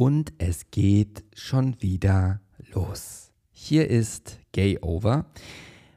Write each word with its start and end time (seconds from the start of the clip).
Und 0.00 0.32
es 0.38 0.70
geht 0.70 1.24
schon 1.34 1.76
wieder 1.82 2.40
los. 2.72 3.32
Hier 3.50 3.90
ist 3.90 4.38
Gay 4.50 4.78
Over. 4.80 5.26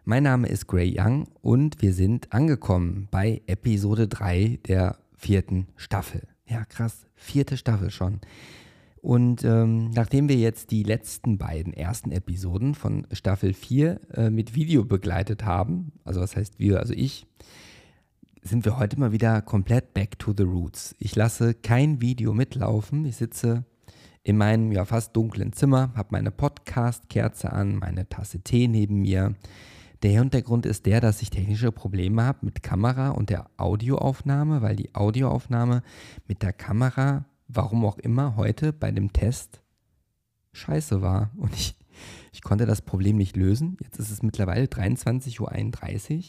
Mein 0.03 0.23
Name 0.23 0.49
ist 0.49 0.67
Gray 0.67 0.93
Young 0.99 1.29
und 1.41 1.81
wir 1.81 1.93
sind 1.93 2.33
angekommen 2.33 3.07
bei 3.11 3.41
Episode 3.47 4.09
3 4.09 4.59
der 4.67 4.97
vierten 5.15 5.67
Staffel. 5.77 6.27
Ja, 6.45 6.65
krass, 6.65 7.07
vierte 7.15 7.55
Staffel 7.55 7.91
schon. 7.91 8.19
Und 9.01 9.45
ähm, 9.45 9.91
nachdem 9.91 10.27
wir 10.27 10.35
jetzt 10.35 10.71
die 10.71 10.83
letzten 10.83 11.37
beiden 11.37 11.71
ersten 11.71 12.11
Episoden 12.11 12.75
von 12.75 13.07
Staffel 13.13 13.53
4 13.53 14.01
äh, 14.15 14.29
mit 14.29 14.53
Video 14.53 14.83
begleitet 14.83 15.45
haben, 15.45 15.93
also 16.03 16.19
was 16.19 16.35
heißt 16.35 16.59
wir, 16.59 16.81
also 16.81 16.93
ich, 16.93 17.25
sind 18.41 18.65
wir 18.65 18.77
heute 18.77 18.99
mal 18.99 19.13
wieder 19.13 19.41
komplett 19.41 19.93
back 19.93 20.19
to 20.19 20.33
the 20.35 20.43
roots. 20.43 20.93
Ich 20.99 21.15
lasse 21.15 21.53
kein 21.53 22.01
Video 22.01 22.33
mitlaufen. 22.33 23.05
Ich 23.05 23.15
sitze 23.15 23.63
in 24.23 24.37
meinem 24.37 24.71
ja 24.71 24.85
fast 24.85 25.15
dunklen 25.15 25.53
Zimmer, 25.53 25.91
habe 25.95 26.09
meine 26.11 26.31
Podcast-Kerze 26.31 27.51
an, 27.51 27.75
meine 27.75 28.07
Tasse 28.07 28.41
Tee 28.41 28.67
neben 28.67 29.01
mir. 29.01 29.35
Der 30.01 30.11
Hintergrund 30.11 30.65
ist 30.65 30.85
der, 30.85 31.01
dass 31.01 31.21
ich 31.21 31.29
technische 31.29 31.71
Probleme 31.71 32.23
habe 32.23 32.39
mit 32.41 32.63
Kamera 32.63 33.09
und 33.09 33.29
der 33.29 33.49
Audioaufnahme, 33.57 34.61
weil 34.61 34.75
die 34.75 34.93
Audioaufnahme 34.95 35.81
mit 36.27 36.41
der 36.41 36.53
Kamera 36.53 37.25
warum 37.55 37.85
auch 37.85 37.97
immer, 37.97 38.35
heute 38.35 38.73
bei 38.73 38.91
dem 38.91 39.13
Test 39.13 39.61
scheiße 40.53 41.01
war. 41.01 41.31
Und 41.37 41.53
ich, 41.53 41.75
ich 42.31 42.41
konnte 42.41 42.65
das 42.65 42.81
Problem 42.81 43.17
nicht 43.17 43.35
lösen. 43.35 43.77
Jetzt 43.81 43.99
ist 43.99 44.11
es 44.11 44.23
mittlerweile 44.23 44.65
23.31 44.65 45.39
Uhr. 45.39 46.23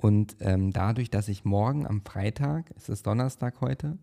Und 0.00 0.36
ähm, 0.40 0.72
dadurch, 0.72 1.10
dass 1.10 1.28
ich 1.28 1.44
morgen 1.44 1.86
am 1.86 2.00
Freitag, 2.00 2.70
es 2.76 2.88
ist 2.88 3.06
Donnerstag 3.06 3.60
heute, 3.60 3.98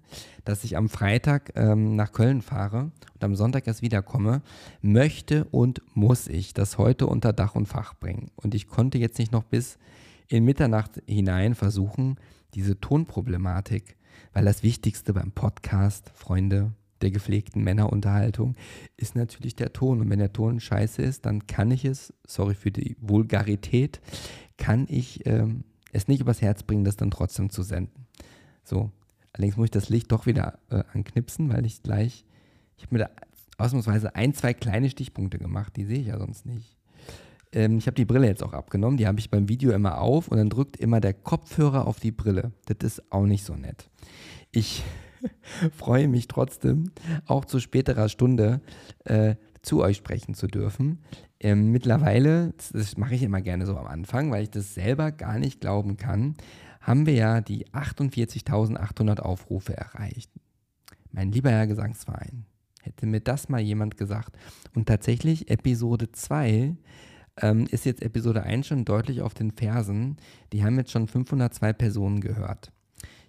dass 0.45 0.63
ich 0.63 0.77
am 0.77 0.89
Freitag 0.89 1.53
ähm, 1.55 1.95
nach 1.95 2.11
Köln 2.11 2.41
fahre 2.41 2.91
und 3.13 3.23
am 3.23 3.35
Sonntag 3.35 3.65
erst 3.65 3.81
wiederkomme, 3.81 4.41
möchte 4.81 5.45
und 5.45 5.81
muss 5.95 6.27
ich 6.27 6.53
das 6.53 6.77
heute 6.77 7.07
unter 7.07 7.33
Dach 7.33 7.55
und 7.55 7.67
Fach 7.67 7.95
bringen. 7.95 8.29
Und 8.35 8.53
ich 8.53 8.67
konnte 8.67 8.99
jetzt 8.99 9.17
nicht 9.17 9.31
noch 9.31 9.43
bis 9.43 9.79
in 10.27 10.45
Mitternacht 10.45 11.01
hinein 11.07 11.55
versuchen, 11.55 12.17
diese 12.53 12.79
Tonproblematik 12.79 13.97
weil 14.33 14.45
das 14.45 14.63
Wichtigste 14.63 15.13
beim 15.13 15.31
Podcast, 15.31 16.11
Freunde 16.13 16.73
der 17.01 17.11
gepflegten 17.11 17.63
Männerunterhaltung, 17.63 18.55
ist 18.95 19.15
natürlich 19.15 19.55
der 19.55 19.73
Ton. 19.73 20.01
Und 20.01 20.09
wenn 20.09 20.19
der 20.19 20.33
Ton 20.33 20.59
scheiße 20.59 21.01
ist, 21.01 21.25
dann 21.25 21.47
kann 21.47 21.71
ich 21.71 21.85
es, 21.85 22.13
sorry 22.25 22.55
für 22.55 22.71
die 22.71 22.95
Vulgarität, 22.99 24.01
kann 24.57 24.87
ich 24.89 25.25
ähm, 25.25 25.63
es 25.97 26.07
nicht 26.07 26.21
übers 26.21 26.41
Herz 26.41 26.63
bringen, 26.63 26.85
das 26.85 26.95
dann 26.95 27.11
trotzdem 27.11 27.49
zu 27.49 27.63
senden. 27.63 28.05
So, 28.63 28.91
allerdings 29.33 29.57
muss 29.57 29.65
ich 29.65 29.71
das 29.71 29.89
Licht 29.89 30.11
doch 30.11 30.25
wieder 30.25 30.59
äh, 30.69 30.83
anknipsen, 30.93 31.51
weil 31.51 31.65
ich 31.65 31.81
gleich, 31.83 32.25
ich 32.77 32.83
habe 32.83 32.95
mir 32.95 33.05
da 33.05 33.09
ausnahmsweise 33.57 34.15
ein, 34.15 34.33
zwei 34.33 34.53
kleine 34.53 34.89
Stichpunkte 34.89 35.39
gemacht, 35.39 35.75
die 35.75 35.85
sehe 35.85 35.99
ich 35.99 36.07
ja 36.07 36.17
sonst 36.17 36.45
nicht. 36.45 36.77
Ähm, 37.51 37.77
ich 37.77 37.87
habe 37.87 37.95
die 37.95 38.05
Brille 38.05 38.27
jetzt 38.27 38.43
auch 38.43 38.53
abgenommen, 38.53 38.97
die 38.97 39.07
habe 39.07 39.19
ich 39.19 39.31
beim 39.31 39.49
Video 39.49 39.71
immer 39.71 39.99
auf 39.99 40.27
und 40.27 40.37
dann 40.37 40.49
drückt 40.49 40.77
immer 40.77 41.01
der 41.01 41.13
Kopfhörer 41.13 41.87
auf 41.87 41.99
die 41.99 42.11
Brille. 42.11 42.51
Das 42.65 42.77
ist 42.81 43.11
auch 43.11 43.25
nicht 43.25 43.43
so 43.43 43.55
nett. 43.55 43.89
Ich 44.51 44.83
freue 45.75 46.07
mich 46.07 46.27
trotzdem, 46.27 46.91
auch 47.25 47.45
zu 47.45 47.59
späterer 47.59 48.09
Stunde 48.09 48.61
äh, 49.05 49.35
zu 49.67 49.81
euch 49.81 49.97
sprechen 49.97 50.33
zu 50.33 50.47
dürfen. 50.47 50.99
Ähm, 51.39 51.71
mittlerweile, 51.71 52.53
das, 52.71 52.97
mache 52.97 53.15
ich 53.15 53.23
immer 53.23 53.41
gerne 53.41 53.65
so 53.65 53.77
am 53.77 53.85
Anfang, 53.85 54.31
weil 54.31 54.43
ich 54.43 54.49
das 54.49 54.73
selber 54.73 55.11
gar 55.11 55.37
nicht 55.37 55.61
glauben 55.61 55.97
kann, 55.97 56.35
haben 56.81 57.05
wir 57.05 57.13
ja 57.13 57.41
die 57.41 57.67
48.800 57.67 59.19
Aufrufe 59.19 59.75
erreicht. 59.75 60.31
Mein 61.11 61.31
lieber 61.31 61.51
Herr 61.51 61.67
Gesangsverein, 61.67 62.45
hätte 62.81 63.05
mir 63.05 63.19
das 63.19 63.49
mal 63.49 63.59
jemand 63.59 63.97
gesagt. 63.97 64.37
Und 64.73 64.87
tatsächlich, 64.87 65.49
Episode 65.49 66.11
2 66.11 66.75
ähm, 67.41 67.67
ist 67.69 67.85
jetzt 67.85 68.01
Episode 68.01 68.43
1 68.43 68.67
schon 68.67 68.85
deutlich 68.85 69.21
auf 69.21 69.33
den 69.33 69.51
Fersen. 69.51 70.17
Die 70.53 70.63
haben 70.63 70.77
jetzt 70.77 70.91
schon 70.91 71.07
502 71.07 71.73
Personen 71.73 72.21
gehört. 72.21 72.71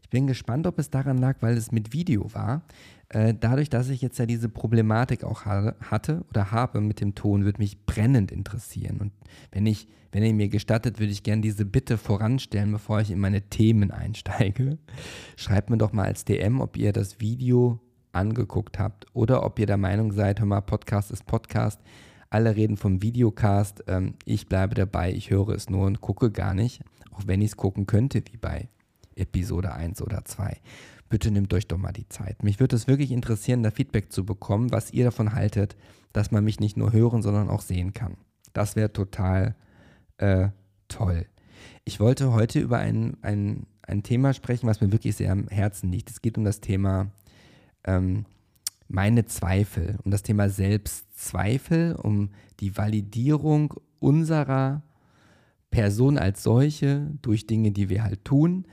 Ich 0.02 0.10
bin 0.10 0.26
gespannt, 0.26 0.66
ob 0.66 0.78
es 0.78 0.88
daran 0.88 1.18
lag, 1.18 1.36
weil 1.40 1.56
es 1.56 1.72
mit 1.72 1.92
Video 1.92 2.32
war. 2.32 2.62
Äh, 3.10 3.34
dadurch, 3.38 3.70
dass 3.70 3.88
ich 3.88 4.02
jetzt 4.02 4.18
ja 4.18 4.26
diese 4.26 4.50
Problematik 4.50 5.24
auch 5.24 5.46
ha 5.46 5.74
hatte 5.80 6.24
oder 6.28 6.50
habe 6.50 6.80
mit 6.80 7.00
dem 7.00 7.14
Ton, 7.14 7.44
würde 7.44 7.58
mich 7.58 7.86
brennend 7.86 8.30
interessieren. 8.30 8.98
Und 9.00 9.12
wenn 9.50 9.64
ich, 9.64 9.88
wenn 10.12 10.22
ihr 10.22 10.34
mir 10.34 10.48
gestattet, 10.48 10.98
würde 10.98 11.12
ich 11.12 11.22
gerne 11.22 11.40
diese 11.40 11.64
Bitte 11.64 11.96
voranstellen, 11.96 12.70
bevor 12.72 13.00
ich 13.00 13.10
in 13.10 13.18
meine 13.18 13.42
Themen 13.42 13.90
einsteige. 13.90 14.78
Schreibt 15.36 15.70
mir 15.70 15.78
doch 15.78 15.92
mal 15.92 16.04
als 16.04 16.26
DM, 16.26 16.60
ob 16.60 16.76
ihr 16.76 16.92
das 16.92 17.18
Video 17.18 17.80
angeguckt 18.12 18.78
habt 18.78 19.06
oder 19.14 19.42
ob 19.42 19.58
ihr 19.58 19.66
der 19.66 19.76
Meinung 19.78 20.12
seid, 20.12 20.40
hör 20.40 20.46
mal, 20.46 20.60
Podcast 20.60 21.10
ist 21.10 21.26
Podcast. 21.26 21.80
Alle 22.30 22.56
reden 22.56 22.76
vom 22.76 23.00
Videocast. 23.00 23.84
Ähm, 23.86 24.14
ich 24.26 24.48
bleibe 24.48 24.74
dabei, 24.74 25.12
ich 25.12 25.30
höre 25.30 25.50
es 25.50 25.70
nur 25.70 25.86
und 25.86 26.02
gucke 26.02 26.30
gar 26.30 26.52
nicht, 26.52 26.82
auch 27.12 27.22
wenn 27.26 27.40
ich 27.40 27.52
es 27.52 27.56
gucken 27.56 27.86
könnte, 27.86 28.22
wie 28.30 28.36
bei 28.36 28.68
Episode 29.18 29.72
1 29.72 30.02
oder 30.02 30.24
2. 30.24 30.56
Bitte 31.08 31.30
nehmt 31.30 31.52
euch 31.54 31.66
doch 31.66 31.78
mal 31.78 31.92
die 31.92 32.08
Zeit. 32.08 32.42
Mich 32.42 32.60
würde 32.60 32.76
es 32.76 32.86
wirklich 32.86 33.10
interessieren, 33.10 33.62
da 33.62 33.70
Feedback 33.70 34.12
zu 34.12 34.24
bekommen, 34.24 34.72
was 34.72 34.92
ihr 34.92 35.04
davon 35.04 35.32
haltet, 35.32 35.76
dass 36.12 36.30
man 36.30 36.44
mich 36.44 36.60
nicht 36.60 36.76
nur 36.76 36.92
hören, 36.92 37.22
sondern 37.22 37.48
auch 37.48 37.62
sehen 37.62 37.94
kann. 37.94 38.16
Das 38.52 38.76
wäre 38.76 38.92
total 38.92 39.54
äh, 40.18 40.48
toll. 40.88 41.26
Ich 41.84 42.00
wollte 42.00 42.32
heute 42.32 42.60
über 42.60 42.78
ein, 42.78 43.16
ein, 43.22 43.66
ein 43.82 44.02
Thema 44.02 44.34
sprechen, 44.34 44.66
was 44.66 44.80
mir 44.80 44.92
wirklich 44.92 45.16
sehr 45.16 45.32
am 45.32 45.48
Herzen 45.48 45.90
liegt. 45.90 46.10
Es 46.10 46.20
geht 46.20 46.36
um 46.36 46.44
das 46.44 46.60
Thema 46.60 47.10
ähm, 47.84 48.26
meine 48.88 49.26
Zweifel, 49.26 49.98
um 50.04 50.10
das 50.10 50.22
Thema 50.22 50.48
Selbstzweifel, 50.48 51.94
um 51.94 52.30
die 52.60 52.76
Validierung 52.76 53.74
unserer 54.00 54.82
Person 55.70 56.18
als 56.18 56.42
solche 56.42 57.10
durch 57.22 57.46
Dinge, 57.46 57.72
die 57.72 57.88
wir 57.88 58.02
halt 58.02 58.24
tun. 58.24 58.66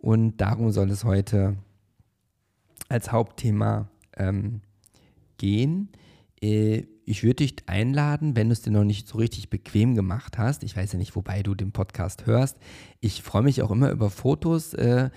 Und 0.00 0.38
darum 0.38 0.70
soll 0.72 0.90
es 0.90 1.04
heute 1.04 1.56
als 2.88 3.12
Hauptthema 3.12 3.88
ähm, 4.16 4.62
gehen. 5.36 5.90
Äh, 6.42 6.84
ich 7.04 7.24
würde 7.24 7.36
dich 7.36 7.56
einladen, 7.66 8.36
wenn 8.36 8.48
du 8.48 8.52
es 8.52 8.62
dir 8.62 8.70
noch 8.70 8.84
nicht 8.84 9.08
so 9.08 9.18
richtig 9.18 9.50
bequem 9.50 9.96
gemacht 9.96 10.38
hast. 10.38 10.62
Ich 10.62 10.76
weiß 10.76 10.92
ja 10.92 10.98
nicht, 10.98 11.16
wobei 11.16 11.42
du 11.42 11.56
den 11.56 11.72
Podcast 11.72 12.26
hörst. 12.26 12.56
Ich 13.00 13.22
freue 13.22 13.42
mich 13.42 13.62
auch 13.62 13.72
immer 13.72 13.90
über 13.90 14.10
Fotos, 14.10 14.74
äh, 14.74 15.10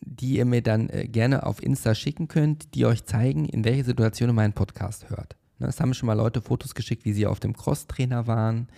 die 0.00 0.36
ihr 0.36 0.44
mir 0.44 0.60
dann 0.60 0.88
äh, 0.90 1.06
gerne 1.06 1.46
auf 1.46 1.62
Insta 1.62 1.94
schicken 1.94 2.26
könnt, 2.26 2.74
die 2.74 2.84
euch 2.84 3.04
zeigen, 3.04 3.44
in 3.44 3.64
welcher 3.64 3.84
Situation 3.84 4.30
ihr 4.30 4.34
meinen 4.34 4.54
Podcast 4.54 5.08
hört. 5.08 5.36
Ne, 5.60 5.68
es 5.68 5.80
haben 5.80 5.94
schon 5.94 6.08
mal 6.08 6.14
Leute 6.14 6.42
Fotos 6.42 6.74
geschickt, 6.74 7.04
wie 7.04 7.12
sie 7.12 7.26
auf 7.26 7.38
dem 7.38 7.54
Crosstrainer 7.54 8.26
waren. 8.26 8.68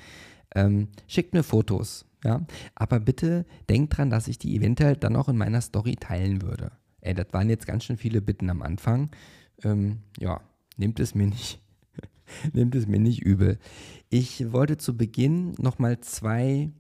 Ähm, 0.55 0.89
schickt 1.09 1.33
mir 1.33 1.43
Fotos, 1.43 2.05
ja. 2.27 2.47
Aber 2.75 3.01
bitte 3.01 3.47
denkt 3.69 3.97
dran, 3.97 4.11
dass 4.11 4.29
ich 4.29 4.39
die 4.39 4.57
eventuell 4.57 4.97
dann 4.97 5.17
auch 5.17 5.29
in 5.29 5.37
meiner 5.37 5.61
Story 5.61 5.97
teilen 5.97 6.43
würde. 6.43 6.73
Ey, 7.01 7.15
das 7.15 7.27
waren 7.33 7.49
jetzt 7.49 7.67
ganz 7.67 7.85
schön 7.85 7.97
viele 7.97 8.21
Bitten 8.21 8.51
am 8.51 8.63
Anfang. 8.63 9.11
Ähm, 9.63 10.01
ja, 10.19 10.41
nehmt 10.77 11.01
es 11.01 11.15
mir 11.15 11.27
nicht 11.27 11.61
Nehmt 12.53 12.75
es 12.75 12.87
mir 12.87 12.99
nicht 12.99 13.23
übel. 13.23 13.59
Ich 14.09 14.53
wollte 14.53 14.77
zu 14.77 14.97
Beginn 14.97 15.53
nochmal 15.59 16.01
zwei 16.01 16.71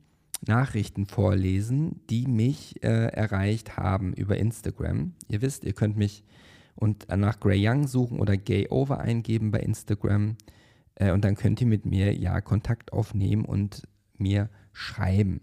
Nachrichten 0.46 1.06
vorlesen, 1.06 2.00
die 2.10 2.26
mich 2.26 2.82
äh, 2.82 3.06
erreicht 3.06 3.76
haben 3.76 4.12
über 4.12 4.36
Instagram. 4.36 5.14
Ihr 5.28 5.42
wisst, 5.42 5.64
ihr 5.64 5.72
könnt 5.72 5.96
mich 5.96 6.24
und 6.74 7.08
nach 7.08 7.40
Gray 7.40 7.66
Young 7.66 7.86
suchen 7.86 8.20
oder 8.20 8.36
Gay 8.36 8.68
Over 8.68 9.00
eingeben 9.00 9.50
bei 9.50 9.60
Instagram 9.60 10.36
äh, 10.96 11.10
und 11.10 11.24
dann 11.24 11.34
könnt 11.34 11.60
ihr 11.62 11.66
mit 11.66 11.86
mir 11.86 12.14
ja 12.14 12.40
Kontakt 12.42 12.92
aufnehmen 12.92 13.46
und 13.46 13.82
mir 14.18 14.50
schreiben. 14.76 15.40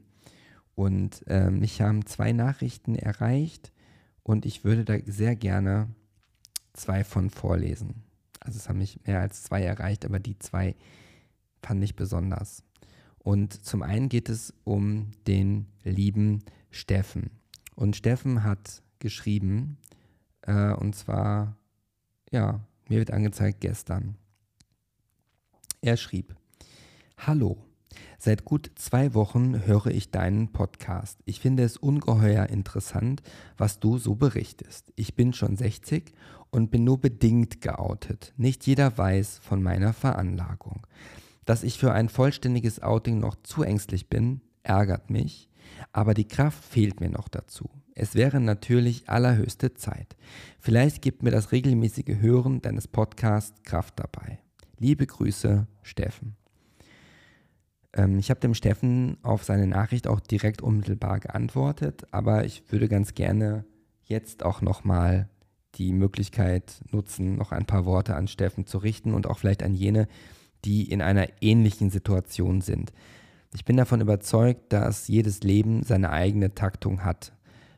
Und 0.76 1.24
äh, 1.28 1.50
mich 1.50 1.82
haben 1.82 2.06
zwei 2.06 2.32
Nachrichten 2.32 2.96
erreicht 2.96 3.72
und 4.22 4.46
ich 4.46 4.64
würde 4.64 4.86
da 4.86 4.96
sehr 5.06 5.36
gerne 5.36 5.90
zwei 6.74 7.04
von 7.04 7.30
vorlesen. 7.30 8.04
Also 8.40 8.58
es 8.58 8.70
haben 8.70 8.80
nicht 8.80 9.08
mehr 9.08 9.20
als 9.20 9.44
zwei 9.44 9.64
erreicht, 9.64 10.06
aber 10.06 10.20
die 10.20 10.38
zwei 10.40 10.76
fand 11.62 11.84
ich 11.84 11.96
besonders. 11.96 12.64
Und 13.20 13.66
zum 13.66 13.84
einen 13.84 14.10
geht 14.10 14.30
es 14.30 14.54
um 14.64 15.12
den 15.28 15.68
lieben 15.84 16.44
Steffen. 16.72 17.32
Und 17.76 17.96
Steffen 17.96 18.44
hat 18.44 18.84
geschrieben, 19.00 19.78
Äh, 20.46 20.74
und 20.74 20.94
zwar, 20.94 21.56
ja, 22.30 22.60
mir 22.90 23.00
wird 23.00 23.12
angezeigt 23.12 23.62
gestern. 23.62 24.18
Er 25.82 25.96
schrieb, 25.96 26.36
Hallo, 27.18 27.58
seit 28.18 28.46
gut 28.46 28.72
zwei 28.76 29.14
Wochen 29.14 29.66
höre 29.66 29.88
ich 29.88 30.12
deinen 30.12 30.52
Podcast. 30.52 31.20
Ich 31.26 31.40
finde 31.40 31.64
es 31.64 31.78
ungeheuer 31.78 32.48
interessant, 32.48 33.22
was 33.58 33.80
du 33.80 33.98
so 33.98 34.16
berichtest. 34.16 34.92
Ich 34.96 35.16
bin 35.16 35.34
schon 35.34 35.56
60 35.56 36.14
und 36.52 36.72
bin 36.72 36.84
nur 36.84 37.00
bedingt 37.00 37.62
geoutet. 37.62 38.34
Nicht 38.38 38.68
jeder 38.68 38.98
weiß 38.98 39.40
von 39.40 39.64
meiner 39.64 39.94
Veranlagung. 39.94 40.86
Dass 41.46 41.64
ich 41.64 41.78
für 41.78 41.92
ein 41.92 42.10
vollständiges 42.10 42.82
Outing 42.82 43.20
noch 43.20 43.36
zu 43.44 43.64
ängstlich 43.64 44.10
bin, 44.10 44.42
ärgert 44.64 45.10
mich, 45.10 45.50
aber 45.92 46.14
die 46.14 46.28
Kraft 46.28 46.64
fehlt 46.64 47.00
mir 47.00 47.10
noch 47.10 47.28
dazu. 47.28 47.70
Es 47.96 48.16
wäre 48.16 48.40
natürlich 48.40 49.08
allerhöchste 49.10 49.74
Zeit. 49.74 50.16
Vielleicht 50.60 51.02
gibt 51.02 51.22
mir 51.22 51.32
das 51.32 51.52
regelmäßige 51.52 52.20
Hören 52.20 52.62
deines 52.62 52.88
Podcasts 52.88 53.62
Kraft 53.64 54.00
dabei. 54.00 54.40
Liebe 54.80 55.06
Grüße, 55.06 55.68
Steffen. 55.82 56.36
Ähm, 57.94 58.20
ich 58.20 58.30
habe 58.30 58.40
dem 58.40 58.54
Steffen 58.54 59.18
auf 59.24 59.44
seine 59.44 59.68
Nachricht 59.68 60.08
auch 60.08 60.20
direkt 60.20 60.62
unmittelbar 60.62 61.20
geantwortet, 61.20 62.08
aber 62.12 62.46
ich 62.46 62.64
würde 62.72 62.88
ganz 62.88 63.14
gerne 63.14 63.66
jetzt 64.04 64.44
auch 64.44 64.62
nochmal 64.62 65.30
die 65.76 65.94
Möglichkeit 65.94 66.82
nutzen, 66.92 67.36
noch 67.36 67.52
ein 67.52 67.66
paar 67.66 67.86
Worte 67.86 68.16
an 68.16 68.28
Steffen 68.28 68.68
zu 68.68 68.78
richten 68.78 69.14
und 69.14 69.28
auch 69.28 69.40
vielleicht 69.40 69.64
an 69.64 69.74
jene, 69.74 70.08
die 70.66 70.90
in 70.90 71.02
einer 71.02 71.28
ähnlichen 71.42 71.90
Situation 71.90 72.62
sind. 72.62 72.94
Ich 73.54 73.66
bin 73.66 73.78
davon 73.78 74.02
überzeugt, 74.02 74.74
dass 74.74 75.08
jedes 75.08 75.42
Leben 75.42 75.84
seine 75.84 76.12
eigene 76.12 76.54
Taktung 76.54 77.04
hat, 77.04 77.34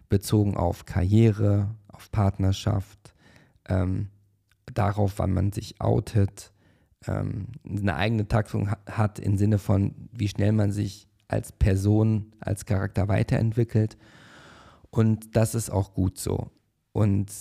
bezogen 0.10 0.56
auf 0.56 0.86
Karriere, 0.86 1.76
auf 1.88 2.12
Partnerschaft, 2.12 3.14
ähm, 3.68 4.10
darauf, 4.74 5.14
wann 5.18 5.34
man 5.34 5.52
sich 5.52 5.82
outet, 5.82 6.52
ähm, 7.08 7.48
eine 7.68 7.96
eigene 7.96 8.28
Taktung 8.28 8.70
hat 8.86 9.20
im 9.20 9.38
Sinne 9.38 9.58
von, 9.58 9.94
wie 10.12 10.28
schnell 10.28 10.52
man 10.52 10.72
sich 10.72 11.08
als 11.28 11.52
Person, 11.52 12.34
als 12.40 12.66
Charakter 12.66 13.08
weiterentwickelt. 13.08 13.98
Und 14.90 15.36
das 15.36 15.56
ist 15.56 15.70
auch 15.70 15.94
gut 15.94 16.18
so. 16.18 16.52
Und 16.92 17.32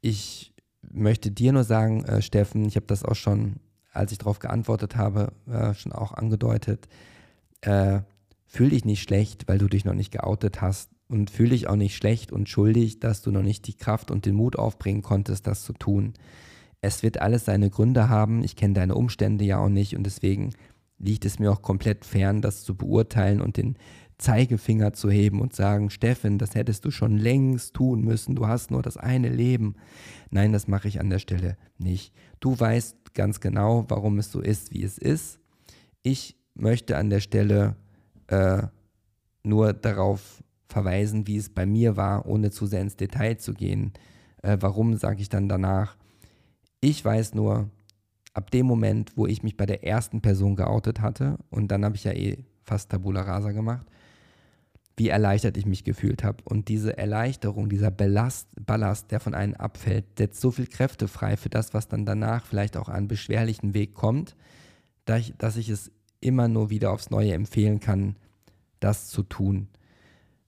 ich 0.00 0.54
möchte 0.82 1.30
dir 1.30 1.52
nur 1.52 1.64
sagen, 1.64 2.04
äh, 2.04 2.22
Steffen, 2.22 2.64
ich 2.66 2.76
habe 2.76 2.86
das 2.86 3.04
auch 3.04 3.14
schon, 3.14 3.56
als 3.92 4.12
ich 4.12 4.18
darauf 4.18 4.38
geantwortet 4.38 4.96
habe, 4.96 5.32
äh, 5.50 5.74
schon 5.74 5.92
auch 5.92 6.12
angedeutet, 6.12 6.88
äh, 7.62 8.00
fühl 8.46 8.70
dich 8.70 8.84
nicht 8.84 9.02
schlecht, 9.02 9.48
weil 9.48 9.58
du 9.58 9.68
dich 9.68 9.84
noch 9.84 9.94
nicht 9.94 10.12
geoutet 10.12 10.60
hast 10.60 10.90
und 11.08 11.30
fühl 11.30 11.50
dich 11.50 11.68
auch 11.68 11.76
nicht 11.76 11.96
schlecht 11.96 12.32
und 12.32 12.48
schuldig, 12.48 13.00
dass 13.00 13.22
du 13.22 13.30
noch 13.30 13.42
nicht 13.42 13.66
die 13.66 13.74
Kraft 13.74 14.10
und 14.10 14.26
den 14.26 14.34
Mut 14.34 14.56
aufbringen 14.56 15.02
konntest, 15.02 15.46
das 15.46 15.64
zu 15.64 15.72
tun 15.72 16.14
es 16.82 17.02
wird 17.02 17.22
alles 17.22 17.46
seine 17.46 17.70
Gründe 17.70 18.08
haben. 18.08 18.44
Ich 18.44 18.56
kenne 18.56 18.74
deine 18.74 18.96
Umstände 18.96 19.44
ja 19.44 19.58
auch 19.58 19.68
nicht 19.68 19.96
und 19.96 20.04
deswegen 20.04 20.50
liegt 20.98 21.24
es 21.24 21.38
mir 21.38 21.50
auch 21.50 21.62
komplett 21.62 22.04
fern, 22.04 22.42
das 22.42 22.64
zu 22.64 22.76
beurteilen 22.76 23.40
und 23.40 23.56
den 23.56 23.76
Zeigefinger 24.18 24.92
zu 24.92 25.10
heben 25.10 25.40
und 25.40 25.54
sagen, 25.54 25.90
Steffen, 25.90 26.38
das 26.38 26.54
hättest 26.54 26.84
du 26.84 26.90
schon 26.90 27.16
längst 27.16 27.74
tun 27.74 28.02
müssen, 28.02 28.36
du 28.36 28.46
hast 28.46 28.70
nur 28.70 28.82
das 28.82 28.96
eine 28.96 29.28
Leben. 29.28 29.76
Nein, 30.30 30.52
das 30.52 30.68
mache 30.68 30.88
ich 30.88 31.00
an 31.00 31.10
der 31.10 31.18
Stelle 31.18 31.56
nicht. 31.78 32.14
Du 32.40 32.58
weißt 32.58 33.14
ganz 33.14 33.40
genau, 33.40 33.84
warum 33.88 34.18
es 34.18 34.30
so 34.30 34.40
ist, 34.40 34.72
wie 34.72 34.82
es 34.82 34.98
ist. 34.98 35.40
Ich 36.02 36.36
möchte 36.54 36.96
an 36.96 37.10
der 37.10 37.20
Stelle 37.20 37.76
äh, 38.26 38.62
nur 39.42 39.72
darauf 39.72 40.42
verweisen, 40.68 41.26
wie 41.26 41.36
es 41.36 41.48
bei 41.48 41.66
mir 41.66 41.96
war, 41.96 42.26
ohne 42.26 42.50
zu 42.50 42.66
sehr 42.66 42.80
ins 42.80 42.96
Detail 42.96 43.36
zu 43.38 43.54
gehen. 43.54 43.92
Äh, 44.42 44.58
warum 44.60 44.96
sage 44.96 45.20
ich 45.20 45.28
dann 45.28 45.48
danach? 45.48 45.96
Ich 46.84 47.04
weiß 47.04 47.34
nur, 47.34 47.70
ab 48.34 48.50
dem 48.50 48.66
Moment, 48.66 49.16
wo 49.16 49.28
ich 49.28 49.44
mich 49.44 49.56
bei 49.56 49.66
der 49.66 49.84
ersten 49.84 50.20
Person 50.20 50.56
geoutet 50.56 51.00
hatte, 51.00 51.38
und 51.48 51.68
dann 51.68 51.84
habe 51.84 51.94
ich 51.94 52.02
ja 52.02 52.10
eh 52.10 52.44
fast 52.64 52.90
Tabula 52.90 53.22
Rasa 53.22 53.52
gemacht, 53.52 53.86
wie 54.96 55.06
erleichtert 55.06 55.56
ich 55.56 55.64
mich 55.64 55.84
gefühlt 55.84 56.24
habe. 56.24 56.38
Und 56.42 56.66
diese 56.66 56.98
Erleichterung, 56.98 57.68
dieser 57.68 57.92
Ballast, 57.92 58.48
Ballast, 58.66 59.12
der 59.12 59.20
von 59.20 59.32
einem 59.32 59.54
abfällt, 59.54 60.18
setzt 60.18 60.40
so 60.40 60.50
viel 60.50 60.66
Kräfte 60.66 61.06
frei 61.06 61.36
für 61.36 61.50
das, 61.50 61.72
was 61.72 61.86
dann 61.86 62.04
danach 62.04 62.46
vielleicht 62.46 62.76
auch 62.76 62.88
an 62.88 63.06
beschwerlichen 63.06 63.74
Weg 63.74 63.94
kommt, 63.94 64.34
dass 65.04 65.20
ich, 65.20 65.34
dass 65.38 65.56
ich 65.56 65.68
es 65.68 65.92
immer 66.18 66.48
nur 66.48 66.68
wieder 66.68 66.90
aufs 66.90 67.10
Neue 67.10 67.32
empfehlen 67.32 67.78
kann, 67.78 68.16
das 68.80 69.06
zu 69.06 69.22
tun. 69.22 69.68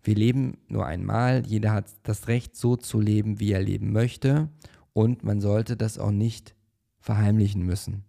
Wir 0.02 0.16
leben 0.16 0.58
nur 0.66 0.84
einmal, 0.84 1.46
jeder 1.46 1.72
hat 1.72 1.87
das 2.02 2.26
Recht, 2.26 2.56
so 2.56 2.75
zu 2.75 3.00
leben, 3.00 3.38
wie 3.38 3.52
er 3.52 3.62
leben 3.62 3.92
möchte 3.92 4.48
und 4.94 5.23
man 5.25 5.43
sollte 5.43 5.76
das 5.76 5.99
auch 5.99 6.11
nicht 6.11 6.55
verheimlichen 6.99 7.67
müssen. 7.67 8.05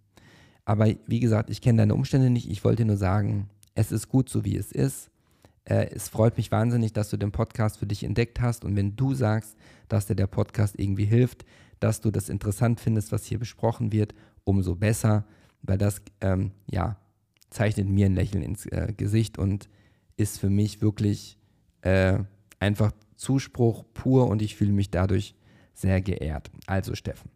Aber 0.64 0.88
wie 1.06 1.20
gesagt, 1.20 1.50
ich 1.50 1.62
kenne 1.62 1.80
deine 1.80 1.94
Umstände 1.94 2.30
nicht. 2.30 2.50
Ich 2.50 2.64
wollte 2.64 2.86
nur 2.86 2.98
sagen, 2.98 3.50
es 3.74 3.92
ist 3.92 4.08
gut 4.08 4.30
so, 4.30 4.46
wie 4.46 4.56
es 4.56 4.72
ist. 4.72 5.12
Äh, 5.66 5.90
es 5.92 6.08
freut 6.08 6.38
mich 6.38 6.52
wahnsinnig, 6.52 6.94
dass 6.94 7.10
du 7.10 7.18
den 7.18 7.32
Podcast 7.32 7.78
für 7.78 7.86
dich 7.86 8.04
entdeckt 8.04 8.40
hast. 8.40 8.64
Und 8.64 8.76
wenn 8.76 8.96
du 8.96 9.14
sagst, 9.14 9.56
dass 9.90 10.06
dir 10.06 10.16
der 10.16 10.28
Podcast 10.28 10.80
irgendwie 10.80 11.06
hilft, 11.06 11.46
dass 11.80 12.02
du 12.02 12.10
das 12.10 12.30
interessant 12.30 12.80
findest, 12.80 13.12
was 13.12 13.26
hier 13.26 13.38
besprochen 13.38 13.92
wird, 13.92 14.16
umso 14.44 14.76
besser, 14.76 15.26
weil 15.62 15.78
das, 15.78 16.02
ähm, 16.22 16.52
ja, 16.70 16.98
zeichnet 17.50 17.88
mir 17.88 18.06
ein 18.06 18.16
Lächeln 18.16 18.44
ins 18.44 18.66
äh, 18.68 18.94
Gesicht 18.96 19.38
und 19.38 19.70
ist 20.18 20.40
für 20.40 20.50
mich 20.50 20.82
wirklich 20.82 21.38
äh, 21.82 22.20
einfach 22.60 22.92
Zuspruch 23.16 23.84
pur 23.94 24.28
und 24.28 24.42
ich 24.42 24.56
fühle 24.56 24.72
mich 24.72 24.90
dadurch 24.90 25.36
sehr 25.76 26.02
geehrt. 26.02 26.50
Also 26.66 26.96
Steffen, 26.96 27.30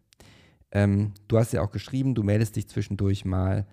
ähm, 0.72 1.12
du 1.28 1.38
hast 1.38 1.52
ja 1.52 1.62
auch 1.62 1.70
geschrieben, 1.70 2.14
du 2.14 2.22
meldest 2.22 2.56
dich 2.56 2.68
zwischendurch 2.68 3.24
mal 3.24 3.66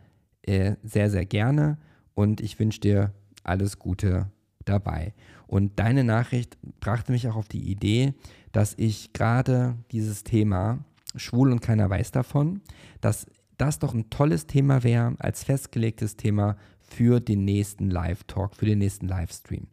äh, 0.43 0.75
sehr, 0.83 1.09
sehr 1.09 1.25
gerne 1.25 1.77
und 2.13 2.41
ich 2.41 2.59
wünsche 2.59 2.79
dir 2.79 3.13
alles 3.43 3.79
Gute 3.79 4.31
dabei. 4.65 5.13
Und 5.47 5.79
deine 5.79 6.03
Nachricht 6.03 6.57
brachte 6.79 7.11
mich 7.11 7.27
auch 7.27 7.35
auf 7.35 7.47
die 7.47 7.71
Idee, 7.71 8.13
dass 8.51 8.73
ich 8.77 9.13
gerade 9.13 9.75
dieses 9.91 10.23
Thema 10.23 10.79
schwul 11.15 11.51
und 11.51 11.61
keiner 11.61 11.89
weiß 11.89 12.11
davon, 12.11 12.61
dass 13.01 13.27
das 13.57 13.79
doch 13.79 13.93
ein 13.93 14.09
tolles 14.09 14.45
Thema 14.45 14.83
wäre 14.83 15.15
als 15.19 15.43
festgelegtes 15.43 16.15
Thema 16.15 16.57
für 16.79 17.19
den 17.19 17.45
nächsten 17.45 17.89
Live-Talk, 17.89 18.55
für 18.55 18.65
den 18.65 18.79
nächsten 18.79 19.07
Livestream. 19.07 19.67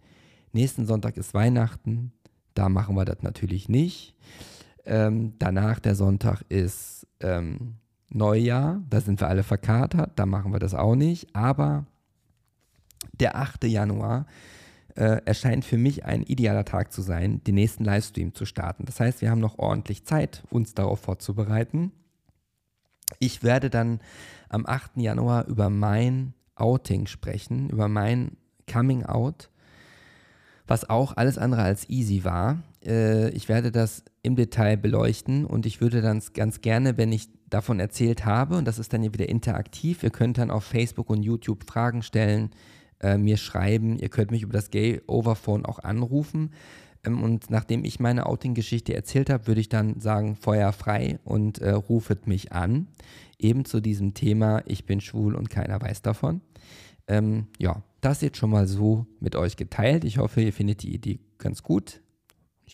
Nächsten 0.52 0.86
Sonntag 0.86 1.16
ist 1.16 1.34
Weihnachten, 1.34 2.12
da 2.54 2.68
machen 2.68 2.94
wir 2.96 3.04
das 3.04 3.22
natürlich 3.22 3.68
nicht. 3.68 4.14
Ähm, 4.86 5.34
danach 5.38 5.80
der 5.80 5.94
Sonntag 5.94 6.42
ist 6.48 7.06
ähm, 7.20 7.76
Neujahr, 8.10 8.82
da 8.90 9.00
sind 9.00 9.20
wir 9.20 9.28
alle 9.28 9.42
verkatert, 9.42 10.12
da 10.16 10.26
machen 10.26 10.52
wir 10.52 10.60
das 10.60 10.74
auch 10.74 10.94
nicht. 10.94 11.34
Aber 11.34 11.86
der 13.18 13.36
8. 13.36 13.64
Januar 13.64 14.26
äh, 14.94 15.20
erscheint 15.24 15.64
für 15.64 15.78
mich 15.78 16.04
ein 16.04 16.22
idealer 16.22 16.64
Tag 16.64 16.92
zu 16.92 17.02
sein, 17.02 17.42
den 17.44 17.56
nächsten 17.56 17.84
Livestream 17.84 18.34
zu 18.34 18.44
starten. 18.44 18.84
Das 18.84 19.00
heißt, 19.00 19.20
wir 19.20 19.30
haben 19.30 19.40
noch 19.40 19.58
ordentlich 19.58 20.04
Zeit, 20.04 20.44
uns 20.50 20.74
darauf 20.74 21.00
vorzubereiten. 21.00 21.92
Ich 23.18 23.42
werde 23.42 23.70
dann 23.70 24.00
am 24.48 24.66
8. 24.66 24.96
Januar 24.96 25.46
über 25.46 25.70
mein 25.70 26.34
Outing 26.54 27.06
sprechen, 27.06 27.70
über 27.70 27.88
mein 27.88 28.36
Coming 28.70 29.04
Out, 29.04 29.50
was 30.66 30.88
auch 30.88 31.16
alles 31.16 31.38
andere 31.38 31.62
als 31.62 31.88
easy 31.88 32.24
war. 32.24 32.62
Äh, 32.86 33.30
ich 33.30 33.48
werde 33.48 33.70
das 33.70 34.04
im 34.22 34.36
Detail 34.36 34.76
beleuchten 34.76 35.44
und 35.44 35.66
ich 35.66 35.80
würde 35.80 36.02
dann 36.02 36.22
ganz 36.34 36.60
gerne, 36.60 36.96
wenn 36.96 37.12
ich 37.12 37.28
davon 37.48 37.80
erzählt 37.80 38.24
habe, 38.24 38.56
und 38.56 38.66
das 38.66 38.78
ist 38.78 38.92
dann 38.92 39.02
ja 39.02 39.12
wieder 39.12 39.28
interaktiv, 39.28 40.02
ihr 40.02 40.10
könnt 40.10 40.38
dann 40.38 40.50
auf 40.50 40.64
Facebook 40.64 41.10
und 41.10 41.22
YouTube 41.22 41.64
Fragen 41.64 42.02
stellen, 42.02 42.50
äh, 43.00 43.16
mir 43.16 43.36
schreiben, 43.36 43.98
ihr 43.98 44.08
könnt 44.08 44.30
mich 44.30 44.42
über 44.42 44.52
das 44.52 44.70
Gay 44.70 45.00
Overphone 45.06 45.64
auch 45.64 45.78
anrufen. 45.78 46.50
Ähm, 47.04 47.22
und 47.22 47.50
nachdem 47.50 47.84
ich 47.84 48.00
meine 48.00 48.26
Outing-Geschichte 48.26 48.94
erzählt 48.94 49.30
habe, 49.30 49.46
würde 49.46 49.60
ich 49.60 49.68
dann 49.68 50.00
sagen, 50.00 50.36
Feuer 50.36 50.72
frei 50.72 51.18
und 51.24 51.58
äh, 51.58 51.70
rufet 51.70 52.26
mich 52.26 52.52
an. 52.52 52.88
Eben 53.38 53.64
zu 53.64 53.80
diesem 53.80 54.14
Thema, 54.14 54.62
ich 54.66 54.86
bin 54.86 55.00
schwul 55.00 55.34
und 55.34 55.50
keiner 55.50 55.80
weiß 55.80 56.02
davon. 56.02 56.40
Ähm, 57.06 57.48
ja, 57.58 57.82
das 58.00 58.22
jetzt 58.22 58.38
schon 58.38 58.50
mal 58.50 58.66
so 58.66 59.06
mit 59.20 59.36
euch 59.36 59.56
geteilt. 59.56 60.04
Ich 60.04 60.18
hoffe, 60.18 60.40
ihr 60.40 60.52
findet 60.52 60.82
die 60.82 60.94
Idee 60.94 61.20
ganz 61.38 61.62
gut 61.62 62.00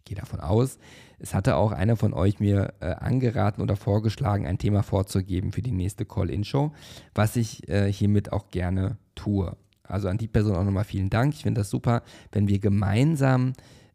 ich 0.00 0.04
gehe 0.04 0.16
davon 0.16 0.40
aus, 0.40 0.78
es 1.18 1.34
hatte 1.34 1.56
auch 1.56 1.72
einer 1.72 1.96
von 1.96 2.14
euch 2.14 2.40
mir 2.40 2.72
äh, 2.80 2.86
angeraten 2.86 3.60
oder 3.60 3.76
vorgeschlagen, 3.76 4.46
ein 4.46 4.56
Thema 4.56 4.82
vorzugeben 4.82 5.52
für 5.52 5.60
die 5.60 5.72
nächste 5.72 6.06
Call-In-Show, 6.06 6.72
was 7.14 7.36
ich 7.36 7.68
äh, 7.68 7.92
hiermit 7.92 8.32
auch 8.32 8.48
gerne 8.48 8.96
tue. 9.14 9.54
Also 9.82 10.08
an 10.08 10.16
die 10.16 10.28
Person 10.28 10.56
auch 10.56 10.64
nochmal 10.64 10.84
vielen 10.84 11.10
Dank. 11.10 11.34
Ich 11.34 11.42
finde 11.42 11.60
das 11.60 11.68
super, 11.68 12.02
wenn 12.32 12.48
wir 12.48 12.60
gemeinsam 12.60 13.52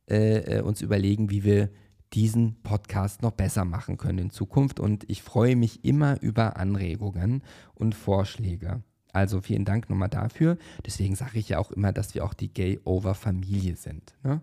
äh, 0.07 0.57
äh, 0.57 0.61
uns 0.61 0.81
überlegen, 0.81 1.31
wie 1.31 1.43
wir 1.43 1.69
diesen 2.13 2.61
Podcast 2.61 3.23
noch 3.23 3.31
besser 3.31 3.65
machen 3.65 3.97
können 3.97 4.19
in 4.19 4.29
Zukunft. 4.29 4.79
Und 4.79 5.09
ich 5.09 5.23
freue 5.23 5.55
mich 5.55 5.83
immer 5.83 6.21
über 6.21 6.57
Anregungen 6.57 7.41
und 7.73 7.95
Vorschläge. 7.95 8.83
Also 9.11 9.41
vielen 9.41 9.65
Dank 9.65 9.89
nochmal 9.89 10.09
dafür. 10.09 10.57
Deswegen 10.85 11.15
sage 11.15 11.39
ich 11.39 11.49
ja 11.49 11.57
auch 11.57 11.71
immer, 11.71 11.91
dass 11.91 12.13
wir 12.13 12.23
auch 12.23 12.35
die 12.35 12.53
Gay-Over-Familie 12.53 13.77
sind. 13.77 14.13
Ne? 14.23 14.41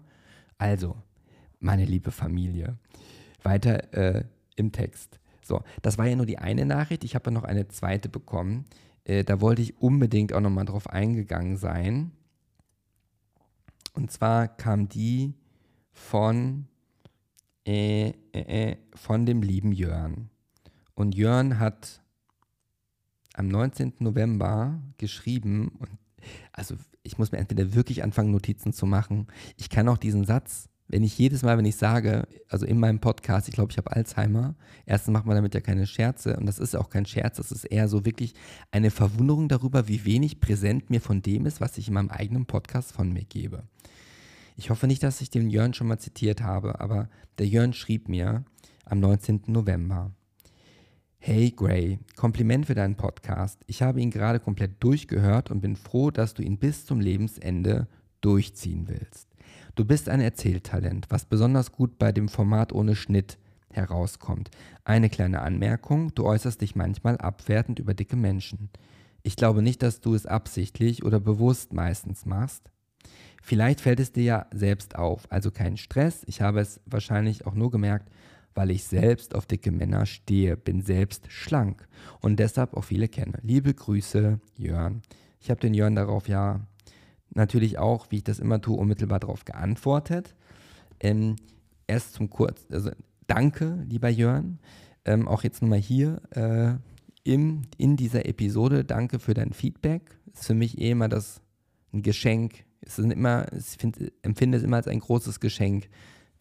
Also, 0.58 0.96
meine 1.62 1.84
liebe 1.84 2.10
Familie. 2.10 2.76
weiter 3.42 3.92
äh, 3.92 4.24
im 4.56 4.70
Text. 4.70 5.18
So, 5.42 5.62
das 5.82 5.98
war 5.98 6.06
ja 6.06 6.14
nur 6.14 6.26
die 6.26 6.38
eine 6.38 6.64
Nachricht. 6.64 7.02
Ich 7.02 7.14
habe 7.14 7.30
ja 7.30 7.32
noch 7.32 7.44
eine 7.44 7.66
zweite 7.68 8.08
bekommen. 8.08 8.66
Äh, 9.04 9.24
da 9.24 9.40
wollte 9.40 9.62
ich 9.62 9.78
unbedingt 9.78 10.32
auch 10.32 10.40
nochmal 10.40 10.64
drauf 10.64 10.88
eingegangen 10.88 11.56
sein. 11.56 12.12
Und 13.94 14.12
zwar 14.12 14.48
kam 14.48 14.88
die 14.88 15.34
von, 15.90 16.66
äh, 17.66 18.10
äh, 18.32 18.70
äh 18.70 18.76
von 18.94 19.26
dem 19.26 19.42
lieben 19.42 19.72
Jörn. 19.72 20.30
Und 20.94 21.14
Jörn 21.14 21.58
hat 21.58 22.00
am 23.34 23.48
19. 23.48 23.94
November 23.98 24.80
geschrieben, 24.98 25.72
und 25.78 25.90
also 26.52 26.76
ich 27.02 27.18
muss 27.18 27.32
mir 27.32 27.38
entweder 27.38 27.74
wirklich 27.74 28.04
anfangen, 28.04 28.30
Notizen 28.30 28.72
zu 28.72 28.86
machen. 28.86 29.26
Ich 29.56 29.70
kann 29.70 29.88
auch 29.88 29.98
diesen 29.98 30.24
Satz, 30.24 30.68
wenn 30.88 31.02
ich 31.02 31.16
jedes 31.16 31.42
Mal, 31.42 31.56
wenn 31.56 31.64
ich 31.64 31.76
sage, 31.76 32.28
also 32.48 32.66
in 32.66 32.78
meinem 32.78 33.00
Podcast, 33.00 33.48
ich 33.48 33.54
glaube, 33.54 33.72
ich 33.72 33.78
habe 33.78 33.92
Alzheimer, 33.92 34.54
erstens 34.84 35.12
macht 35.12 35.26
man 35.26 35.36
damit 35.36 35.54
ja 35.54 35.60
keine 35.60 35.86
Scherze 35.86 36.36
und 36.36 36.46
das 36.46 36.58
ist 36.58 36.74
auch 36.74 36.90
kein 36.90 37.06
Scherz, 37.06 37.36
das 37.36 37.50
ist 37.52 37.64
eher 37.64 37.88
so 37.88 38.04
wirklich 38.04 38.34
eine 38.70 38.90
Verwunderung 38.90 39.48
darüber, 39.48 39.88
wie 39.88 40.04
wenig 40.04 40.40
präsent 40.40 40.90
mir 40.90 41.00
von 41.00 41.22
dem 41.22 41.46
ist, 41.46 41.60
was 41.60 41.78
ich 41.78 41.88
in 41.88 41.94
meinem 41.94 42.10
eigenen 42.10 42.46
Podcast 42.46 42.92
von 42.92 43.12
mir 43.12 43.24
gebe. 43.24 43.64
Ich 44.56 44.70
hoffe 44.70 44.86
nicht, 44.86 45.02
dass 45.02 45.20
ich 45.20 45.30
den 45.30 45.48
Jörn 45.48 45.74
schon 45.74 45.86
mal 45.86 45.98
zitiert 45.98 46.42
habe, 46.42 46.80
aber 46.80 47.08
der 47.38 47.46
Jörn 47.46 47.72
schrieb 47.72 48.08
mir 48.08 48.44
am 48.84 49.00
19. 49.00 49.44
November. 49.46 50.12
Hey 51.18 51.52
Gray, 51.52 52.00
Kompliment 52.16 52.66
für 52.66 52.74
deinen 52.74 52.96
Podcast. 52.96 53.62
Ich 53.66 53.80
habe 53.80 54.00
ihn 54.00 54.10
gerade 54.10 54.40
komplett 54.40 54.82
durchgehört 54.82 55.50
und 55.50 55.60
bin 55.60 55.76
froh, 55.76 56.10
dass 56.10 56.34
du 56.34 56.42
ihn 56.42 56.58
bis 56.58 56.84
zum 56.84 57.00
Lebensende 57.00 57.86
durchziehen 58.20 58.88
willst. 58.88 59.31
Du 59.74 59.86
bist 59.86 60.10
ein 60.10 60.20
Erzähltalent, 60.20 61.06
was 61.08 61.24
besonders 61.24 61.72
gut 61.72 61.98
bei 61.98 62.12
dem 62.12 62.28
Format 62.28 62.74
ohne 62.74 62.94
Schnitt 62.94 63.38
herauskommt. 63.72 64.50
Eine 64.84 65.08
kleine 65.08 65.40
Anmerkung, 65.40 66.14
du 66.14 66.26
äußerst 66.26 66.60
dich 66.60 66.76
manchmal 66.76 67.16
abwertend 67.16 67.78
über 67.78 67.94
dicke 67.94 68.16
Menschen. 68.16 68.68
Ich 69.22 69.34
glaube 69.34 69.62
nicht, 69.62 69.82
dass 69.82 70.02
du 70.02 70.14
es 70.14 70.26
absichtlich 70.26 71.04
oder 71.04 71.20
bewusst 71.20 71.72
meistens 71.72 72.26
machst. 72.26 72.70
Vielleicht 73.42 73.80
fällt 73.80 73.98
es 73.98 74.12
dir 74.12 74.24
ja 74.24 74.46
selbst 74.52 74.94
auf, 74.94 75.26
also 75.30 75.50
kein 75.50 75.78
Stress. 75.78 76.22
Ich 76.26 76.42
habe 76.42 76.60
es 76.60 76.80
wahrscheinlich 76.84 77.46
auch 77.46 77.54
nur 77.54 77.70
gemerkt, 77.70 78.10
weil 78.54 78.70
ich 78.70 78.84
selbst 78.84 79.34
auf 79.34 79.46
dicke 79.46 79.72
Männer 79.72 80.04
stehe, 80.04 80.58
bin 80.58 80.82
selbst 80.82 81.32
schlank 81.32 81.88
und 82.20 82.38
deshalb 82.38 82.74
auch 82.74 82.84
viele 82.84 83.08
kenne. 83.08 83.38
Liebe 83.40 83.72
Grüße, 83.72 84.38
Jörn. 84.58 85.00
Ich 85.40 85.50
habe 85.50 85.60
den 85.60 85.72
Jörn 85.72 85.94
darauf 85.94 86.28
ja 86.28 86.60
natürlich 87.34 87.78
auch, 87.78 88.06
wie 88.10 88.18
ich 88.18 88.24
das 88.24 88.38
immer 88.38 88.60
tue, 88.60 88.76
unmittelbar 88.76 89.20
darauf 89.20 89.44
geantwortet. 89.44 90.34
Ähm, 91.00 91.36
erst 91.86 92.14
zum 92.14 92.30
Kurz, 92.30 92.66
also 92.70 92.90
danke, 93.26 93.84
lieber 93.88 94.08
Jörn. 94.08 94.58
Ähm, 95.04 95.26
auch 95.26 95.42
jetzt 95.42 95.62
nochmal 95.62 95.80
hier 95.80 96.20
äh, 96.30 96.74
im, 97.24 97.62
in 97.76 97.96
dieser 97.96 98.26
Episode, 98.26 98.84
danke 98.84 99.18
für 99.18 99.34
dein 99.34 99.52
Feedback. 99.52 100.02
Ist 100.32 100.46
für 100.46 100.54
mich 100.54 100.78
eh 100.78 100.90
immer 100.90 101.08
das 101.08 101.40
ein 101.92 102.02
Geschenk. 102.02 102.64
Es 102.80 102.98
ist 102.98 103.10
immer, 103.10 103.52
ich 103.52 103.64
find, 103.78 104.12
empfinde 104.22 104.58
es 104.58 104.64
immer 104.64 104.76
als 104.76 104.88
ein 104.88 105.00
großes 105.00 105.40
Geschenk, 105.40 105.88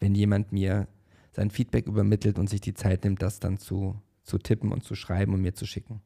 wenn 0.00 0.14
jemand 0.14 0.52
mir 0.52 0.88
sein 1.32 1.50
Feedback 1.50 1.86
übermittelt 1.86 2.38
und 2.38 2.48
sich 2.48 2.60
die 2.60 2.74
Zeit 2.74 3.04
nimmt, 3.04 3.22
das 3.22 3.40
dann 3.40 3.58
zu, 3.58 3.96
zu 4.22 4.38
tippen 4.38 4.72
und 4.72 4.84
zu 4.84 4.94
schreiben 4.94 5.34
und 5.34 5.40
mir 5.40 5.54
zu 5.54 5.66
schicken. 5.66 6.02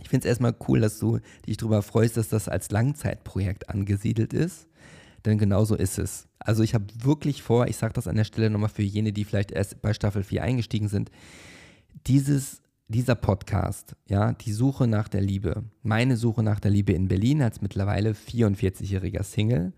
Ich 0.00 0.08
finde 0.08 0.26
es 0.26 0.28
erstmal 0.28 0.54
cool, 0.68 0.80
dass 0.80 0.98
du 0.98 1.18
dich 1.46 1.56
darüber 1.56 1.82
freust, 1.82 2.16
dass 2.16 2.28
das 2.28 2.48
als 2.48 2.70
Langzeitprojekt 2.70 3.68
angesiedelt 3.68 4.32
ist. 4.32 4.66
Denn 5.24 5.38
genauso 5.38 5.74
ist 5.74 5.98
es. 5.98 6.28
Also 6.38 6.62
ich 6.62 6.74
habe 6.74 6.86
wirklich 7.02 7.42
vor, 7.42 7.66
ich 7.66 7.76
sage 7.76 7.94
das 7.94 8.06
an 8.06 8.16
der 8.16 8.24
Stelle 8.24 8.50
nochmal 8.50 8.68
für 8.68 8.82
jene, 8.82 9.12
die 9.12 9.24
vielleicht 9.24 9.50
erst 9.50 9.82
bei 9.82 9.92
Staffel 9.92 10.22
4 10.22 10.42
eingestiegen 10.42 10.88
sind, 10.88 11.10
dieses, 12.06 12.62
dieser 12.86 13.16
Podcast, 13.16 13.96
ja, 14.08 14.32
die 14.32 14.52
Suche 14.52 14.86
nach 14.86 15.08
der 15.08 15.22
Liebe, 15.22 15.64
meine 15.82 16.16
Suche 16.16 16.44
nach 16.44 16.60
der 16.60 16.70
Liebe 16.70 16.92
in 16.92 17.08
Berlin 17.08 17.42
als 17.42 17.60
mittlerweile 17.60 18.12
44-jähriger 18.12 19.24
Single 19.24 19.72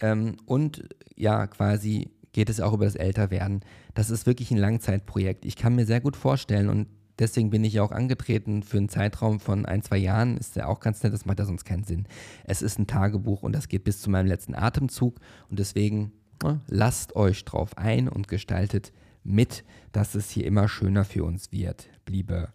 ähm, 0.00 0.36
und 0.46 0.88
ja, 1.14 1.46
quasi 1.46 2.10
geht 2.32 2.50
es 2.50 2.60
auch 2.60 2.72
über 2.72 2.84
das 2.84 2.94
Älterwerden. 2.94 3.60
Das 3.94 4.10
ist 4.10 4.26
wirklich 4.26 4.50
ein 4.50 4.58
Langzeitprojekt. 4.58 5.44
Ich 5.44 5.56
kann 5.56 5.74
mir 5.74 5.86
sehr 5.86 6.00
gut 6.00 6.16
vorstellen 6.16 6.68
und 6.68 6.86
deswegen 7.18 7.50
bin 7.50 7.64
ich 7.64 7.80
auch 7.80 7.92
angetreten 7.92 8.62
für 8.62 8.78
einen 8.78 8.88
Zeitraum 8.88 9.40
von 9.40 9.66
ein, 9.66 9.82
zwei 9.82 9.98
Jahren. 9.98 10.36
Ist 10.36 10.56
ja 10.56 10.66
auch 10.66 10.80
ganz 10.80 11.02
nett, 11.02 11.12
das 11.12 11.26
macht 11.26 11.38
ja 11.38 11.44
sonst 11.44 11.64
keinen 11.64 11.84
Sinn. 11.84 12.06
Es 12.44 12.62
ist 12.62 12.78
ein 12.78 12.86
Tagebuch 12.86 13.42
und 13.42 13.52
das 13.52 13.68
geht 13.68 13.84
bis 13.84 14.00
zu 14.00 14.10
meinem 14.10 14.26
letzten 14.26 14.54
Atemzug 14.54 15.16
und 15.50 15.58
deswegen 15.58 16.12
ne, 16.42 16.60
lasst 16.68 17.16
euch 17.16 17.44
drauf 17.44 17.76
ein 17.76 18.08
und 18.08 18.28
gestaltet 18.28 18.92
mit, 19.24 19.64
dass 19.92 20.14
es 20.14 20.30
hier 20.30 20.46
immer 20.46 20.68
schöner 20.68 21.04
für 21.04 21.24
uns 21.24 21.52
wird, 21.52 21.88
liebe 22.06 22.48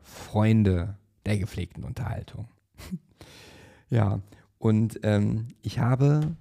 Freunde 0.00 0.96
der 1.26 1.38
gepflegten 1.38 1.84
Unterhaltung. 1.84 2.48
ja, 3.90 4.20
und 4.58 5.00
ähm, 5.02 5.48
ich 5.62 5.78
habe 5.78 6.36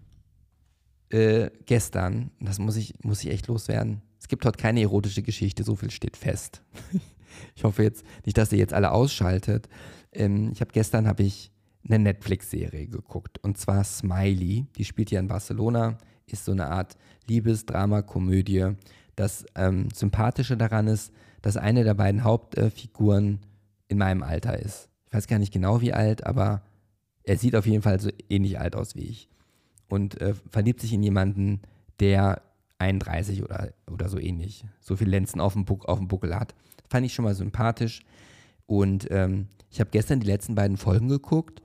äh, 1.09 1.49
gestern, 1.65 2.31
das 2.39 2.59
muss 2.59 2.75
ich, 2.75 2.93
muss 3.03 3.23
ich 3.23 3.31
echt 3.31 3.47
loswerden, 3.47 4.01
es 4.19 4.29
gibt 4.29 4.45
heute 4.45 4.57
keine 4.57 4.81
erotische 4.81 5.21
Geschichte, 5.21 5.63
so 5.63 5.75
viel 5.75 5.91
steht 5.91 6.15
fest. 6.15 6.61
ich 7.55 7.63
hoffe 7.63 7.83
jetzt 7.83 8.05
nicht, 8.25 8.37
dass 8.37 8.51
ihr 8.51 8.57
jetzt 8.57 8.73
alle 8.73 8.91
ausschaltet. 8.91 9.67
Ähm, 10.11 10.51
ich 10.53 10.61
habe 10.61 10.71
gestern 10.71 11.07
habe 11.07 11.23
ich 11.23 11.51
eine 11.85 11.99
Netflix-Serie 11.99 12.87
geguckt 12.87 13.39
und 13.43 13.57
zwar 13.57 13.83
Smiley. 13.83 14.67
Die 14.77 14.85
spielt 14.85 15.09
hier 15.09 15.19
in 15.19 15.27
Barcelona, 15.27 15.97
ist 16.25 16.45
so 16.45 16.51
eine 16.51 16.67
Art 16.67 16.97
Liebesdrama-Komödie. 17.27 18.71
Das 19.15 19.45
ähm, 19.55 19.89
Sympathische 19.93 20.57
daran 20.57 20.87
ist, 20.87 21.11
dass 21.41 21.57
eine 21.57 21.83
der 21.83 21.93
beiden 21.93 22.23
Hauptfiguren 22.23 23.39
in 23.87 23.97
meinem 23.97 24.23
Alter 24.23 24.57
ist. 24.57 24.89
Ich 25.07 25.13
weiß 25.13 25.27
gar 25.27 25.39
nicht 25.39 25.53
genau 25.53 25.81
wie 25.81 25.93
alt, 25.93 26.25
aber 26.25 26.63
er 27.23 27.37
sieht 27.37 27.55
auf 27.55 27.67
jeden 27.67 27.83
Fall 27.83 27.99
so 27.99 28.09
ähnlich 28.29 28.59
alt 28.59 28.75
aus 28.75 28.95
wie 28.95 29.03
ich 29.03 29.29
und 29.87 30.19
äh, 30.21 30.33
verliebt 30.49 30.81
sich 30.81 30.93
in 30.93 31.03
jemanden, 31.03 31.61
der 31.99 32.41
31 32.79 33.43
oder, 33.43 33.71
oder 33.89 34.09
so 34.09 34.17
ähnlich, 34.17 34.65
so 34.81 34.95
viel 34.95 35.07
Lenzen 35.07 35.39
auf 35.39 35.53
dem, 35.53 35.65
Buc 35.65 35.85
auf 35.85 35.99
dem 35.99 36.07
Buckel 36.07 36.35
hat. 36.35 36.55
Fand 36.89 37.05
ich 37.05 37.13
schon 37.13 37.25
mal 37.25 37.35
sympathisch. 37.35 38.01
Und 38.65 39.07
ähm, 39.11 39.47
ich 39.69 39.79
habe 39.79 39.89
gestern 39.91 40.19
die 40.19 40.27
letzten 40.27 40.55
beiden 40.55 40.77
Folgen 40.77 41.09
geguckt. 41.09 41.61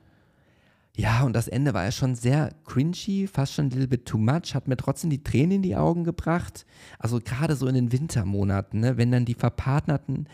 Ja, 0.96 1.22
und 1.22 1.32
das 1.32 1.46
Ende 1.46 1.74
war 1.74 1.84
ja 1.84 1.92
schon 1.92 2.16
sehr 2.16 2.50
cringy, 2.64 3.28
fast 3.28 3.52
schon 3.52 3.66
ein 3.66 3.70
little 3.70 3.86
bit 3.86 4.06
too 4.06 4.18
much, 4.18 4.54
hat 4.54 4.66
mir 4.66 4.76
trotzdem 4.76 5.10
die 5.10 5.22
Tränen 5.22 5.52
in 5.52 5.62
die 5.62 5.76
Augen 5.76 6.02
gebracht. 6.02 6.66
Also 6.98 7.20
gerade 7.20 7.54
so 7.54 7.68
in 7.68 7.76
den 7.76 7.92
Wintermonaten, 7.92 8.80
ne, 8.80 8.96
wenn 8.96 9.12
dann 9.12 9.24
die 9.24 9.34
Verpartnerten 9.34 10.28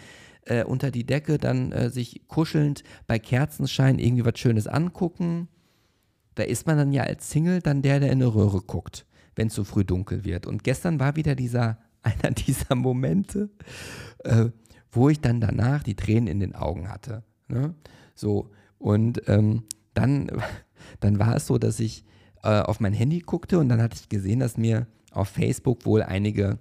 äh, 0.46 0.64
unter 0.64 0.90
die 0.90 1.04
Decke 1.04 1.36
dann 1.36 1.72
äh, 1.72 1.90
sich 1.90 2.22
kuschelnd 2.28 2.82
bei 3.06 3.18
Kerzenschein 3.18 3.98
irgendwie 3.98 4.24
was 4.24 4.38
Schönes 4.38 4.66
angucken 4.66 5.48
da 6.34 6.42
ist 6.42 6.66
man 6.66 6.76
dann 6.76 6.92
ja 6.92 7.04
als 7.04 7.30
Single 7.30 7.60
dann 7.60 7.82
der, 7.82 8.00
der 8.00 8.10
in 8.10 8.22
eine 8.22 8.34
Röhre 8.34 8.60
guckt, 8.60 9.06
wenn 9.36 9.48
es 9.48 9.54
so 9.54 9.64
früh 9.64 9.84
dunkel 9.84 10.24
wird. 10.24 10.46
Und 10.46 10.64
gestern 10.64 11.00
war 11.00 11.16
wieder 11.16 11.34
dieser, 11.34 11.78
einer 12.02 12.32
dieser 12.32 12.74
Momente, 12.74 13.50
äh, 14.24 14.46
wo 14.94 15.08
ich 15.08 15.20
dann 15.20 15.40
danach 15.40 15.82
die 15.82 15.96
Tränen 15.96 16.26
in 16.26 16.40
den 16.40 16.54
Augen 16.54 16.88
hatte. 16.88 17.22
Ne? 17.48 17.74
So, 18.14 18.50
und 18.78 19.22
ähm, 19.28 19.64
dann, 19.94 20.30
dann 21.00 21.18
war 21.18 21.36
es 21.36 21.46
so, 21.46 21.58
dass 21.58 21.80
ich 21.80 22.04
äh, 22.42 22.60
auf 22.60 22.80
mein 22.80 22.92
Handy 22.92 23.20
guckte 23.20 23.58
und 23.58 23.68
dann 23.68 23.82
hatte 23.82 23.96
ich 24.00 24.08
gesehen, 24.08 24.40
dass 24.40 24.56
mir 24.56 24.86
auf 25.10 25.28
Facebook 25.28 25.86
wohl 25.86 26.02
einige 26.02 26.58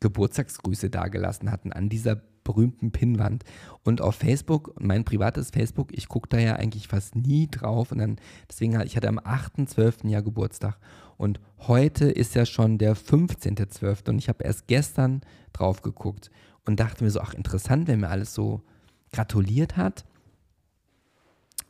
Geburtstagsgrüße 0.00 0.90
dagelassen 0.90 1.50
hatten 1.50 1.72
an 1.72 1.88
dieser 1.88 2.20
berühmten 2.44 2.92
Pinnwand. 2.92 3.44
Und 3.82 4.00
auf 4.00 4.14
Facebook, 4.14 4.74
mein 4.80 5.04
privates 5.04 5.50
Facebook, 5.50 5.92
ich 5.92 6.08
gucke 6.08 6.28
da 6.28 6.38
ja 6.38 6.54
eigentlich 6.54 6.86
fast 6.86 7.16
nie 7.16 7.48
drauf. 7.50 7.90
Und 7.90 7.98
dann, 7.98 8.16
deswegen, 8.48 8.80
ich 8.82 8.96
hatte 8.96 9.08
am 9.08 9.18
8.12. 9.18 10.08
ja 10.08 10.20
Geburtstag. 10.20 10.78
Und 11.16 11.40
heute 11.58 12.08
ist 12.08 12.34
ja 12.34 12.46
schon 12.46 12.78
der 12.78 12.96
15.12. 12.96 14.08
Und 14.10 14.18
ich 14.18 14.28
habe 14.28 14.44
erst 14.44 14.68
gestern 14.68 15.22
drauf 15.52 15.82
geguckt 15.82 16.30
und 16.66 16.80
dachte 16.80 17.04
mir 17.04 17.10
so, 17.10 17.20
ach 17.20 17.34
interessant, 17.34 17.88
wenn 17.88 18.00
mir 18.00 18.10
alles 18.10 18.34
so 18.34 18.62
gratuliert 19.12 19.76
hat. 19.76 20.04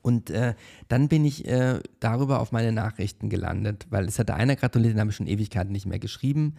Und 0.02 0.30
äh, 0.30 0.54
dann 0.88 1.08
bin 1.08 1.24
ich 1.24 1.46
äh, 1.48 1.80
darüber 2.00 2.40
auf 2.40 2.52
meine 2.52 2.72
Nachrichten 2.72 3.28
gelandet, 3.28 3.86
weil 3.90 4.06
es 4.06 4.18
hatte 4.18 4.34
einer 4.34 4.56
gratuliert, 4.56 4.94
den 4.94 5.00
habe 5.00 5.10
ich 5.10 5.16
schon 5.16 5.26
Ewigkeiten 5.26 5.72
nicht 5.72 5.86
mehr 5.86 5.98
geschrieben. 5.98 6.54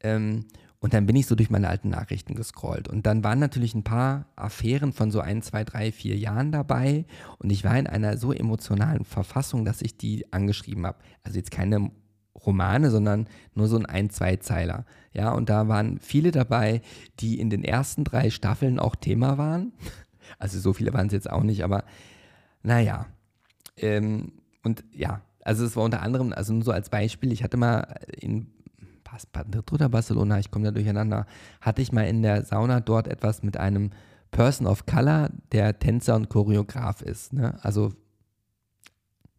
Ähm, 0.00 0.44
und 0.80 0.92
dann 0.92 1.06
bin 1.06 1.16
ich 1.16 1.26
so 1.26 1.34
durch 1.34 1.48
meine 1.48 1.70
alten 1.70 1.88
Nachrichten 1.88 2.34
gescrollt. 2.34 2.88
Und 2.88 3.06
dann 3.06 3.24
waren 3.24 3.38
natürlich 3.38 3.74
ein 3.74 3.84
paar 3.84 4.26
Affären 4.36 4.92
von 4.92 5.10
so 5.10 5.20
ein, 5.20 5.40
zwei, 5.40 5.64
drei, 5.64 5.92
vier 5.92 6.14
Jahren 6.18 6.52
dabei. 6.52 7.06
Und 7.38 7.48
ich 7.48 7.64
war 7.64 7.78
in 7.78 7.86
einer 7.86 8.18
so 8.18 8.32
emotionalen 8.32 9.06
Verfassung, 9.06 9.64
dass 9.64 9.80
ich 9.80 9.96
die 9.96 10.30
angeschrieben 10.30 10.84
habe. 10.84 10.98
Also 11.22 11.38
jetzt 11.38 11.50
keine 11.50 11.90
Romane, 12.34 12.90
sondern 12.90 13.28
nur 13.54 13.68
so 13.68 13.76
ein 13.76 13.86
ein, 13.86 14.10
zwei 14.10 14.36
Zeiler. 14.36 14.84
Ja, 15.12 15.32
und 15.32 15.48
da 15.48 15.68
waren 15.68 15.98
viele 16.00 16.30
dabei, 16.30 16.82
die 17.20 17.38
in 17.38 17.50
den 17.50 17.64
ersten 17.64 18.04
drei 18.04 18.30
Staffeln 18.30 18.78
auch 18.78 18.96
Thema 18.96 19.38
waren. 19.38 19.72
Also 20.38 20.58
so 20.58 20.72
viele 20.72 20.92
waren 20.94 21.06
es 21.06 21.12
jetzt 21.12 21.30
auch 21.30 21.42
nicht, 21.42 21.62
aber 21.62 21.84
naja. 22.62 23.06
Ähm, 23.76 24.32
und 24.64 24.82
ja, 24.92 25.20
also 25.44 25.64
es 25.64 25.76
war 25.76 25.84
unter 25.84 26.02
anderem, 26.02 26.32
also 26.32 26.54
nur 26.54 26.64
so 26.64 26.72
als 26.72 26.88
Beispiel, 26.88 27.30
ich 27.30 27.44
hatte 27.44 27.58
mal 27.58 28.00
in 28.18 28.46
Madrid 29.34 29.72
oder 29.72 29.88
Barcelona, 29.88 30.38
ich 30.40 30.50
komme 30.50 30.64
da 30.64 30.70
durcheinander, 30.70 31.26
hatte 31.60 31.82
ich 31.82 31.92
mal 31.92 32.08
in 32.08 32.22
der 32.22 32.44
Sauna 32.44 32.80
dort 32.80 33.06
etwas 33.06 33.42
mit 33.42 33.56
einem 33.56 33.90
Person 34.30 34.66
of 34.66 34.86
Color, 34.86 35.30
der 35.52 35.78
Tänzer 35.78 36.16
und 36.16 36.30
Choreograf 36.30 37.02
ist. 37.02 37.32
Ne? 37.32 37.56
Also 37.62 37.92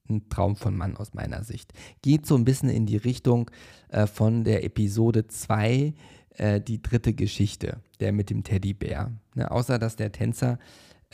ein 0.09 0.29
Traum 0.29 0.55
von 0.55 0.75
Mann 0.75 0.97
aus 0.97 1.13
meiner 1.13 1.43
Sicht. 1.43 1.73
Geht 2.01 2.25
so 2.25 2.35
ein 2.35 2.45
bisschen 2.45 2.69
in 2.69 2.85
die 2.85 2.97
Richtung 2.97 3.51
äh, 3.89 4.07
von 4.07 4.43
der 4.43 4.63
Episode 4.63 5.27
2, 5.27 5.93
äh, 6.37 6.61
die 6.61 6.81
dritte 6.81 7.13
Geschichte, 7.13 7.77
der 7.99 8.11
mit 8.11 8.29
dem 8.29 8.43
Teddybär. 8.43 9.11
Ne? 9.35 9.49
Außer 9.49 9.79
dass 9.79 9.95
der 9.95 10.11
Tänzer, 10.11 10.59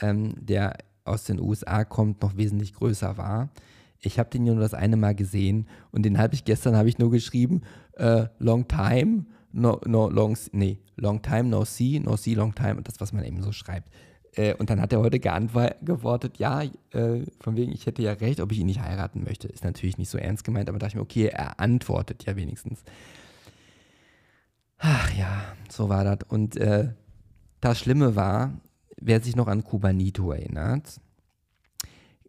ähm, 0.00 0.34
der 0.38 0.76
aus 1.04 1.24
den 1.24 1.40
USA 1.40 1.84
kommt, 1.84 2.22
noch 2.22 2.36
wesentlich 2.36 2.74
größer 2.74 3.16
war. 3.16 3.50
Ich 4.00 4.18
habe 4.18 4.30
den 4.30 4.44
nur 4.44 4.56
das 4.56 4.74
eine 4.74 4.96
Mal 4.96 5.14
gesehen 5.14 5.68
und 5.92 6.02
den 6.02 6.18
habe 6.18 6.34
ich 6.34 6.44
gestern 6.44 6.76
habe 6.76 6.88
ich 6.88 6.98
nur 6.98 7.10
geschrieben, 7.10 7.62
äh, 7.94 8.26
long 8.38 8.66
time, 8.66 9.26
no, 9.52 9.80
no 9.86 10.08
long, 10.08 10.36
nee, 10.52 10.80
long 10.96 11.22
time, 11.22 11.44
no 11.44 11.64
see, 11.64 12.00
no 12.00 12.16
see, 12.16 12.34
long 12.34 12.54
time, 12.54 12.82
das, 12.82 13.00
was 13.00 13.12
man 13.12 13.24
eben 13.24 13.42
so 13.42 13.52
schreibt. 13.52 13.92
Äh, 14.34 14.54
und 14.54 14.70
dann 14.70 14.80
hat 14.80 14.92
er 14.92 15.00
heute 15.00 15.20
geantwortet, 15.20 16.38
ja, 16.38 16.62
äh, 16.62 17.24
von 17.40 17.56
wegen, 17.56 17.72
ich 17.72 17.86
hätte 17.86 18.02
ja 18.02 18.12
recht, 18.12 18.40
ob 18.40 18.52
ich 18.52 18.58
ihn 18.58 18.66
nicht 18.66 18.80
heiraten 18.80 19.24
möchte. 19.24 19.48
Ist 19.48 19.64
natürlich 19.64 19.98
nicht 19.98 20.08
so 20.08 20.18
ernst 20.18 20.44
gemeint, 20.44 20.68
aber 20.68 20.78
dachte 20.78 20.92
ich 20.92 20.94
mir, 20.96 21.02
okay, 21.02 21.26
er 21.26 21.60
antwortet 21.60 22.24
ja 22.24 22.36
wenigstens. 22.36 22.82
Ach 24.78 25.14
ja, 25.14 25.42
so 25.70 25.88
war 25.88 26.04
das. 26.04 26.28
Und 26.28 26.56
äh, 26.56 26.92
das 27.60 27.78
Schlimme 27.78 28.16
war, 28.16 28.60
wer 29.00 29.20
sich 29.20 29.36
noch 29.36 29.48
an 29.48 29.64
Kubanito 29.64 30.32
erinnert, 30.32 31.00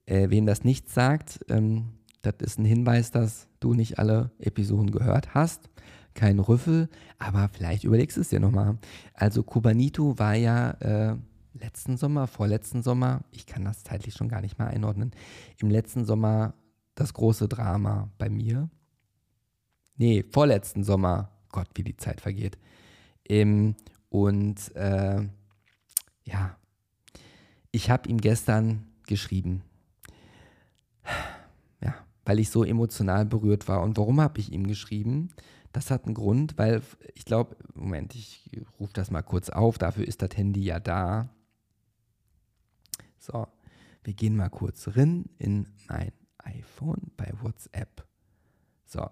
äh, 0.06 0.30
wem 0.30 0.46
das 0.46 0.64
nichts 0.64 0.94
sagt, 0.94 1.40
ähm, 1.50 1.94
das 2.22 2.36
ist 2.40 2.60
ein 2.60 2.66
Hinweis, 2.66 3.12
dass 3.12 3.48
du 3.60 3.74
nicht 3.74 4.00
alle 4.00 4.32
Episoden 4.40 4.92
gehört 4.92 5.34
hast. 5.34 5.70
Kein 6.14 6.40
Rüffel, 6.40 6.90
aber 7.18 7.50
vielleicht 7.52 7.86
überlegst 7.86 8.18
du 8.18 8.22
es 8.22 8.30
dir 8.30 8.40
nochmal. 8.40 8.78
Also 9.14 9.42
Kubanito 9.42 10.20
war 10.20 10.36
ja 10.36 10.72
äh, 10.80 11.16
letzten 11.54 11.98
Sommer, 11.98 12.28
vorletzten 12.28 12.84
Sommer, 12.84 13.24
ich 13.32 13.46
kann 13.46 13.66
das 13.66 13.84
zeitlich 13.84 14.16
schon 14.16 14.30
gar 14.30 14.42
nicht 14.42 14.58
mehr 14.60 14.68
einordnen, 14.68 15.12
im 15.60 15.70
letzten 15.70 16.06
Sommer 16.06 16.54
das 16.96 17.14
große 17.14 17.48
Drama 17.48 18.10
bei 18.18 18.30
mir. 18.30 18.70
Nee, 19.98 20.24
vorletzten 20.32 20.84
Sommer, 20.84 21.32
Gott, 21.50 21.70
wie 21.76 21.84
die 21.84 21.98
Zeit 21.98 22.22
vergeht. 22.22 22.58
Ähm, 23.28 23.76
und 24.10 24.76
äh, 24.76 25.28
ja, 26.24 26.58
ich 27.72 27.90
habe 27.90 28.10
ihm 28.10 28.20
gestern 28.20 28.88
geschrieben. 29.08 29.64
Ja, 31.82 31.96
weil 32.26 32.40
ich 32.40 32.50
so 32.50 32.64
emotional 32.64 33.26
berührt 33.26 33.68
war. 33.68 33.82
Und 33.82 33.98
warum 33.98 34.22
habe 34.22 34.40
ich 34.40 34.52
ihm 34.52 34.68
geschrieben? 34.68 35.30
Das 35.74 35.90
hat 35.90 36.06
einen 36.06 36.14
Grund, 36.14 36.58
weil 36.58 36.82
ich 37.16 37.26
glaube, 37.26 37.58
Moment, 37.74 38.16
ich 38.16 38.50
rufe 38.80 38.94
das 38.94 39.10
mal 39.10 39.24
kurz 39.24 39.50
auf, 39.50 39.78
dafür 39.78 40.08
ist 40.08 40.22
das 40.22 40.38
Handy 40.38 40.64
ja 40.64 40.80
da. 40.80 41.30
So, 43.24 43.48
wir 44.04 44.14
gehen 44.14 44.36
mal 44.36 44.50
kurz 44.50 44.98
rein 44.98 45.30
in 45.38 45.70
mein 45.88 46.12
iPhone 46.40 47.12
bei 47.16 47.32
WhatsApp. 47.42 48.06
So, 48.86 49.10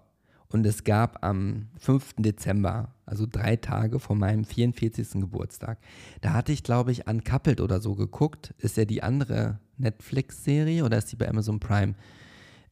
und 0.48 0.66
es 0.66 0.84
gab 0.84 1.24
am 1.24 1.70
5. 1.78 2.16
Dezember, 2.18 2.94
also 3.06 3.24
drei 3.26 3.56
Tage 3.56 3.98
vor 3.98 4.14
meinem 4.14 4.44
44. 4.44 5.12
Geburtstag, 5.12 5.78
da 6.20 6.34
hatte 6.34 6.52
ich, 6.52 6.62
glaube 6.62 6.92
ich, 6.92 7.06
Uncoupled 7.06 7.62
oder 7.62 7.80
so 7.80 7.94
geguckt. 7.94 8.52
Ist 8.58 8.76
ja 8.76 8.84
die 8.84 9.02
andere 9.02 9.60
Netflix-Serie 9.78 10.84
oder 10.84 10.98
ist 10.98 11.10
die 11.10 11.16
bei 11.16 11.26
Amazon 11.26 11.58
Prime? 11.58 11.94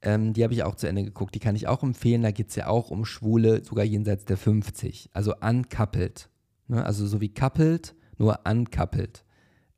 Ähm, 0.03 0.35
die 0.35 0.45
habe 0.45 0.53
ich 0.53 0.63
auch 0.63 0.75
zu 0.75 0.89
Ende 0.89 1.05
geguckt. 1.05 1.35
Die 1.35 1.41
kann 1.41 1.57
ich 1.57 1.69
auch 1.69 1.83
empfehlen. 1.83 2.21
Da 2.21 2.33
geht 2.33 2.51
es 2.51 2.57
ja 2.57 2.67
auch 2.67 2.91
um 2.91 3.07
Schwule, 3.07 3.65
sogar 3.65 3.87
jenseits 3.87 4.27
der 4.27 4.37
50. 4.37 5.09
Also 5.15 5.35
Uncoupled. 5.41 6.29
Ne? 6.69 6.85
Also 6.85 7.07
so 7.07 7.23
wie 7.23 7.33
Coupled, 7.33 7.95
nur 8.19 8.41
Uncoupled 8.47 9.25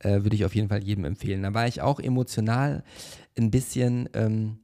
äh, 0.03 0.23
würde 0.23 0.35
ich 0.35 0.45
auf 0.45 0.55
jeden 0.55 0.69
Fall 0.69 0.83
jedem 0.83 1.05
empfehlen. 1.05 1.43
Da 1.43 1.53
war 1.53 1.67
ich 1.67 1.81
auch 1.81 1.99
emotional 1.99 2.83
ein 3.37 3.51
bisschen 3.51 4.09
ähm, 4.13 4.59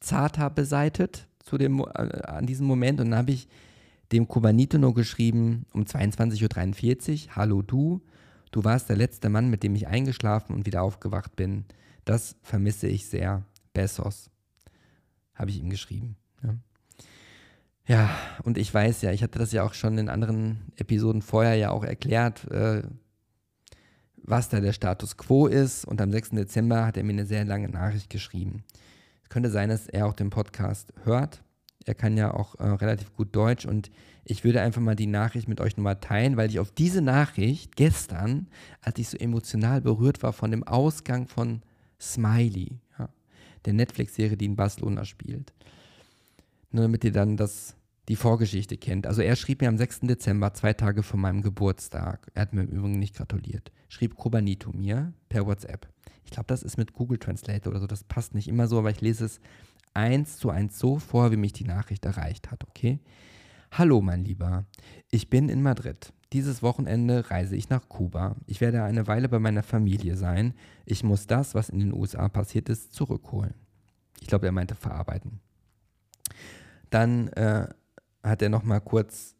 zarter 0.00 0.50
beseitet 0.50 1.28
zu 1.44 1.58
dem, 1.58 1.80
äh, 1.80 2.22
an 2.26 2.46
diesem 2.46 2.66
Moment 2.66 3.00
und 3.00 3.10
dann 3.10 3.18
habe 3.18 3.32
ich 3.32 3.48
dem 4.12 4.28
Kubanito 4.28 4.78
nur 4.78 4.94
geschrieben 4.94 5.64
um 5.72 5.84
22.43 5.84 7.28
Uhr, 7.28 7.36
hallo 7.36 7.62
du, 7.62 8.02
du 8.50 8.62
warst 8.64 8.88
der 8.88 8.96
letzte 8.96 9.28
Mann, 9.28 9.48
mit 9.48 9.62
dem 9.62 9.74
ich 9.74 9.86
eingeschlafen 9.86 10.54
und 10.54 10.66
wieder 10.66 10.82
aufgewacht 10.82 11.34
bin. 11.34 11.64
Das 12.04 12.36
vermisse 12.42 12.88
ich 12.88 13.06
sehr. 13.06 13.44
Bessos. 13.72 14.30
Habe 15.34 15.50
ich 15.50 15.60
ihm 15.60 15.70
geschrieben. 15.70 16.16
Ja. 16.42 16.54
ja. 17.86 18.10
und 18.42 18.58
ich 18.58 18.72
weiß 18.72 19.00
ja, 19.00 19.12
ich 19.12 19.22
hatte 19.22 19.38
das 19.38 19.52
ja 19.52 19.62
auch 19.62 19.72
schon 19.72 19.96
in 19.96 20.10
anderen 20.10 20.72
Episoden 20.76 21.22
vorher 21.22 21.54
ja 21.54 21.70
auch 21.70 21.84
erklärt, 21.84 22.50
äh, 22.50 22.82
was 24.22 24.48
da 24.48 24.60
der 24.60 24.72
Status 24.72 25.16
quo 25.16 25.46
ist. 25.46 25.84
Und 25.84 26.00
am 26.00 26.10
6. 26.10 26.30
Dezember 26.30 26.86
hat 26.86 26.96
er 26.96 27.04
mir 27.04 27.12
eine 27.12 27.26
sehr 27.26 27.44
lange 27.44 27.68
Nachricht 27.68 28.10
geschrieben. 28.10 28.64
Es 29.22 29.28
könnte 29.28 29.50
sein, 29.50 29.68
dass 29.68 29.88
er 29.88 30.06
auch 30.06 30.14
den 30.14 30.30
Podcast 30.30 30.92
hört. 31.04 31.42
Er 31.84 31.94
kann 31.94 32.16
ja 32.16 32.32
auch 32.32 32.54
äh, 32.60 32.64
relativ 32.64 33.12
gut 33.14 33.34
Deutsch 33.34 33.66
und 33.66 33.90
ich 34.24 34.44
würde 34.44 34.60
einfach 34.60 34.80
mal 34.80 34.94
die 34.94 35.08
Nachricht 35.08 35.48
mit 35.48 35.60
euch 35.60 35.76
nochmal 35.76 35.98
teilen, 35.98 36.36
weil 36.36 36.48
ich 36.48 36.60
auf 36.60 36.70
diese 36.70 37.02
Nachricht 37.02 37.74
gestern, 37.74 38.48
als 38.80 38.98
ich 38.98 39.08
so 39.08 39.18
emotional 39.18 39.80
berührt 39.80 40.22
war 40.22 40.32
von 40.32 40.52
dem 40.52 40.62
Ausgang 40.62 41.26
von 41.26 41.62
Smiley, 42.00 42.78
ja, 42.98 43.08
der 43.64 43.72
Netflix-Serie, 43.72 44.36
die 44.36 44.44
in 44.44 44.56
Barcelona 44.56 45.04
spielt, 45.04 45.52
nur 46.70 46.82
damit 46.82 47.02
ihr 47.02 47.12
dann 47.12 47.36
das 47.36 47.74
die 48.12 48.16
Vorgeschichte 48.16 48.76
kennt. 48.76 49.06
Also 49.06 49.22
er 49.22 49.36
schrieb 49.36 49.62
mir 49.62 49.68
am 49.68 49.78
6. 49.78 50.00
Dezember, 50.00 50.52
zwei 50.52 50.74
Tage 50.74 51.02
vor 51.02 51.18
meinem 51.18 51.40
Geburtstag, 51.40 52.30
er 52.34 52.42
hat 52.42 52.52
mir 52.52 52.60
im 52.60 52.68
Übrigen 52.68 52.98
nicht 52.98 53.16
gratuliert, 53.16 53.72
schrieb 53.88 54.16
Kobanito 54.16 54.70
mir 54.70 55.14
per 55.30 55.46
WhatsApp. 55.46 55.88
Ich 56.26 56.30
glaube, 56.30 56.46
das 56.48 56.62
ist 56.62 56.76
mit 56.76 56.92
Google 56.92 57.16
Translate 57.16 57.70
oder 57.70 57.80
so, 57.80 57.86
das 57.86 58.04
passt 58.04 58.34
nicht 58.34 58.48
immer 58.48 58.68
so, 58.68 58.78
aber 58.78 58.90
ich 58.90 59.00
lese 59.00 59.24
es 59.24 59.40
eins 59.94 60.36
zu 60.36 60.50
eins 60.50 60.78
so 60.78 60.98
vor, 60.98 61.32
wie 61.32 61.38
mich 61.38 61.54
die 61.54 61.64
Nachricht 61.64 62.04
erreicht 62.04 62.50
hat, 62.50 62.68
okay? 62.68 63.00
Hallo, 63.70 64.02
mein 64.02 64.26
Lieber. 64.26 64.66
Ich 65.10 65.30
bin 65.30 65.48
in 65.48 65.62
Madrid. 65.62 66.12
Dieses 66.34 66.62
Wochenende 66.62 67.30
reise 67.30 67.56
ich 67.56 67.70
nach 67.70 67.88
Kuba. 67.88 68.36
Ich 68.46 68.60
werde 68.60 68.82
eine 68.82 69.06
Weile 69.06 69.30
bei 69.30 69.38
meiner 69.38 69.62
Familie 69.62 70.18
sein. 70.18 70.52
Ich 70.84 71.02
muss 71.02 71.26
das, 71.26 71.54
was 71.54 71.70
in 71.70 71.78
den 71.78 71.94
USA 71.94 72.28
passiert 72.28 72.68
ist, 72.68 72.92
zurückholen. 72.92 73.54
Ich 74.20 74.26
glaube, 74.26 74.44
er 74.44 74.52
meinte 74.52 74.74
verarbeiten. 74.74 75.40
Dann 76.90 77.28
äh, 77.28 77.68
hat 78.22 78.42
er 78.42 78.48
nochmal 78.48 78.80
kurz 78.80 79.36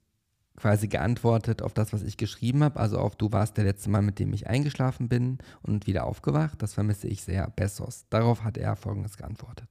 quasi 0.56 0.88
geantwortet 0.88 1.62
auf 1.62 1.72
das, 1.72 1.92
was 1.92 2.02
ich 2.02 2.16
geschrieben 2.16 2.62
habe, 2.62 2.78
also 2.78 2.98
auf 2.98 3.16
du 3.16 3.32
warst 3.32 3.56
der 3.56 3.64
letzte 3.64 3.90
Mal, 3.90 4.02
mit 4.02 4.18
dem 4.18 4.32
ich 4.32 4.46
eingeschlafen 4.46 5.08
bin 5.08 5.38
und 5.62 5.86
wieder 5.86 6.04
aufgewacht. 6.04 6.60
Das 6.62 6.74
vermisse 6.74 7.08
ich 7.08 7.22
sehr. 7.22 7.50
Bessos. 7.56 8.06
Darauf 8.10 8.44
hat 8.44 8.56
er 8.56 8.76
folgendes 8.76 9.16
geantwortet. 9.16 9.68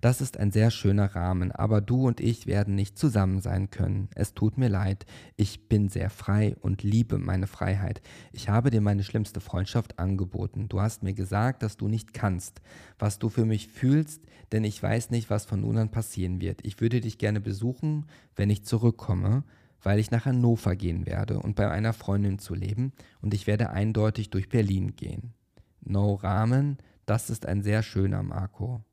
Das 0.00 0.20
ist 0.20 0.38
ein 0.38 0.50
sehr 0.50 0.70
schöner 0.70 1.14
Rahmen, 1.14 1.52
aber 1.52 1.80
du 1.80 2.06
und 2.06 2.20
ich 2.20 2.46
werden 2.46 2.74
nicht 2.74 2.98
zusammen 2.98 3.40
sein 3.40 3.70
können. 3.70 4.08
Es 4.14 4.32
tut 4.32 4.56
mir 4.56 4.68
leid. 4.68 5.04
Ich 5.36 5.68
bin 5.68 5.88
sehr 5.88 6.08
frei 6.08 6.56
und 6.60 6.82
liebe 6.82 7.18
meine 7.18 7.46
Freiheit. 7.46 8.00
Ich 8.32 8.48
habe 8.48 8.70
dir 8.70 8.80
meine 8.80 9.02
schlimmste 9.02 9.40
Freundschaft 9.40 9.98
angeboten. 9.98 10.68
Du 10.68 10.80
hast 10.80 11.02
mir 11.02 11.12
gesagt, 11.12 11.62
dass 11.62 11.76
du 11.76 11.88
nicht 11.88 12.14
kannst, 12.14 12.62
was 12.98 13.18
du 13.18 13.28
für 13.28 13.44
mich 13.44 13.68
fühlst, 13.68 14.22
denn 14.52 14.64
ich 14.64 14.82
weiß 14.82 15.10
nicht, 15.10 15.28
was 15.28 15.44
von 15.44 15.60
nun 15.60 15.76
an 15.76 15.90
passieren 15.90 16.40
wird. 16.40 16.64
Ich 16.64 16.80
würde 16.80 17.00
dich 17.00 17.18
gerne 17.18 17.40
besuchen, 17.40 18.06
wenn 18.36 18.50
ich 18.50 18.64
zurückkomme 18.64 19.44
weil 19.82 19.98
ich 19.98 20.10
nach 20.10 20.26
Hannover 20.26 20.76
gehen 20.76 21.06
werde 21.06 21.38
und 21.38 21.56
bei 21.56 21.70
einer 21.70 21.92
Freundin 21.92 22.38
zu 22.38 22.54
leben 22.54 22.92
und 23.20 23.34
ich 23.34 23.46
werde 23.46 23.70
eindeutig 23.70 24.30
durch 24.30 24.48
Berlin 24.48 24.96
gehen. 24.96 25.34
No 25.82 26.14
Rahmen, 26.14 26.78
das 27.06 27.30
ist 27.30 27.46
ein 27.46 27.62
sehr 27.62 27.82
schöner 27.82 28.22
Marco. 28.22 28.84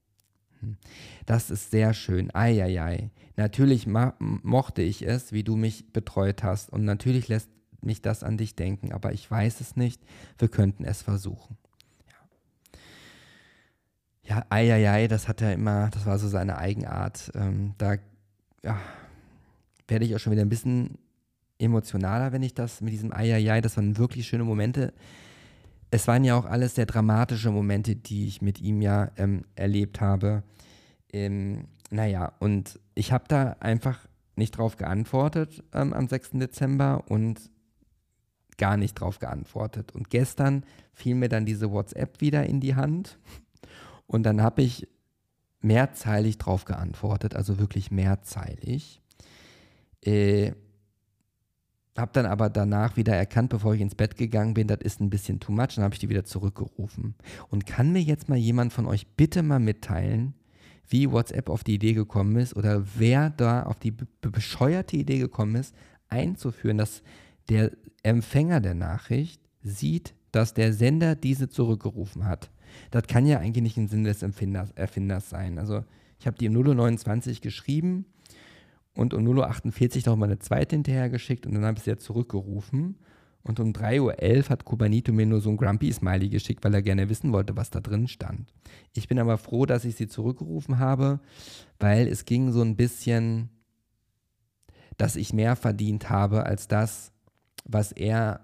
Hm. 0.62 0.78
Das 1.26 1.50
ist 1.50 1.71
sehr 1.71 1.93
schön. 1.93 2.34
Eieiei. 2.34 3.12
Natürlich 3.36 3.88
mochte 3.88 4.82
ich 4.82 5.06
es, 5.06 5.32
wie 5.32 5.43
du 5.43 5.56
mich 5.56 5.91
betreut 5.93 6.43
hast. 6.43 6.71
Und 6.71 6.86
natürlich 6.86 7.28
lässt 7.28 7.50
mich 7.82 8.02
das 8.02 8.23
an 8.23 8.38
dich 8.38 8.56
denken. 8.56 8.91
Aber 8.91 9.13
ich 9.13 9.30
weiß 9.30 9.62
es 9.62 9.76
nicht. 9.76 10.02
Wir 10.38 10.47
könnten 10.47 10.84
es 10.84 11.02
versuchen. 11.02 11.58
Ja, 14.23 14.38
ja 14.38 14.45
eieiei, 14.50 15.08
das 15.08 15.28
hat 15.28 15.41
er 15.41 15.54
immer, 15.54 15.89
das 15.91 16.06
war 16.06 16.17
so 16.17 16.28
seine 16.28 16.58
Eigenart. 16.58 17.32
Ähm, 17.36 17.76
da, 17.78 17.97
ja, 18.63 18.80
werde 19.88 20.06
ich 20.06 20.15
auch 20.15 20.19
schon 20.19 20.34
wieder 20.34 20.41
ein 20.41 20.50
bisschen 20.50 20.97
emotionaler, 21.60 22.32
wenn 22.32 22.43
ich 22.43 22.54
das 22.54 22.82
mit 22.82 22.93
diesem 22.93 23.13
Eieiei, 23.13 23.62
das 23.62 23.78
waren 23.78 23.97
wirklich 23.97 24.28
schöne 24.28 24.43
Momente. 24.43 24.93
Es 25.89 26.08
waren 26.08 26.23
ja 26.23 26.38
auch 26.38 26.45
alles 26.45 26.76
sehr 26.76 26.86
dramatische 26.86 27.50
Momente, 27.52 27.95
die 27.95 28.28
ich 28.28 28.41
mit 28.41 28.60
ihm 28.60 28.82
ja 28.82 29.12
ähm, 29.17 29.45
erlebt 29.56 30.02
habe. 30.02 30.43
Ähm, 31.12 31.65
naja, 31.89 32.34
und 32.39 32.80
ich 32.93 33.12
habe 33.12 33.26
da 33.28 33.56
einfach 33.60 34.08
nicht 34.36 34.58
drauf 34.58 34.76
geantwortet 34.76 35.63
ähm, 35.73 35.93
am 35.93 36.08
6. 36.08 36.32
Dezember 36.34 37.06
und 37.08 37.50
gar 38.58 38.78
nicht 38.78 38.95
drauf 38.95 39.19
geantwortet. 39.19 39.93
Und 39.93 40.10
gestern 40.10 40.63
fiel 40.93 41.15
mir 41.15 41.30
dann 41.30 41.45
diese 41.45 41.71
WhatsApp 41.71 42.21
wieder 42.21 42.45
in 42.45 42.60
die 42.60 42.76
Hand 42.76 43.17
und 44.08 44.23
dann 44.23 44.41
habe 44.41 44.62
ich 44.62 44.88
mehrzeilig 45.62 46.38
drauf 46.38 46.65
geantwortet, 46.65 47.36
also 47.36 47.60
wirklich 47.60 47.91
mehrzeilig. 47.91 49.02
Äh, 50.02 50.52
habe 51.98 52.12
dann 52.14 52.28
aber 52.28 52.50
danach 52.50 52.96
wieder 52.96 53.16
erkannt, 53.16 53.50
bevor 53.50 53.74
ich 53.74 53.82
ins 53.82 53.96
Bett 53.96 54.18
gegangen 54.18 54.54
bin, 54.54 54.68
das 54.68 54.82
ist 54.82 55.02
ein 55.02 55.10
bisschen 55.10 55.40
too 55.40 55.52
much, 55.52 55.76
dann 55.76 55.84
habe 55.84 55.96
ich 55.96 56.00
die 56.00 56.10
wieder 56.10 56.26
zurückgerufen. 56.26 57.16
Und 57.50 57.66
kann 57.66 57.92
mir 57.92 58.02
jetzt 58.02 58.30
mal 58.30 58.38
jemand 58.38 58.72
von 58.72 58.86
euch 58.86 59.08
bitte 59.08 59.42
mal 59.42 59.60
mitteilen, 59.60 60.36
wie 60.88 61.12
WhatsApp 61.12 61.50
auf 61.50 61.64
die 61.64 61.76
Idee 61.76 61.94
gekommen 61.94 62.38
ist 62.38 62.56
oder 62.56 62.84
wer 62.96 63.30
da 63.32 63.64
auf 63.64 63.80
die 63.80 63.94
bescheuerte 64.22 64.96
Idee 64.96 65.18
gekommen 65.18 65.56
ist, 65.56 65.76
einzuführen, 66.08 66.78
dass 66.78 67.02
der 67.50 67.72
Empfänger 68.04 68.62
der 68.62 68.76
Nachricht 68.76 69.42
sieht, 69.64 70.14
dass 70.32 70.54
der 70.54 70.74
Sender 70.74 71.16
diese 71.16 71.50
zurückgerufen 71.50 72.26
hat. 72.26 72.52
Das 72.92 73.08
kann 73.08 73.26
ja 73.26 73.40
eigentlich 73.40 73.64
nicht 73.64 73.78
im 73.78 73.88
Sinne 73.88 74.10
des 74.10 74.22
Empfinders, 74.22 74.72
Erfinders 74.72 75.30
sein. 75.30 75.58
Also 75.58 75.84
ich 76.20 76.28
habe 76.28 76.38
die 76.38 76.48
um 76.48 76.56
0.29 76.56 77.42
geschrieben 77.42 78.06
und 78.98 79.14
um 79.14 79.24
0.48 79.24 79.98
Uhr 80.08 80.12
noch 80.12 80.18
mal 80.18 80.26
eine 80.26 80.40
zweite 80.40 80.76
hinterher 80.76 81.10
geschickt 81.10 81.46
und 81.46 81.54
dann 81.54 81.66
habe 81.66 81.78
ich 81.78 81.84
sie 81.84 81.92
ja 81.92 81.98
zurückgerufen. 81.98 82.98
Und 83.44 83.62
um 83.62 83.72
3.11 83.72 84.02
Uhr 84.02 84.50
hat 84.50 84.66
Kubanito 84.66 85.14
mir 85.14 85.26
nur 85.26 85.40
so 85.40 85.50
ein 85.50 85.56
Grumpy-Smiley 85.56 86.28
geschickt, 86.28 86.66
weil 86.66 86.74
er 86.74 86.82
gerne 86.82 87.08
wissen 87.08 87.32
wollte, 87.32 87.56
was 87.56 87.70
da 87.70 87.80
drin 87.80 88.10
stand. 88.10 88.54
Ich 88.94 89.08
bin 89.08 89.20
aber 89.20 89.38
froh, 89.38 89.66
dass 89.66 89.86
ich 89.86 89.96
sie 89.96 90.08
zurückgerufen 90.08 90.80
habe, 90.80 91.22
weil 91.80 92.08
es 92.08 92.26
ging 92.26 92.52
so 92.52 92.62
ein 92.62 92.76
bisschen, 92.76 93.50
dass 94.98 95.16
ich 95.16 95.32
mehr 95.32 95.56
verdient 95.56 96.10
habe 96.10 96.46
als 96.46 96.68
das, 96.68 97.14
was 97.64 97.94
er 97.94 98.42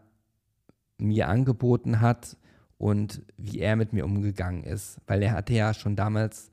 mir 0.98 1.28
angeboten 1.28 2.00
hat 2.00 2.38
und 2.78 3.24
wie 3.36 3.60
er 3.60 3.76
mit 3.76 3.92
mir 3.92 4.06
umgegangen 4.06 4.64
ist. 4.64 5.02
Weil 5.06 5.22
er 5.24 5.34
hatte 5.34 5.54
ja 5.54 5.74
schon 5.74 5.98
damals 5.98 6.50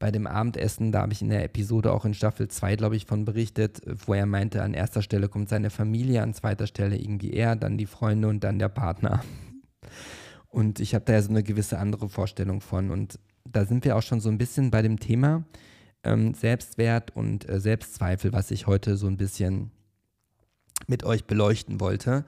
bei 0.00 0.10
dem 0.10 0.26
Abendessen, 0.26 0.92
da 0.92 1.02
habe 1.02 1.12
ich 1.12 1.20
in 1.20 1.28
der 1.28 1.44
Episode 1.44 1.92
auch 1.92 2.06
in 2.06 2.14
Staffel 2.14 2.48
2, 2.48 2.76
glaube 2.76 2.96
ich, 2.96 3.04
von 3.04 3.26
berichtet, 3.26 3.82
wo 4.06 4.14
er 4.14 4.26
meinte, 4.26 4.62
an 4.62 4.72
erster 4.72 5.02
Stelle 5.02 5.28
kommt 5.28 5.50
seine 5.50 5.68
Familie, 5.68 6.22
an 6.22 6.34
zweiter 6.34 6.66
Stelle 6.66 6.96
irgendwie 6.96 7.34
er, 7.34 7.54
dann 7.54 7.76
die 7.76 7.86
Freunde 7.86 8.26
und 8.26 8.42
dann 8.42 8.58
der 8.58 8.70
Partner. 8.70 9.22
Und 10.48 10.80
ich 10.80 10.94
habe 10.94 11.04
da 11.04 11.12
ja 11.12 11.22
so 11.22 11.28
eine 11.28 11.42
gewisse 11.42 11.78
andere 11.78 12.08
Vorstellung 12.08 12.62
von. 12.62 12.90
Und 12.90 13.20
da 13.44 13.66
sind 13.66 13.84
wir 13.84 13.94
auch 13.94 14.02
schon 14.02 14.20
so 14.20 14.30
ein 14.30 14.38
bisschen 14.38 14.70
bei 14.70 14.82
dem 14.82 14.98
Thema 14.98 15.44
ähm, 16.02 16.32
Selbstwert 16.32 17.14
und 17.14 17.48
äh, 17.48 17.60
Selbstzweifel, 17.60 18.32
was 18.32 18.50
ich 18.50 18.66
heute 18.66 18.96
so 18.96 19.06
ein 19.06 19.18
bisschen 19.18 19.70
mit 20.86 21.04
euch 21.04 21.26
beleuchten 21.26 21.78
wollte. 21.78 22.24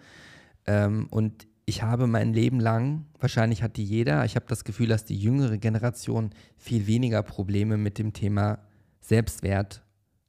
Ähm, 0.67 1.07
und 1.11 1.49
ich 1.73 1.83
habe 1.83 2.07
mein 2.07 2.35
Leben 2.35 2.61
lang, 2.61 3.07
wahrscheinlich 3.19 3.63
hat 3.63 3.79
die 3.79 3.85
jeder, 3.85 4.27
ich 4.27 4.37
habe 4.37 4.45
das 4.47 4.65
Gefühl, 4.65 4.89
dass 4.89 5.07
die 5.07 5.17
jüngere 5.17 5.57
Generation 5.57 6.29
viel 6.59 6.87
weniger 6.87 7.23
Probleme 7.23 7.79
mit 7.79 7.97
dem 7.97 8.13
Thema 8.13 8.59
Selbstwert 9.01 9.83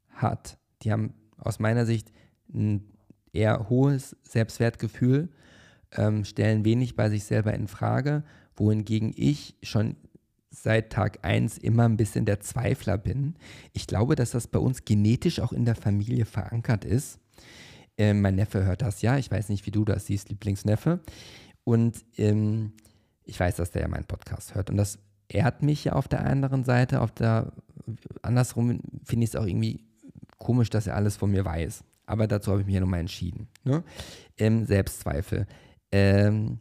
hat. 0.08 0.56
Die 0.80 0.90
haben 0.90 1.12
aus 1.36 1.58
meiner 1.58 1.84
Sicht 1.84 2.12
ein 2.50 2.88
eher 3.34 3.68
hohes 3.68 4.16
Selbstwertgefühl, 4.22 5.28
ähm, 5.92 6.24
stellen 6.24 6.64
wenig 6.64 6.96
bei 6.96 7.10
sich 7.10 7.24
selber 7.24 7.52
in 7.52 7.68
Frage, 7.68 8.24
wohingegen 8.56 9.12
ich 9.14 9.54
schon 9.62 9.96
seit 10.48 10.90
Tag 10.90 11.18
1 11.26 11.58
immer 11.58 11.84
ein 11.84 11.98
bisschen 11.98 12.24
der 12.24 12.40
Zweifler 12.40 12.96
bin. 12.96 13.34
Ich 13.74 13.86
glaube, 13.86 14.14
dass 14.14 14.30
das 14.30 14.46
bei 14.46 14.60
uns 14.60 14.86
genetisch 14.86 15.40
auch 15.40 15.52
in 15.52 15.66
der 15.66 15.74
Familie 15.74 16.24
verankert 16.24 16.86
ist. 16.86 17.18
Ähm, 17.96 18.20
mein 18.20 18.34
Neffe 18.34 18.64
hört 18.64 18.82
das 18.82 19.02
ja. 19.02 19.18
Ich 19.18 19.30
weiß 19.30 19.48
nicht, 19.48 19.66
wie 19.66 19.70
du 19.70 19.84
das 19.84 20.06
siehst, 20.06 20.28
Lieblingsneffe. 20.28 21.00
Und 21.64 22.04
ähm, 22.16 22.72
ich 23.24 23.38
weiß, 23.38 23.56
dass 23.56 23.70
der 23.70 23.82
ja 23.82 23.88
meinen 23.88 24.04
Podcast 24.04 24.54
hört. 24.54 24.70
Und 24.70 24.76
das 24.76 24.98
ehrt 25.28 25.62
mich 25.62 25.84
ja 25.84 25.92
auf 25.92 26.08
der 26.08 26.24
anderen 26.24 26.64
Seite. 26.64 27.00
Auf 27.00 27.12
der 27.12 27.52
andersrum 28.22 28.80
finde 29.04 29.24
ich 29.24 29.30
es 29.30 29.36
auch 29.36 29.46
irgendwie 29.46 29.80
komisch, 30.38 30.70
dass 30.70 30.86
er 30.86 30.96
alles 30.96 31.16
von 31.16 31.30
mir 31.30 31.44
weiß. 31.44 31.84
Aber 32.06 32.26
dazu 32.26 32.50
habe 32.50 32.60
ich 32.60 32.66
mich 32.66 32.74
ja 32.74 32.80
nochmal 32.80 33.00
entschieden. 33.00 33.48
Ne? 33.64 33.82
Ähm, 34.36 34.66
Selbstzweifel. 34.66 35.46
Ähm, 35.90 36.58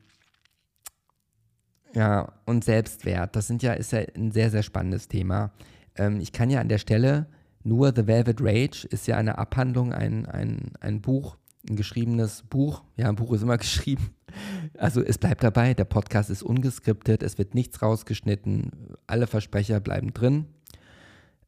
ja, 1.94 2.32
und 2.46 2.64
Selbstwert. 2.64 3.36
Das 3.36 3.48
sind 3.48 3.62
ja, 3.62 3.74
ist 3.74 3.92
ja 3.92 4.00
ein 4.16 4.32
sehr, 4.32 4.50
sehr 4.50 4.64
spannendes 4.64 5.08
Thema. 5.08 5.52
Ähm, 5.96 6.20
ich 6.22 6.32
kann 6.32 6.50
ja 6.50 6.62
an 6.62 6.70
der 6.70 6.78
Stelle 6.78 7.28
nur 7.64 7.94
The 7.96 8.08
Velvet 8.08 8.42
Rage 8.42 8.88
ist 8.90 9.08
ja 9.08 9.18
eine 9.18 9.38
Abhandlung, 9.38 9.94
ein, 9.94 10.26
ein, 10.26 10.72
ein 10.80 11.02
Buch, 11.02 11.38
ein 11.70 11.76
geschriebenes 11.76 12.44
Buch. 12.44 12.84
Ja, 12.98 13.10
ein 13.10 13.16
Buch 13.16 13.34
ist 13.34 13.42
immer 13.42 13.58
geschrieben. 13.60 14.10
Also 14.78 15.02
es 15.02 15.18
bleibt 15.18 15.44
dabei, 15.44 15.74
der 15.74 15.86
Podcast 15.86 16.30
ist 16.30 16.44
ungeskriptet, 16.44 17.24
es 17.24 17.38
wird 17.38 17.54
nichts 17.54 17.82
rausgeschnitten, 17.82 18.72
alle 19.08 19.28
Versprecher 19.28 19.80
bleiben 19.80 20.14
drin. 20.14 20.46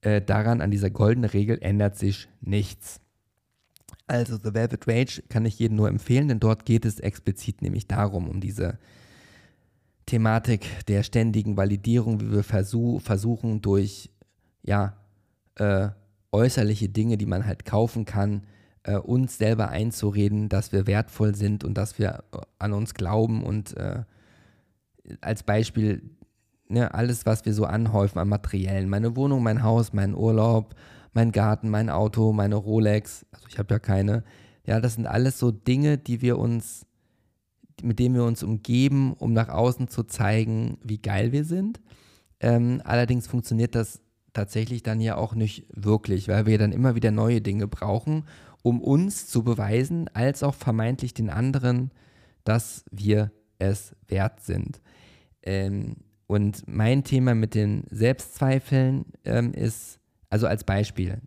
Äh, 0.01 0.21
daran, 0.21 0.61
an 0.61 0.71
dieser 0.71 0.89
goldenen 0.89 1.29
Regel, 1.29 1.57
ändert 1.61 1.97
sich 1.97 2.29
nichts. 2.41 3.01
Also 4.07 4.37
The 4.37 4.53
Velvet 4.53 4.87
Rage 4.87 5.23
kann 5.29 5.45
ich 5.45 5.57
jedem 5.57 5.77
nur 5.77 5.89
empfehlen, 5.89 6.27
denn 6.27 6.39
dort 6.39 6.65
geht 6.65 6.85
es 6.85 6.99
explizit 6.99 7.61
nämlich 7.63 7.87
darum, 7.87 8.29
um 8.29 8.39
diese 8.39 8.77
Thematik 10.05 10.85
der 10.85 11.01
ständigen 11.01 11.57
Validierung, 11.57 12.21
wie 12.21 12.31
wir 12.31 12.43
versuch, 12.43 13.01
versuchen 13.01 13.61
durch 13.61 14.11
ja, 14.61 14.95
äh, 15.55 15.89
äußerliche 16.35 16.89
Dinge, 16.89 17.17
die 17.17 17.25
man 17.25 17.45
halt 17.45 17.63
kaufen 17.63 18.03
kann, 18.03 18.43
äh, 18.83 18.97
uns 18.97 19.37
selber 19.37 19.69
einzureden, 19.69 20.49
dass 20.49 20.73
wir 20.73 20.85
wertvoll 20.85 21.33
sind 21.33 21.63
und 21.63 21.75
dass 21.75 21.97
wir 21.97 22.23
äh, 22.33 22.37
an 22.59 22.73
uns 22.73 22.93
glauben 22.93 23.43
und 23.43 23.75
äh, 23.77 24.03
als 25.21 25.43
Beispiel 25.43 26.01
ne, 26.67 26.93
alles, 26.93 27.25
was 27.25 27.45
wir 27.45 27.53
so 27.53 27.65
anhäufen 27.65 28.19
an 28.19 28.27
Materiellen, 28.27 28.89
meine 28.89 29.15
Wohnung, 29.15 29.43
mein 29.43 29.63
Haus, 29.63 29.93
mein 29.93 30.13
Urlaub, 30.13 30.75
mein 31.13 31.31
Garten, 31.31 31.69
mein 31.69 31.89
Auto, 31.89 32.33
meine 32.33 32.55
Rolex, 32.55 33.25
also 33.31 33.47
ich 33.47 33.57
habe 33.57 33.73
ja 33.73 33.79
keine, 33.79 34.23
ja, 34.65 34.81
das 34.81 34.95
sind 34.95 35.07
alles 35.07 35.39
so 35.39 35.51
Dinge, 35.51 35.97
die 35.97 36.21
wir 36.21 36.37
uns, 36.37 36.85
mit 37.81 37.99
denen 37.99 38.15
wir 38.15 38.25
uns 38.25 38.43
umgeben, 38.43 39.13
um 39.13 39.31
nach 39.31 39.49
außen 39.49 39.87
zu 39.87 40.03
zeigen, 40.03 40.79
wie 40.83 40.97
geil 40.97 41.31
wir 41.31 41.45
sind. 41.45 41.79
Ähm, 42.41 42.81
allerdings 42.83 43.27
funktioniert 43.27 43.73
das 43.73 44.01
tatsächlich 44.35 44.83
dann 44.83 45.01
ja 45.01 45.15
auch 45.15 45.33
nicht 45.33 45.65
wirklich, 45.73 46.27
weil 46.27 46.45
wir 46.45 46.57
dann 46.57 46.71
immer 46.71 46.95
wieder 46.95 47.09
neue 47.09 47.41
Dinge 47.41 47.67
brauchen, 47.67 48.25
um 48.61 48.81
uns 48.81 49.27
zu 49.27 49.43
beweisen, 49.43 50.09
als 50.13 50.43
auch 50.43 50.53
vermeintlich 50.53 51.13
den 51.13 51.29
anderen, 51.29 51.91
dass 52.43 52.85
wir 52.91 53.31
es 53.57 53.95
wert 54.07 54.41
sind. 54.41 54.81
Ähm, 55.41 55.97
und 56.27 56.67
mein 56.67 57.03
Thema 57.03 57.35
mit 57.35 57.55
den 57.55 57.85
Selbstzweifeln 57.89 59.05
ähm, 59.23 59.53
ist, 59.53 59.99
also 60.29 60.47
als 60.47 60.63
Beispiel, 60.63 61.21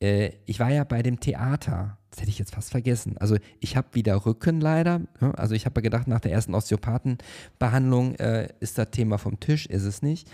äh, 0.00 0.32
ich 0.46 0.58
war 0.58 0.70
ja 0.70 0.84
bei 0.84 1.02
dem 1.02 1.20
Theater, 1.20 1.98
das 2.10 2.20
hätte 2.20 2.30
ich 2.30 2.38
jetzt 2.38 2.54
fast 2.54 2.70
vergessen. 2.70 3.16
Also 3.18 3.36
ich 3.60 3.76
habe 3.76 3.88
wieder 3.92 4.26
Rücken 4.26 4.60
leider. 4.60 4.98
Ne? 5.20 5.32
Also 5.38 5.54
ich 5.54 5.64
habe 5.64 5.80
gedacht, 5.80 6.08
nach 6.08 6.20
der 6.20 6.32
ersten 6.32 6.54
Osteopathenbehandlung 6.54 8.16
äh, 8.16 8.48
ist 8.60 8.76
das 8.76 8.90
Thema 8.90 9.16
vom 9.16 9.40
Tisch, 9.40 9.66
ist 9.66 9.84
es 9.84 10.02
nicht. 10.02 10.28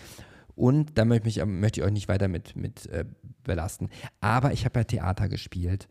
Und 0.58 0.98
da 0.98 1.04
möchte 1.04 1.28
ich, 1.28 1.44
möchte 1.44 1.80
ich 1.80 1.86
euch 1.86 1.92
nicht 1.92 2.08
weiter 2.08 2.26
mit, 2.26 2.56
mit 2.56 2.86
äh, 2.86 3.04
belasten. 3.44 3.90
Aber 4.20 4.52
ich 4.52 4.64
habe 4.64 4.80
ja 4.80 4.84
Theater 4.84 5.28
gespielt. 5.28 5.88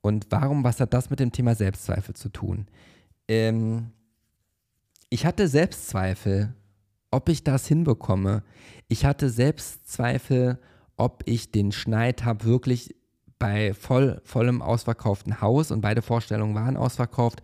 Und 0.00 0.26
warum, 0.30 0.64
was 0.64 0.80
hat 0.80 0.92
das 0.92 1.08
mit 1.08 1.20
dem 1.20 1.30
Thema 1.30 1.54
Selbstzweifel 1.54 2.16
zu 2.16 2.28
tun? 2.28 2.66
Ähm, 3.28 3.92
ich 5.08 5.24
hatte 5.24 5.46
Selbstzweifel, 5.46 6.52
ob 7.12 7.28
ich 7.28 7.44
das 7.44 7.68
hinbekomme. 7.68 8.42
Ich 8.88 9.04
hatte 9.04 9.30
Selbstzweifel, 9.30 10.58
ob 10.96 11.22
ich 11.26 11.52
den 11.52 11.70
Schneid 11.70 12.24
habe, 12.24 12.44
wirklich 12.44 12.96
bei 13.38 13.72
voll, 13.72 14.20
vollem 14.24 14.62
ausverkauften 14.62 15.40
Haus 15.40 15.70
und 15.70 15.80
beide 15.80 16.02
Vorstellungen 16.02 16.56
waren 16.56 16.76
ausverkauft, 16.76 17.40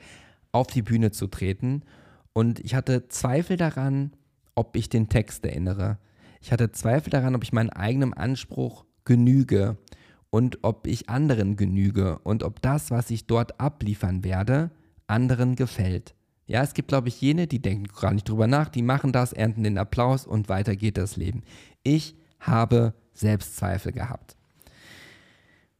auf 0.50 0.66
die 0.66 0.82
Bühne 0.82 1.12
zu 1.12 1.28
treten. 1.28 1.82
Und 2.32 2.58
ich 2.58 2.74
hatte 2.74 3.06
Zweifel 3.06 3.56
daran, 3.56 4.12
ob 4.56 4.74
ich 4.74 4.88
den 4.88 5.08
Text 5.08 5.46
erinnere. 5.46 5.98
Ich 6.44 6.52
hatte 6.52 6.70
Zweifel 6.72 7.08
daran, 7.08 7.34
ob 7.34 7.42
ich 7.42 7.54
meinem 7.54 7.70
eigenen 7.70 8.12
Anspruch 8.12 8.84
genüge 9.06 9.78
und 10.28 10.58
ob 10.60 10.86
ich 10.86 11.08
anderen 11.08 11.56
genüge 11.56 12.18
und 12.18 12.42
ob 12.42 12.60
das, 12.60 12.90
was 12.90 13.08
ich 13.08 13.26
dort 13.26 13.58
abliefern 13.58 14.24
werde, 14.24 14.70
anderen 15.06 15.56
gefällt. 15.56 16.14
Ja, 16.46 16.62
es 16.62 16.74
gibt, 16.74 16.88
glaube 16.88 17.08
ich, 17.08 17.18
jene, 17.18 17.46
die 17.46 17.62
denken 17.62 17.86
gar 17.98 18.12
nicht 18.12 18.28
drüber 18.28 18.46
nach, 18.46 18.68
die 18.68 18.82
machen 18.82 19.10
das, 19.10 19.32
ernten 19.32 19.64
den 19.64 19.78
Applaus 19.78 20.26
und 20.26 20.50
weiter 20.50 20.76
geht 20.76 20.98
das 20.98 21.16
Leben. 21.16 21.44
Ich 21.82 22.14
habe 22.40 22.92
Selbstzweifel 23.14 23.92
gehabt. 23.92 24.36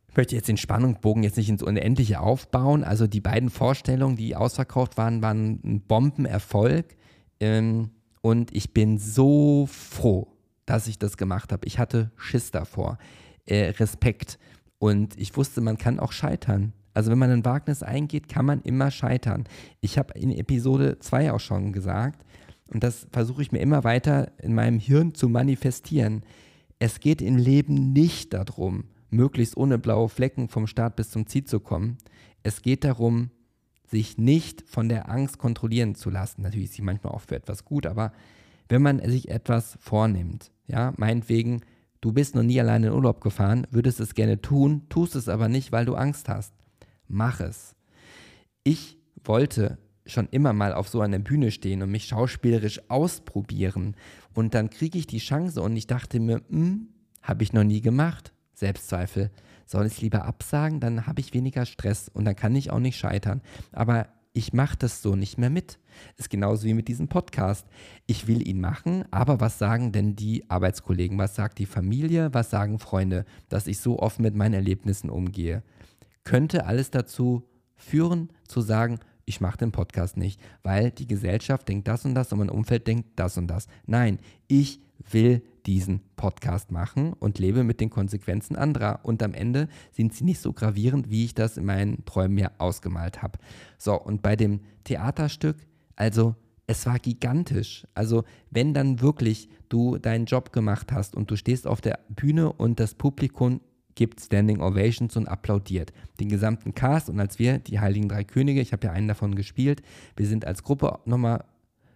Ich 0.09 0.17
möchte 0.17 0.35
jetzt 0.35 0.49
den 0.49 0.57
Spannungsbogen 0.57 1.25
jetzt 1.25 1.37
nicht 1.37 1.51
ins 1.51 1.63
Unendliche 1.63 2.21
aufbauen. 2.21 2.85
Also 2.85 3.07
die 3.07 3.21
beiden 3.21 3.51
Vorstellungen, 3.51 4.17
die 4.17 4.35
ausverkauft 4.35 4.97
waren, 4.97 5.21
waren 5.21 5.61
ein 5.63 5.83
Bombenerfolg. 5.83 6.97
Ähm, 7.39 7.91
und 8.23 8.57
ich 8.57 8.73
bin 8.73 8.97
so 8.97 9.69
froh, 9.71 10.34
dass 10.67 10.87
ich 10.87 10.99
das 10.99 11.17
gemacht 11.17 11.53
habe. 11.53 11.67
Ich 11.67 11.79
hatte 11.79 12.11
Schiss 12.17 12.51
davor, 12.51 12.99
äh, 13.47 13.71
Respekt. 13.71 14.39
Und 14.79 15.19
ich 15.19 15.37
wusste, 15.37 15.61
man 15.61 15.79
kann 15.79 15.99
auch 15.99 16.13
scheitern. 16.13 16.73
Also 16.95 17.11
wenn 17.11 17.19
man 17.19 17.31
ein 17.31 17.45
Wagnis 17.45 17.83
eingeht, 17.83 18.29
kann 18.29 18.47
man 18.47 18.63
immer 18.63 18.91
scheitern. 18.91 19.45
Ich 19.81 19.99
habe 19.99 20.19
in 20.19 20.31
Episode 20.31 20.99
2 20.99 21.33
auch 21.33 21.41
schon 21.41 21.73
gesagt, 21.73 22.25
und 22.69 22.83
das 22.83 23.07
versuche 23.11 23.43
ich 23.43 23.53
mir 23.53 23.59
immer 23.59 23.85
weiter 23.85 24.33
in 24.41 24.55
meinem 24.55 24.79
Hirn 24.79 25.15
zu 25.15 25.29
manifestieren. 25.29 26.23
Es 26.79 27.01
geht 27.01 27.21
im 27.21 27.37
Leben 27.37 27.93
nicht 27.93 28.33
darum, 28.33 28.85
möglichst 29.11 29.57
ohne 29.57 29.79
blaue 29.79 30.09
Flecken 30.09 30.49
vom 30.49 30.67
Start 30.67 30.97
bis 30.97 31.11
zum 31.11 31.27
Ziel 31.27 31.45
zu 31.45 31.61
kommen. 31.61 31.99
Es 32.43 32.63
geht 32.63 32.85
darum, 32.85 33.31
sich 33.87 34.19
nicht 34.19 34.63
von 34.67 34.89
der 34.89 35.11
Angst 35.11 35.39
kontrollieren 35.39 35.95
zu 35.95 36.11
lassen. 36.11 36.43
Natürlich 36.43 36.71
ist 36.71 36.75
sie 36.75 36.83
manchmal 36.83 37.13
auch 37.13 37.21
für 37.21 37.37
etwas 37.37 37.65
gut, 37.65 37.87
aber 37.87 38.13
wenn 38.69 38.83
man 38.83 39.01
sich 39.09 39.29
etwas 39.29 39.77
vornimmt, 39.81 40.51
ja, 40.67 40.93
meinetwegen, 40.97 41.63
du 42.01 42.13
bist 42.13 42.35
noch 42.35 42.43
nie 42.43 42.61
alleine 42.61 42.89
in 42.89 42.93
Urlaub 42.93 43.21
gefahren, 43.21 43.67
würdest 43.71 44.01
es 44.01 44.15
gerne 44.15 44.41
tun, 44.41 44.83
tust 44.89 45.17
es 45.17 45.29
aber 45.29 45.49
nicht, 45.49 45.73
weil 45.73 45.85
du 45.85 45.95
Angst 45.95 46.29
hast. 46.29 46.55
Mach 47.09 47.41
es. 47.41 47.75
Ich 48.63 48.99
wollte 49.25 49.79
schon 50.07 50.29
immer 50.31 50.53
mal 50.53 50.75
auf 50.75 50.89
so 50.89 51.01
einer 51.01 51.19
Bühne 51.19 51.51
stehen 51.51 51.83
und 51.83 51.91
mich 51.91 52.07
schauspielerisch 52.07 52.81
ausprobieren. 52.89 53.97
Und 54.35 54.55
dann 54.55 54.71
kriege 54.71 54.99
ich 54.99 55.07
die 55.07 55.19
Chance 55.19 55.63
und 55.63 55.77
ich 55.77 55.87
dachte 55.87 56.21
mir, 56.21 56.43
hm, 56.49 56.89
habe 57.23 57.43
ich 57.43 57.53
noch 57.53 57.65
nie 57.65 57.81
gemacht. 57.81 58.33
Selbstzweifel. 58.55 59.31
Soll 59.67 59.87
ich 59.87 59.95
es 59.95 60.01
lieber 60.03 60.25
absagen, 60.25 60.81
dann 60.81 61.07
habe 61.07 61.21
ich 61.21 61.33
weniger 61.33 61.65
Stress 61.65 62.11
und 62.13 62.27
dann 62.27 62.37
kann 62.37 62.55
ich 62.55 62.71
auch 62.71 62.81
nicht 62.81 62.99
scheitern. 62.99 63.41
Aber 63.73 64.09
ich 64.35 64.53
mache 64.53 64.77
das 64.77 65.01
so 65.01 65.15
nicht 65.15 65.39
mehr 65.39 65.49
mit. 65.49 65.79
Ist 66.17 66.29
genauso 66.29 66.67
wie 66.67 66.75
mit 66.75 66.89
diesem 66.89 67.07
Podcast. 67.09 67.67
Ich 68.07 68.27
will 68.27 68.47
ihn 68.47 68.61
machen, 68.61 69.05
aber 69.13 69.41
was 69.41 69.59
sagen 69.59 69.93
denn 69.93 70.17
die 70.17 70.51
Arbeitskollegen? 70.51 71.17
Was 71.17 71.37
sagt 71.37 71.59
die 71.59 71.67
Familie? 71.67 72.35
Was 72.35 72.51
sagen 72.51 72.81
Freunde, 72.81 73.25
dass 73.49 73.69
ich 73.69 73.79
so 73.79 74.01
offen 74.01 74.23
mit 74.23 74.35
meinen 74.35 74.55
Erlebnissen 74.55 75.09
umgehe? 75.09 75.63
Könnte 76.25 76.67
alles 76.67 76.91
dazu 76.91 77.45
führen, 77.77 78.29
zu 78.49 78.61
sagen, 78.61 78.99
ich 79.25 79.41
mache 79.41 79.59
den 79.59 79.73
Podcast 79.73 80.17
nicht, 80.17 80.41
weil 80.65 80.91
die 80.91 81.07
Gesellschaft 81.07 81.69
denkt 81.69 81.87
das 81.87 82.05
und 82.05 82.15
das 82.15 82.33
und 82.33 82.41
mein 82.41 82.51
Umfeld 82.51 82.89
denkt 82.89 83.11
das 83.17 83.39
und 83.39 83.47
das. 83.47 83.69
Nein, 83.87 84.19
ich 84.49 84.81
will 85.11 85.43
diesen 85.67 86.01
Podcast 86.17 86.71
machen 86.71 87.13
und 87.13 87.39
lebe 87.39 87.65
mit 87.65 87.81
den 87.81 87.91
Konsequenzen 87.91 88.57
anderer. 88.57 89.01
Und 89.03 89.23
am 89.23 89.35
Ende 89.35 89.69
sind 89.93 90.15
sie 90.15 90.25
nicht 90.25 90.41
so 90.41 90.53
gravierend, 90.53 91.11
wie 91.11 91.25
ich 91.25 91.35
das 91.35 91.57
in 91.57 91.65
meinen 91.65 92.05
Träumen 92.05 92.35
mir 92.35 92.53
ausgemalt 92.59 93.23
habe. 93.23 93.39
So, 93.79 94.01
und 94.01 94.23
bei 94.23 94.37
dem 94.37 94.61
Theaterstück, 94.85 95.57
also 95.97 96.35
es 96.67 96.87
war 96.87 96.99
gigantisch. 96.99 97.87
Also 97.95 98.25
wenn 98.51 98.75
dann 98.75 99.01
wirklich 99.01 99.49
du 99.69 99.99
deinen 99.99 100.27
Job 100.27 100.53
gemacht 100.53 100.93
hast 100.93 101.15
und 101.15 101.31
du 101.31 101.37
stehst 101.37 101.67
auf 101.67 101.81
der 101.81 102.01
Bühne 102.09 102.53
und 102.53 102.81
das 102.81 102.95
Publikum 102.95 103.61
gibt 103.95 104.21
Standing 104.21 104.61
Ovations 104.61 105.17
und 105.17 105.29
applaudiert. 105.29 105.93
Den 106.19 106.29
gesamten 106.29 106.75
Cast 106.75 107.09
und 107.09 107.21
als 107.21 107.39
wir, 107.39 107.59
die 107.59 107.81
Heiligen 107.81 108.09
Drei 108.09 108.25
Könige, 108.25 108.61
ich 108.61 108.73
habe 108.73 108.87
ja 108.87 108.93
einen 108.93 109.09
davon 109.09 109.35
gespielt, 109.35 109.83
wir 110.17 110.27
sind 110.27 110.47
als 110.47 110.63
Gruppe 110.63 110.99
nochmal 111.05 111.45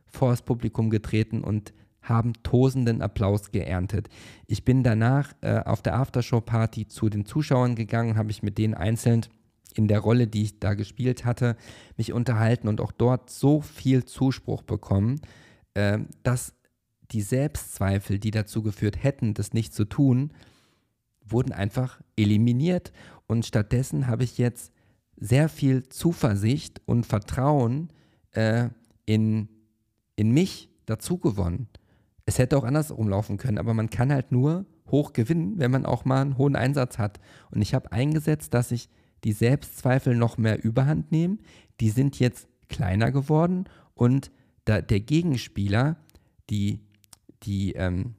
vor 0.06 0.30
das 0.30 0.42
Publikum 0.42 0.90
getreten 0.90 1.42
und 1.42 1.72
haben 2.02 2.32
tosenden 2.42 3.02
Applaus 3.02 3.50
geerntet. 3.50 4.08
Ich 4.46 4.64
bin 4.64 4.82
danach 4.82 5.32
äh, 5.40 5.60
auf 5.60 5.82
der 5.82 5.96
Aftershow-Party 5.96 6.88
zu 6.88 7.08
den 7.08 7.26
Zuschauern 7.26 7.74
gegangen, 7.74 8.16
habe 8.16 8.30
ich 8.30 8.42
mit 8.42 8.58
denen 8.58 8.74
einzeln 8.74 9.26
in 9.74 9.88
der 9.88 10.00
Rolle, 10.00 10.26
die 10.26 10.42
ich 10.42 10.58
da 10.58 10.74
gespielt 10.74 11.24
hatte, 11.24 11.56
mich 11.96 12.12
unterhalten 12.12 12.68
und 12.68 12.80
auch 12.80 12.92
dort 12.92 13.30
so 13.30 13.60
viel 13.60 14.04
Zuspruch 14.04 14.62
bekommen, 14.62 15.20
äh, 15.74 15.98
dass 16.22 16.54
die 17.10 17.22
Selbstzweifel, 17.22 18.18
die 18.18 18.30
dazu 18.30 18.62
geführt 18.62 19.02
hätten, 19.02 19.34
das 19.34 19.52
nicht 19.52 19.72
zu 19.72 19.84
tun, 19.84 20.32
wurden 21.24 21.52
einfach 21.52 22.00
eliminiert. 22.16 22.92
Und 23.26 23.46
stattdessen 23.46 24.06
habe 24.06 24.24
ich 24.24 24.38
jetzt 24.38 24.72
sehr 25.16 25.48
viel 25.48 25.88
Zuversicht 25.88 26.80
und 26.86 27.04
Vertrauen 27.04 27.90
äh, 28.32 28.68
in, 29.04 29.48
in 30.16 30.30
mich 30.32 30.68
dazu 30.86 31.18
gewonnen. 31.18 31.68
Es 32.28 32.38
hätte 32.38 32.58
auch 32.58 32.64
andersrum 32.64 33.08
laufen 33.08 33.38
können, 33.38 33.56
aber 33.56 33.72
man 33.72 33.88
kann 33.88 34.12
halt 34.12 34.32
nur 34.32 34.66
hoch 34.90 35.14
gewinnen, 35.14 35.54
wenn 35.56 35.70
man 35.70 35.86
auch 35.86 36.04
mal 36.04 36.20
einen 36.20 36.36
hohen 36.36 36.56
Einsatz 36.56 36.98
hat. 36.98 37.20
Und 37.50 37.62
ich 37.62 37.72
habe 37.72 37.90
eingesetzt, 37.90 38.52
dass 38.52 38.70
ich 38.70 38.90
die 39.24 39.32
Selbstzweifel 39.32 40.14
noch 40.14 40.36
mehr 40.36 40.62
überhand 40.62 41.10
nehme. 41.10 41.38
Die 41.80 41.88
sind 41.88 42.18
jetzt 42.18 42.46
kleiner 42.68 43.12
geworden 43.12 43.64
und 43.94 44.30
der 44.66 44.82
Gegenspieler, 44.82 45.96
die, 46.50 46.80
die, 47.44 47.72
ähm, 47.72 48.14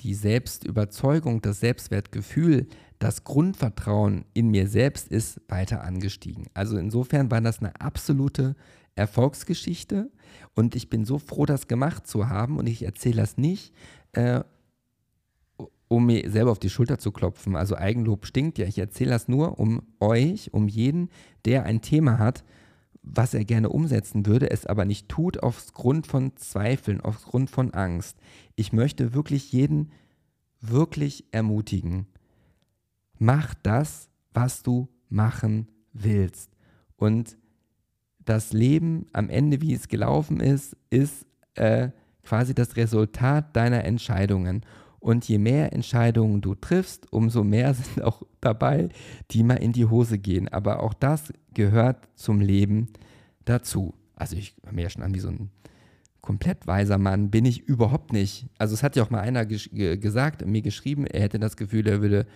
die 0.00 0.14
Selbstüberzeugung, 0.14 1.42
das 1.42 1.60
Selbstwertgefühl, 1.60 2.66
das 2.98 3.24
Grundvertrauen 3.24 4.24
in 4.32 4.48
mir 4.48 4.68
selbst 4.68 5.08
ist 5.08 5.42
weiter 5.48 5.84
angestiegen. 5.84 6.46
Also 6.54 6.78
insofern 6.78 7.30
war 7.30 7.42
das 7.42 7.58
eine 7.58 7.78
absolute 7.78 8.56
Erfolgsgeschichte 8.96 10.10
und 10.54 10.74
ich 10.74 10.90
bin 10.90 11.04
so 11.04 11.18
froh, 11.18 11.46
das 11.46 11.68
gemacht 11.68 12.06
zu 12.06 12.28
haben 12.28 12.58
und 12.58 12.66
ich 12.66 12.82
erzähle 12.82 13.16
das 13.16 13.36
nicht, 13.36 13.72
äh, 14.12 14.40
um 15.88 16.06
mir 16.06 16.28
selber 16.30 16.50
auf 16.50 16.58
die 16.58 16.70
Schulter 16.70 16.98
zu 16.98 17.12
klopfen. 17.12 17.54
Also 17.54 17.76
Eigenlob 17.76 18.26
stinkt 18.26 18.58
ja. 18.58 18.66
Ich 18.66 18.78
erzähle 18.78 19.10
das 19.10 19.28
nur 19.28 19.60
um 19.60 19.82
euch, 20.00 20.52
um 20.52 20.66
jeden, 20.66 21.10
der 21.44 21.64
ein 21.64 21.80
Thema 21.80 22.18
hat, 22.18 22.44
was 23.02 23.34
er 23.34 23.44
gerne 23.44 23.68
umsetzen 23.68 24.26
würde, 24.26 24.50
es 24.50 24.66
aber 24.66 24.84
nicht 24.84 25.08
tut, 25.08 25.42
aufgrund 25.42 26.08
von 26.08 26.36
Zweifeln, 26.36 27.00
aufgrund 27.00 27.50
von 27.50 27.72
Angst. 27.72 28.18
Ich 28.56 28.72
möchte 28.72 29.14
wirklich 29.14 29.52
jeden 29.52 29.92
wirklich 30.60 31.24
ermutigen. 31.30 32.06
Mach 33.18 33.54
das, 33.62 34.08
was 34.34 34.62
du 34.62 34.88
machen 35.08 35.68
willst. 35.92 36.50
Und 36.96 37.38
das 38.26 38.52
Leben 38.52 39.06
am 39.12 39.30
Ende, 39.30 39.62
wie 39.62 39.72
es 39.72 39.88
gelaufen 39.88 40.40
ist, 40.40 40.76
ist 40.90 41.26
äh, 41.54 41.88
quasi 42.22 42.54
das 42.54 42.76
Resultat 42.76 43.56
deiner 43.56 43.84
Entscheidungen. 43.84 44.62
Und 44.98 45.28
je 45.28 45.38
mehr 45.38 45.72
Entscheidungen 45.72 46.40
du 46.40 46.54
triffst, 46.54 47.12
umso 47.12 47.44
mehr 47.44 47.72
sind 47.74 48.02
auch 48.02 48.22
dabei, 48.40 48.90
die 49.30 49.42
mal 49.42 49.54
in 49.54 49.72
die 49.72 49.86
Hose 49.86 50.18
gehen. 50.18 50.48
Aber 50.48 50.82
auch 50.82 50.92
das 50.92 51.32
gehört 51.54 52.08
zum 52.16 52.40
Leben 52.40 52.88
dazu. 53.44 53.94
Also 54.16 54.36
ich 54.36 54.56
höre 54.64 54.72
mir 54.72 54.82
ja 54.82 54.90
schon 54.90 55.02
an 55.02 55.14
wie 55.14 55.20
so 55.20 55.28
ein 55.28 55.50
komplett 56.20 56.66
weiser 56.66 56.98
Mann, 56.98 57.30
bin 57.30 57.44
ich 57.44 57.60
überhaupt 57.60 58.12
nicht. 58.12 58.48
Also 58.58 58.74
es 58.74 58.82
hat 58.82 58.96
ja 58.96 59.04
auch 59.04 59.10
mal 59.10 59.20
einer 59.20 59.46
gesagt, 59.46 60.44
mir 60.44 60.60
geschrieben, 60.60 61.06
er 61.06 61.20
hätte 61.20 61.38
das 61.38 61.56
Gefühl, 61.56 61.86
er 61.86 62.02
würde 62.02 62.26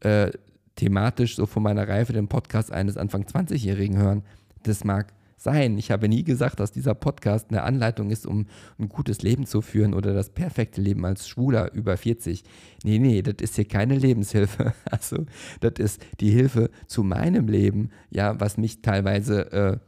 äh, 0.00 0.32
thematisch 0.74 1.36
so 1.36 1.46
von 1.46 1.62
meiner 1.62 1.86
Reife 1.86 2.12
den 2.12 2.26
Podcast 2.26 2.72
eines 2.72 2.96
Anfang 2.96 3.22
20-Jährigen 3.22 3.98
hören. 3.98 4.24
Das 4.64 4.82
mag 4.82 5.12
sein. 5.36 5.78
Ich 5.78 5.90
habe 5.90 6.08
nie 6.08 6.24
gesagt, 6.24 6.60
dass 6.60 6.72
dieser 6.72 6.94
Podcast 6.94 7.50
eine 7.50 7.62
Anleitung 7.62 8.10
ist, 8.10 8.26
um 8.26 8.46
ein 8.78 8.88
gutes 8.88 9.22
Leben 9.22 9.46
zu 9.46 9.60
führen 9.60 9.94
oder 9.94 10.14
das 10.14 10.30
perfekte 10.30 10.80
Leben 10.80 11.04
als 11.04 11.28
Schwuler 11.28 11.72
über 11.72 11.96
40. 11.96 12.42
Nee, 12.84 12.98
nee, 12.98 13.22
das 13.22 13.36
ist 13.40 13.56
hier 13.56 13.68
keine 13.68 13.96
Lebenshilfe. 13.96 14.74
Also, 14.90 15.26
das 15.60 15.74
ist 15.78 16.04
die 16.20 16.30
Hilfe 16.30 16.70
zu 16.86 17.02
meinem 17.02 17.48
Leben, 17.48 17.90
ja, 18.10 18.40
was 18.40 18.56
mich 18.56 18.82
teilweise 18.82 19.52
äh, 19.52 19.78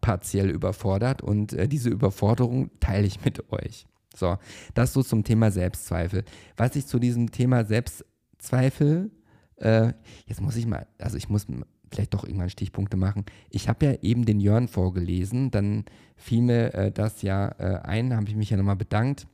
partiell 0.00 0.50
überfordert 0.50 1.22
und 1.22 1.52
äh, 1.52 1.68
diese 1.68 1.90
Überforderung 1.90 2.70
teile 2.80 3.06
ich 3.06 3.24
mit 3.24 3.52
euch. 3.52 3.86
So, 4.14 4.36
das 4.74 4.92
so 4.92 5.02
zum 5.02 5.22
Thema 5.22 5.50
Selbstzweifel. 5.50 6.24
Was 6.56 6.74
ich 6.76 6.86
zu 6.86 6.98
diesem 6.98 7.30
Thema 7.30 7.64
Selbstzweifel, 7.64 9.10
äh, 9.56 9.92
jetzt 10.26 10.40
muss 10.40 10.56
ich 10.56 10.66
mal, 10.66 10.86
also 10.98 11.16
ich 11.16 11.28
muss 11.28 11.46
vielleicht 11.90 12.14
doch 12.14 12.24
irgendwann 12.24 12.50
Stichpunkte 12.50 12.96
machen. 12.96 13.24
Ich 13.50 13.68
habe 13.68 13.86
ja 13.86 13.94
eben 14.02 14.24
den 14.24 14.40
Jörn 14.40 14.68
vorgelesen, 14.68 15.50
dann 15.50 15.84
fiel 16.16 16.42
mir 16.42 16.74
äh, 16.74 16.92
das 16.92 17.22
ja 17.22 17.48
äh, 17.58 17.80
ein, 17.82 18.14
habe 18.14 18.28
ich 18.28 18.36
mich 18.36 18.50
ja 18.50 18.56
nochmal 18.56 18.76
bedankt. 18.76 19.26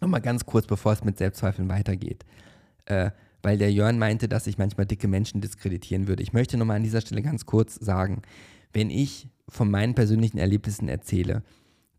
Nochmal 0.00 0.20
ganz 0.20 0.46
kurz, 0.46 0.66
bevor 0.66 0.92
es 0.92 1.04
mit 1.04 1.18
Selbstzweifeln 1.18 1.68
weitergeht. 1.68 2.24
Äh, 2.86 3.10
weil 3.42 3.58
der 3.58 3.72
Jörn 3.72 3.98
meinte, 3.98 4.28
dass 4.28 4.46
ich 4.46 4.58
manchmal 4.58 4.86
dicke 4.86 5.08
Menschen 5.08 5.40
diskreditieren 5.40 6.08
würde. 6.08 6.22
Ich 6.22 6.32
möchte 6.32 6.56
nochmal 6.56 6.76
an 6.76 6.82
dieser 6.82 7.00
Stelle 7.00 7.22
ganz 7.22 7.46
kurz 7.46 7.74
sagen, 7.74 8.22
wenn 8.72 8.90
ich 8.90 9.28
von 9.48 9.70
meinen 9.70 9.94
persönlichen 9.94 10.38
Erlebnissen 10.38 10.88
erzähle, 10.88 11.42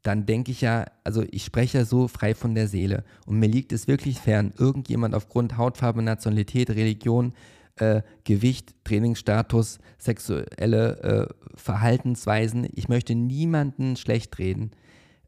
dann 0.03 0.25
denke 0.25 0.51
ich 0.51 0.62
ja, 0.62 0.86
also 1.03 1.23
ich 1.29 1.43
spreche 1.43 1.86
so 1.86 2.07
frei 2.07 2.34
von 2.34 2.55
der 2.55 2.67
Seele. 2.67 3.03
Und 3.25 3.39
mir 3.39 3.47
liegt 3.47 3.71
es 3.71 3.88
wirklich 3.88 4.19
fern, 4.19 4.53
irgendjemand 4.57 5.13
aufgrund 5.13 5.57
Hautfarbe, 5.57 6.01
Nationalität, 6.01 6.71
Religion, 6.71 7.34
äh, 7.77 8.01
Gewicht, 8.23 8.75
Trainingsstatus, 8.84 9.79
sexuelle 9.97 10.99
äh, 11.01 11.34
Verhaltensweisen. 11.55 12.67
Ich 12.73 12.89
möchte 12.89 13.15
niemanden 13.15 13.95
schlecht 13.95 14.38
reden. 14.39 14.71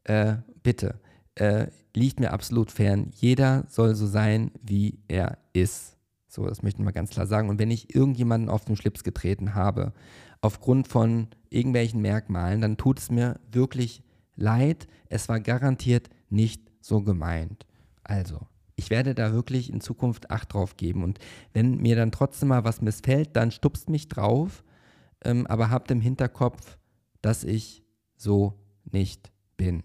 Äh, 0.04 0.36
bitte. 0.62 1.00
Äh, 1.36 1.68
liegt 1.94 2.20
mir 2.20 2.32
absolut 2.32 2.70
fern. 2.70 3.10
Jeder 3.14 3.64
soll 3.68 3.94
so 3.94 4.06
sein, 4.06 4.50
wie 4.62 4.98
er 5.08 5.38
ist. 5.52 5.96
So, 6.28 6.46
das 6.46 6.62
möchte 6.62 6.80
ich 6.80 6.84
mal 6.84 6.90
ganz 6.90 7.10
klar 7.10 7.26
sagen. 7.26 7.48
Und 7.48 7.58
wenn 7.58 7.70
ich 7.70 7.94
irgendjemanden 7.94 8.50
auf 8.50 8.64
den 8.64 8.76
Schlips 8.76 9.04
getreten 9.04 9.54
habe, 9.54 9.92
aufgrund 10.40 10.88
von 10.88 11.28
irgendwelchen 11.48 12.02
Merkmalen, 12.02 12.60
dann 12.60 12.76
tut 12.76 12.98
es 12.98 13.10
mir 13.10 13.40
wirklich 13.50 14.02
leid. 14.36 14.86
Es 15.08 15.28
war 15.28 15.40
garantiert 15.40 16.10
nicht 16.30 16.62
so 16.80 17.02
gemeint. 17.02 17.66
Also, 18.02 18.46
ich 18.76 18.90
werde 18.90 19.14
da 19.14 19.32
wirklich 19.32 19.72
in 19.72 19.80
Zukunft 19.80 20.30
Acht 20.30 20.52
drauf 20.52 20.76
geben. 20.76 21.02
Und 21.02 21.18
wenn 21.52 21.76
mir 21.78 21.96
dann 21.96 22.12
trotzdem 22.12 22.48
mal 22.48 22.64
was 22.64 22.80
missfällt, 22.80 23.36
dann 23.36 23.50
stupst 23.50 23.88
mich 23.88 24.08
drauf, 24.08 24.64
ähm, 25.24 25.46
aber 25.46 25.70
habt 25.70 25.90
im 25.90 26.00
Hinterkopf, 26.00 26.78
dass 27.22 27.44
ich 27.44 27.84
so 28.16 28.54
nicht 28.84 29.32
bin. 29.56 29.82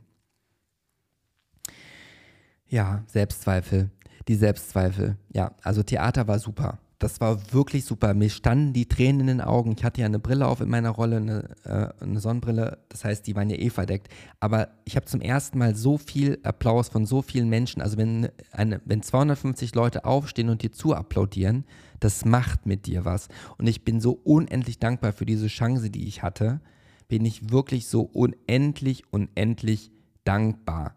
Ja, 2.67 3.03
Selbstzweifel. 3.07 3.89
Die 4.27 4.35
Selbstzweifel. 4.35 5.17
Ja, 5.33 5.55
also 5.63 5.81
Theater 5.81 6.27
war 6.27 6.39
super. 6.39 6.79
Das 6.99 7.21
war 7.21 7.53
wirklich 7.53 7.85
super. 7.85 8.13
Mir 8.13 8.29
standen 8.29 8.73
die 8.73 8.87
Tränen 8.87 9.21
in 9.21 9.27
den 9.27 9.41
Augen. 9.41 9.73
Ich 9.77 9.85
hatte 9.85 10.01
ja 10.01 10.05
eine 10.05 10.19
Brille 10.19 10.45
auf 10.45 10.59
in 10.59 10.69
meiner 10.69 10.89
Rolle, 10.89 11.17
eine, 11.17 11.55
äh, 11.63 12.03
eine 12.03 12.19
Sonnenbrille. 12.19 12.77
Das 12.89 13.05
heißt, 13.05 13.25
die 13.25 13.37
waren 13.37 13.49
ja 13.49 13.55
eh 13.55 13.69
verdeckt. 13.69 14.09
Aber 14.41 14.67
ich 14.83 14.97
habe 14.97 15.05
zum 15.05 15.21
ersten 15.21 15.57
Mal 15.57 15.75
so 15.75 15.97
viel 15.97 16.39
Applaus 16.43 16.89
von 16.89 17.05
so 17.05 17.21
vielen 17.21 17.47
Menschen. 17.47 17.81
Also 17.81 17.97
wenn, 17.97 18.27
eine, 18.51 18.81
wenn 18.83 19.01
250 19.01 19.75
Leute 19.75 20.03
aufstehen 20.03 20.49
und 20.49 20.61
dir 20.61 20.73
zu 20.73 20.93
applaudieren, 20.93 21.63
das 22.01 22.25
macht 22.25 22.65
mit 22.65 22.85
dir 22.85 23.05
was. 23.05 23.29
Und 23.57 23.67
ich 23.67 23.85
bin 23.85 24.01
so 24.01 24.19
unendlich 24.25 24.77
dankbar 24.77 25.13
für 25.13 25.25
diese 25.25 25.47
Chance, 25.47 25.89
die 25.89 26.05
ich 26.05 26.21
hatte. 26.21 26.59
Bin 27.07 27.23
ich 27.23 27.49
wirklich 27.49 27.87
so 27.87 28.01
unendlich, 28.01 29.03
unendlich 29.11 29.89
dankbar. 30.25 30.95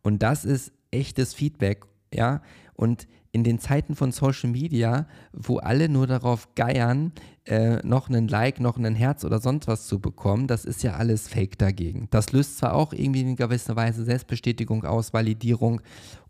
Und 0.00 0.22
das 0.22 0.46
ist 0.46 0.72
echtes 0.90 1.34
Feedback, 1.34 1.84
ja. 2.14 2.40
Und 2.72 3.06
in 3.32 3.44
den 3.44 3.58
Zeiten 3.58 3.94
von 3.94 4.10
Social 4.10 4.50
Media, 4.50 5.06
wo 5.32 5.58
alle 5.58 5.88
nur 5.88 6.06
darauf 6.06 6.54
geiern, 6.54 7.12
äh, 7.44 7.76
noch 7.86 8.08
einen 8.08 8.28
Like, 8.28 8.60
noch 8.60 8.78
ein 8.78 8.94
Herz 8.94 9.24
oder 9.24 9.38
sonst 9.38 9.68
was 9.68 9.86
zu 9.86 10.00
bekommen, 10.00 10.46
das 10.46 10.64
ist 10.64 10.82
ja 10.82 10.94
alles 10.94 11.28
Fake 11.28 11.58
dagegen. 11.58 12.08
Das 12.10 12.32
löst 12.32 12.58
zwar 12.58 12.74
auch 12.74 12.92
irgendwie 12.92 13.20
in 13.20 13.36
gewisser 13.36 13.76
Weise 13.76 14.04
Selbstbestätigung 14.04 14.84
aus, 14.84 15.12
Validierung 15.12 15.80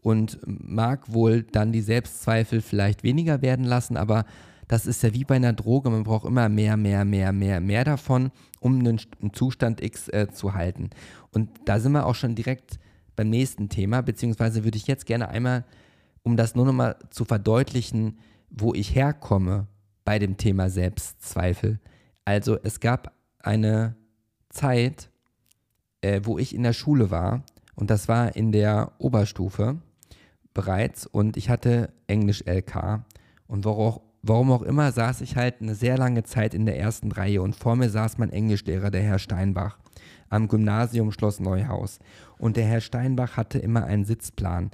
und 0.01 0.39
mag 0.47 1.13
wohl 1.13 1.43
dann 1.43 1.73
die 1.73 1.83
Selbstzweifel 1.83 2.61
vielleicht 2.61 3.03
weniger 3.03 3.43
werden 3.43 3.65
lassen, 3.65 3.97
aber 3.97 4.25
das 4.69 4.87
ist 4.87 5.03
ja 5.03 5.15
wie 5.15 5.25
bei 5.25 5.37
einer 5.37 5.55
Droge, 5.55 5.89
man 5.91 6.05
braucht 6.05 6.27
immer 6.27 6.49
mehr, 6.49 6.77
mehr, 6.77 7.05
mehr, 7.05 7.33
mehr, 7.33 7.61
mehr 7.61 7.85
davon, 7.85 8.31
um 8.61 8.79
einen, 8.79 9.01
Zustand 9.33 9.83
X 9.83 10.09
äh, 10.09 10.29
zu 10.31 10.55
halten. 10.55 10.91
Und 11.33 11.49
da 11.65 11.81
sind 11.81 11.93
wir 11.93 12.07
auch 12.07 12.15
schon 12.15 12.35
direkt 12.35 12.79
beim 13.17 13.31
nächsten 13.31 13.71
Thema, 13.71 14.03
beziehungsweise 14.03 14.65
würde 14.65 14.77
ich 14.77 14.87
jetzt 14.87 15.07
gerne 15.07 15.29
einmal 15.31 15.65
um 16.23 16.37
das 16.37 16.55
nur 16.55 16.67
nochmal 16.67 16.97
zu 17.11 17.25
verdeutlichen, 17.25 18.19
wo 18.51 18.75
ich 18.75 18.95
herkomme 18.95 19.67
bei 20.05 20.19
dem 20.19 20.37
Thema 20.37 20.71
Selbstzweifel. 20.71 21.81
Also 22.25 22.59
es 22.63 22.81
gab 22.81 23.13
eine 23.41 23.97
Zeit, 24.49 25.11
äh, 26.01 26.21
wo 26.25 26.39
ich 26.39 26.55
in 26.55 26.63
der 26.63 26.73
Schule 26.73 27.11
war 27.11 27.43
und 27.75 27.91
das 27.91 28.09
war 28.09 28.37
in 28.37 28.53
der 28.53 28.93
Oberstufe 28.99 29.79
bereits 30.55 31.07
und 31.07 31.37
ich 31.37 31.51
hatte 31.51 31.93
Englisch 32.07 32.43
LK 32.47 33.05
und 33.47 33.65
warum, 33.65 34.01
warum 34.23 34.53
auch 34.53 34.63
immer 34.63 34.93
saß 34.93 35.21
ich 35.21 35.37
halt 35.37 35.61
eine 35.61 35.75
sehr 35.75 35.97
lange 35.97 36.25
Zeit 36.25 36.55
in 36.55 36.67
der 36.67 36.79
ersten 36.79 37.13
Reihe 37.13 37.43
und 37.43 37.55
vor 37.55 37.77
mir 37.77 37.91
saß 37.91 38.19
mein 38.19 38.31
Englischlehrer, 38.31 38.91
der 38.91 39.03
Herr 39.03 39.19
Steinbach, 39.19 39.79
am 40.29 40.49
Gymnasium 40.49 41.13
Schloss 41.13 41.41
Neuhaus. 41.41 41.99
Und 42.39 42.57
der 42.57 42.67
Herr 42.67 42.81
Steinbach 42.81 43.37
hatte 43.37 43.59
immer 43.59 43.85
einen 43.85 44.05
Sitzplan 44.05 44.71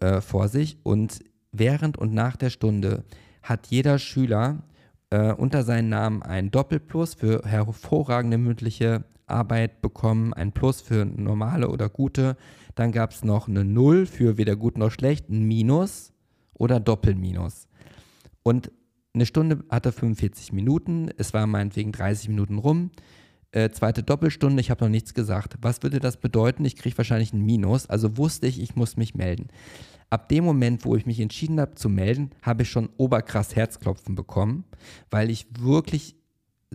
äh, 0.00 0.20
vor 0.20 0.48
sich 0.48 0.78
und 0.82 1.20
während 1.52 1.98
und 1.98 2.12
nach 2.12 2.36
der 2.36 2.50
Stunde 2.50 3.04
hat 3.42 3.68
jeder 3.68 3.98
Schüler 3.98 4.62
äh, 5.10 5.32
unter 5.32 5.62
seinen 5.62 5.88
Namen 5.88 6.22
ein 6.22 6.50
Doppelplus 6.50 7.14
für 7.14 7.42
hervorragende 7.44 8.38
mündliche 8.38 9.04
Arbeit 9.26 9.80
bekommen, 9.82 10.32
ein 10.34 10.52
Plus 10.52 10.80
für 10.80 11.04
normale 11.04 11.68
oder 11.68 11.88
gute. 11.88 12.36
Dann 12.74 12.92
gab 12.92 13.10
es 13.10 13.24
noch 13.24 13.48
eine 13.48 13.64
Null 13.64 14.06
für 14.06 14.36
weder 14.36 14.56
gut 14.56 14.78
noch 14.78 14.90
schlecht, 14.90 15.28
ein 15.28 15.44
Minus 15.44 16.12
oder 16.54 16.80
Doppelminus. 16.80 17.68
Und 18.42 18.70
eine 19.14 19.26
Stunde 19.26 19.64
hatte 19.70 19.92
45 19.92 20.52
Minuten, 20.52 21.08
es 21.16 21.32
war 21.32 21.46
meinetwegen 21.46 21.92
30 21.92 22.28
Minuten 22.28 22.58
rum. 22.58 22.90
Äh, 23.56 23.70
zweite 23.70 24.02
Doppelstunde, 24.02 24.60
ich 24.60 24.70
habe 24.70 24.84
noch 24.84 24.90
nichts 24.90 25.14
gesagt. 25.14 25.56
Was 25.62 25.82
würde 25.82 25.98
das 25.98 26.18
bedeuten? 26.18 26.62
Ich 26.66 26.76
kriege 26.76 26.98
wahrscheinlich 26.98 27.32
ein 27.32 27.40
Minus, 27.40 27.86
also 27.86 28.18
wusste 28.18 28.46
ich, 28.46 28.60
ich 28.60 28.76
muss 28.76 28.98
mich 28.98 29.14
melden. 29.14 29.48
Ab 30.10 30.28
dem 30.28 30.44
Moment, 30.44 30.84
wo 30.84 30.94
ich 30.94 31.06
mich 31.06 31.20
entschieden 31.20 31.58
habe 31.58 31.74
zu 31.74 31.88
melden, 31.88 32.32
habe 32.42 32.64
ich 32.64 32.70
schon 32.70 32.90
oberkrass 32.98 33.56
Herzklopfen 33.56 34.14
bekommen, 34.14 34.64
weil 35.08 35.30
ich 35.30 35.46
wirklich 35.58 36.16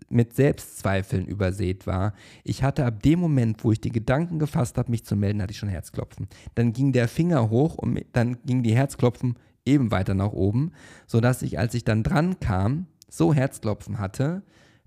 mit 0.09 0.33
Selbstzweifeln 0.33 1.27
übersät 1.27 1.85
war. 1.85 2.15
Ich 2.43 2.63
hatte 2.63 2.83
ab 2.83 3.03
dem 3.03 3.19
Moment, 3.19 3.63
wo 3.63 3.71
ich 3.71 3.79
die 3.79 3.91
Gedanken 3.91 4.39
gefasst 4.39 4.79
habe, 4.79 4.89
mich 4.89 5.05
zu 5.05 5.15
melden, 5.15 5.43
hatte 5.43 5.51
ich 5.51 5.59
schon 5.59 5.69
Herzklopfen. 5.69 6.29
Dann 6.55 6.73
ging 6.73 6.93
der 6.93 7.07
Finger 7.07 7.51
hoch 7.51 7.75
und 7.75 8.03
dann 8.13 8.41
ging 8.43 8.63
die 8.63 8.73
Herzklopfen 8.73 9.37
eben 9.67 9.91
weiter 9.91 10.15
nach 10.15 10.31
oben, 10.31 10.71
sodass 11.05 11.43
ich, 11.43 11.59
als 11.59 11.75
ich 11.75 11.83
dann 11.83 12.01
dran 12.01 12.39
kam, 12.39 12.87
so 13.07 13.35
Herzklopfen 13.35 13.99
hatte, 13.99 14.41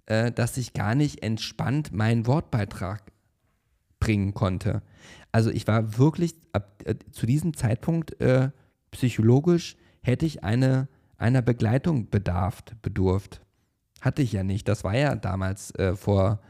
äh, 0.07 0.33
dass 0.33 0.57
ich 0.57 0.73
gar 0.73 0.95
nicht 0.95 1.23
entspannt 1.23 1.93
meinen 1.93 2.27
Wortbeitrag 2.27 3.03
bringen 4.01 4.35
konnte. 4.35 4.83
Also 5.33 5.51
ich 5.51 5.67
war 5.67 5.99
wirklich 5.99 6.35
ab, 6.53 6.83
äh, 6.85 6.97
zu 7.11 7.27
diesem 7.27 7.57
Zeitpunkt 7.57 8.21
äh, 8.21 8.51
psychologisch 8.91 9.77
hätte 10.03 10.27
ich 10.27 10.45
eine, 10.45 10.89
einer 11.17 11.43
Begleitung 11.43 12.11
bedarft, 12.11 12.81
bedurft. 12.83 13.41
Hatte 14.01 14.23
ich 14.23 14.33
ja 14.33 14.43
nicht. 14.43 14.69
Das 14.69 14.85
war 14.85 14.97
ja 14.97 15.17
damals 15.17 15.75
äh, 15.77 15.97
vor, 15.97 16.41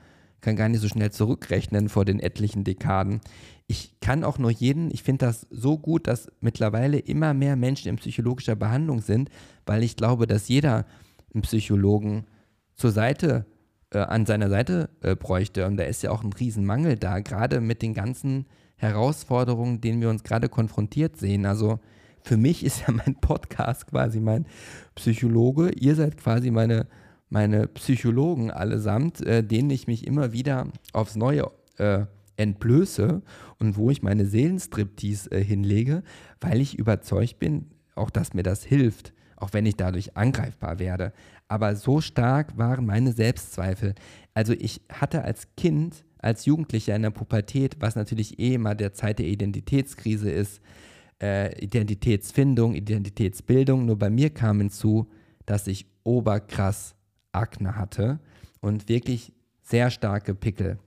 kann 0.40 0.56
gar 0.56 0.68
nicht 0.68 0.80
so 0.80 0.88
schnell 0.88 1.12
zurückrechnen 1.12 1.88
vor 1.88 2.04
den 2.04 2.18
etlichen 2.18 2.64
Dekaden. 2.64 3.20
Ich 3.66 3.98
kann 4.00 4.24
auch 4.24 4.38
nur 4.38 4.50
jeden, 4.50 4.90
ich 4.90 5.02
finde 5.02 5.26
das 5.26 5.46
so 5.50 5.78
gut, 5.78 6.06
dass 6.06 6.30
mittlerweile 6.40 6.98
immer 6.98 7.32
mehr 7.32 7.56
Menschen 7.56 7.88
in 7.88 7.96
psychologischer 7.96 8.56
Behandlung 8.56 9.00
sind, 9.00 9.30
weil 9.64 9.82
ich 9.82 9.96
glaube, 9.96 10.26
dass 10.26 10.48
jeder 10.48 10.84
einen 11.32 11.42
Psychologen 11.42 12.26
zur 12.74 12.90
Seite, 12.90 13.46
äh, 13.90 13.98
an 13.98 14.26
seiner 14.26 14.48
Seite 14.48 14.90
äh, 15.02 15.14
bräuchte. 15.14 15.66
Und 15.66 15.76
da 15.76 15.84
ist 15.84 16.02
ja 16.02 16.10
auch 16.10 16.22
ein 16.22 16.32
Riesenmangel 16.32 16.96
da, 16.96 17.20
gerade 17.20 17.60
mit 17.60 17.82
den 17.82 17.94
ganzen 17.94 18.46
Herausforderungen, 18.76 19.80
denen 19.80 20.00
wir 20.00 20.10
uns 20.10 20.24
gerade 20.24 20.48
konfrontiert 20.48 21.16
sehen. 21.16 21.46
Also 21.46 21.78
für 22.22 22.36
mich 22.36 22.64
ist 22.64 22.86
ja 22.86 22.92
mein 22.92 23.16
Podcast 23.20 23.86
quasi 23.86 24.20
mein 24.20 24.46
Psychologe. 24.94 25.70
Ihr 25.70 25.94
seid 25.94 26.16
quasi 26.16 26.50
meine, 26.50 26.86
meine 27.28 27.68
Psychologen 27.68 28.50
allesamt, 28.50 29.24
äh, 29.24 29.44
denen 29.44 29.70
ich 29.70 29.86
mich 29.86 30.06
immer 30.06 30.32
wieder 30.32 30.68
aufs 30.92 31.16
Neue 31.16 31.50
äh, 31.78 32.06
entblöße 32.36 33.22
und 33.58 33.76
wo 33.76 33.90
ich 33.90 34.02
meine 34.02 34.26
Seelenstriptease 34.26 35.30
äh, 35.30 35.44
hinlege, 35.44 36.02
weil 36.40 36.60
ich 36.60 36.78
überzeugt 36.78 37.38
bin, 37.38 37.70
auch 37.94 38.10
dass 38.10 38.34
mir 38.34 38.42
das 38.42 38.64
hilft, 38.64 39.12
auch 39.36 39.52
wenn 39.52 39.66
ich 39.66 39.76
dadurch 39.76 40.16
angreifbar 40.16 40.78
werde. 40.78 41.12
Aber 41.48 41.76
so 41.76 42.00
stark 42.00 42.56
waren 42.56 42.86
meine 42.86 43.12
Selbstzweifel. 43.12 43.94
Also 44.32 44.52
ich 44.52 44.80
hatte 44.90 45.22
als 45.22 45.54
Kind, 45.56 46.04
als 46.18 46.46
Jugendlicher 46.46 46.96
in 46.96 47.02
der 47.02 47.10
Pubertät, 47.10 47.76
was 47.80 47.96
natürlich 47.96 48.38
eh 48.38 48.54
immer 48.54 48.74
der 48.74 48.92
Zeit 48.92 49.18
der 49.18 49.26
Identitätskrise 49.26 50.30
ist, 50.30 50.60
äh, 51.22 51.56
Identitätsfindung, 51.62 52.74
Identitätsbildung. 52.74 53.86
Nur 53.86 53.98
bei 53.98 54.10
mir 54.10 54.30
kam 54.30 54.58
hinzu, 54.58 55.10
dass 55.46 55.66
ich 55.66 55.86
oberkrass 56.02 56.94
Akne 57.32 57.76
hatte 57.76 58.20
und 58.60 58.88
wirklich 58.88 59.32
sehr 59.62 59.90
starke 59.90 60.34
Pickel. 60.34 60.78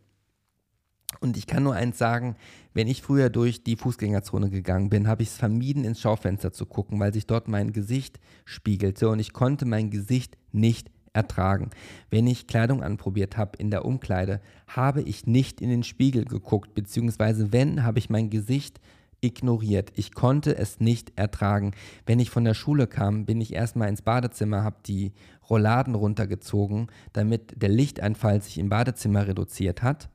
Und 1.19 1.37
ich 1.37 1.47
kann 1.47 1.63
nur 1.63 1.73
eins 1.73 1.97
sagen, 1.97 2.35
wenn 2.73 2.87
ich 2.87 3.01
früher 3.01 3.29
durch 3.29 3.63
die 3.63 3.75
Fußgängerzone 3.75 4.49
gegangen 4.49 4.89
bin, 4.89 5.07
habe 5.07 5.23
ich 5.23 5.29
es 5.29 5.37
vermieden, 5.37 5.83
ins 5.83 5.99
Schaufenster 5.99 6.51
zu 6.51 6.65
gucken, 6.65 6.99
weil 6.99 7.13
sich 7.13 7.25
dort 7.25 7.47
mein 7.47 7.73
Gesicht 7.73 8.19
spiegelte 8.45 9.09
und 9.09 9.19
ich 9.19 9.33
konnte 9.33 9.65
mein 9.65 9.89
Gesicht 9.89 10.37
nicht 10.51 10.91
ertragen. 11.13 11.71
Wenn 12.09 12.27
ich 12.27 12.47
Kleidung 12.47 12.83
anprobiert 12.83 13.37
habe 13.37 13.57
in 13.57 13.71
der 13.71 13.85
Umkleide, 13.85 14.41
habe 14.67 15.01
ich 15.01 15.25
nicht 15.25 15.61
in 15.61 15.69
den 15.69 15.83
Spiegel 15.83 16.25
geguckt, 16.25 16.75
beziehungsweise 16.75 17.51
wenn, 17.51 17.83
habe 17.83 17.99
ich 17.99 18.09
mein 18.09 18.29
Gesicht 18.29 18.79
ignoriert. 19.19 19.91
Ich 19.95 20.13
konnte 20.13 20.55
es 20.55 20.79
nicht 20.79 21.13
ertragen. 21.15 21.71
Wenn 22.05 22.19
ich 22.19 22.29
von 22.29 22.43
der 22.43 22.53
Schule 22.53 22.85
kam, 22.85 23.25
bin 23.25 23.41
ich 23.41 23.53
erstmal 23.53 23.89
ins 23.89 24.03
Badezimmer, 24.03 24.63
habe 24.63 24.77
die 24.85 25.13
Rolladen 25.49 25.95
runtergezogen, 25.95 26.87
damit 27.13 27.59
der 27.59 27.69
Lichteinfall 27.69 28.41
sich 28.43 28.59
im 28.59 28.69
Badezimmer 28.69 29.27
reduziert 29.27 29.81
hat 29.81 30.09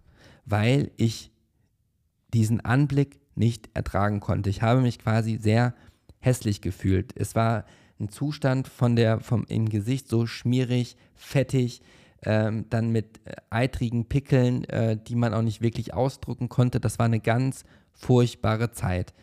weil 0.53 0.91
ich 0.99 1.33
diesen 2.35 2.61
Anblick 2.61 3.21
nicht 3.35 3.71
ertragen 3.73 4.21
konnte. 4.21 4.51
Ich 4.51 4.61
habe 4.61 4.83
mich 4.83 4.99
quasi 4.99 5.39
sehr 5.39 5.75
hässlich 6.21 6.61
gefühlt. 6.61 7.15
Es 7.17 7.35
war 7.35 7.65
ein 7.99 8.11
Zustand 8.11 8.69
von 8.69 8.95
der, 8.95 9.21
vom 9.21 9.47
im 9.49 9.71
Gesicht 9.71 10.09
so 10.09 10.27
schmierig, 10.27 10.99
fettig, 11.15 11.81
ähm, 12.23 12.67
dann 12.69 12.91
mit 12.91 13.23
äh, 13.25 13.33
eitrigen 13.49 14.11
Pickeln, 14.11 14.65
äh, 14.65 14.99
die 14.99 15.17
man 15.17 15.33
auch 15.33 15.41
nicht 15.41 15.63
wirklich 15.63 15.95
ausdrücken 15.95 16.51
konnte. 16.51 16.81
Das 16.81 16.99
war 16.99 17.07
eine 17.07 17.21
ganz 17.21 17.65
furchtbare 17.95 18.73
Zeit. 18.73 19.15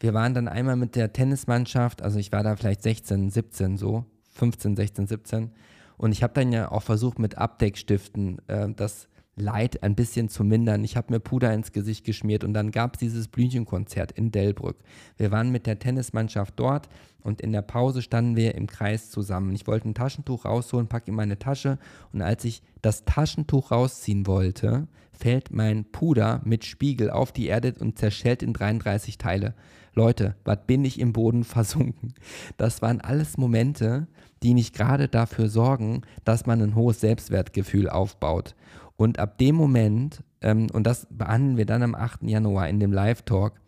Wir 0.00 0.14
waren 0.14 0.32
dann 0.32 0.48
einmal 0.48 0.76
mit 0.76 0.96
der 0.96 1.12
Tennismannschaft, 1.12 2.00
also 2.00 2.18
ich 2.18 2.32
war 2.32 2.42
da 2.42 2.56
vielleicht 2.56 2.82
16, 2.82 3.28
17 3.28 3.76
so, 3.76 4.06
15, 4.30 4.74
16, 4.74 5.06
17. 5.06 5.50
Und 5.98 6.12
ich 6.12 6.22
habe 6.22 6.32
dann 6.32 6.50
ja 6.50 6.72
auch 6.72 6.82
versucht 6.82 7.18
mit 7.18 7.36
Abdeckstiften 7.36 8.40
äh, 8.48 8.70
das 8.74 9.08
Leid 9.40 9.82
ein 9.82 9.94
bisschen 9.94 10.28
zu 10.28 10.44
mindern. 10.44 10.84
Ich 10.84 10.96
habe 10.96 11.12
mir 11.12 11.20
Puder 11.20 11.52
ins 11.52 11.72
Gesicht 11.72 12.04
geschmiert 12.04 12.44
und 12.44 12.54
dann 12.54 12.70
gab 12.70 12.94
es 12.94 13.00
dieses 13.00 13.28
Blümchenkonzert 13.28 14.12
in 14.12 14.30
Delbrück. 14.30 14.76
Wir 15.16 15.30
waren 15.30 15.50
mit 15.50 15.66
der 15.66 15.78
Tennismannschaft 15.78 16.54
dort 16.56 16.88
und 17.22 17.40
in 17.40 17.52
der 17.52 17.62
Pause 17.62 18.02
standen 18.02 18.36
wir 18.36 18.54
im 18.54 18.66
Kreis 18.66 19.10
zusammen. 19.10 19.54
Ich 19.54 19.66
wollte 19.66 19.88
ein 19.88 19.94
Taschentuch 19.94 20.44
rausholen, 20.44 20.88
packe 20.88 21.10
in 21.10 21.16
meine 21.16 21.38
Tasche 21.38 21.78
und 22.12 22.22
als 22.22 22.44
ich 22.44 22.62
das 22.82 23.04
Taschentuch 23.04 23.70
rausziehen 23.70 24.26
wollte, 24.26 24.88
fällt 25.12 25.50
mein 25.50 25.84
Puder 25.84 26.40
mit 26.44 26.64
Spiegel 26.64 27.10
auf 27.10 27.32
die 27.32 27.46
Erde 27.46 27.74
und 27.78 27.98
zerschellt 27.98 28.42
in 28.42 28.52
33 28.52 29.18
Teile. 29.18 29.54
Leute, 29.94 30.36
was 30.44 30.58
bin 30.66 30.84
ich 30.84 31.00
im 31.00 31.12
Boden 31.12 31.44
versunken? 31.44 32.14
Das 32.56 32.82
waren 32.82 33.00
alles 33.00 33.36
Momente, 33.36 34.06
die 34.42 34.54
nicht 34.54 34.74
gerade 34.74 35.08
dafür 35.08 35.48
sorgen, 35.48 36.02
dass 36.24 36.46
man 36.46 36.62
ein 36.62 36.74
hohes 36.74 37.00
Selbstwertgefühl 37.00 37.88
aufbaut. 37.88 38.54
Und 38.98 39.20
ab 39.20 39.38
dem 39.38 39.54
Moment, 39.54 40.24
ähm, 40.40 40.66
und 40.72 40.84
das 40.84 41.06
behandeln 41.08 41.56
wir 41.56 41.66
dann 41.66 41.84
am 41.84 41.94
8. 41.94 42.24
Januar 42.24 42.68
in 42.68 42.80
dem 42.80 42.92
Live-Talk, 42.92 43.60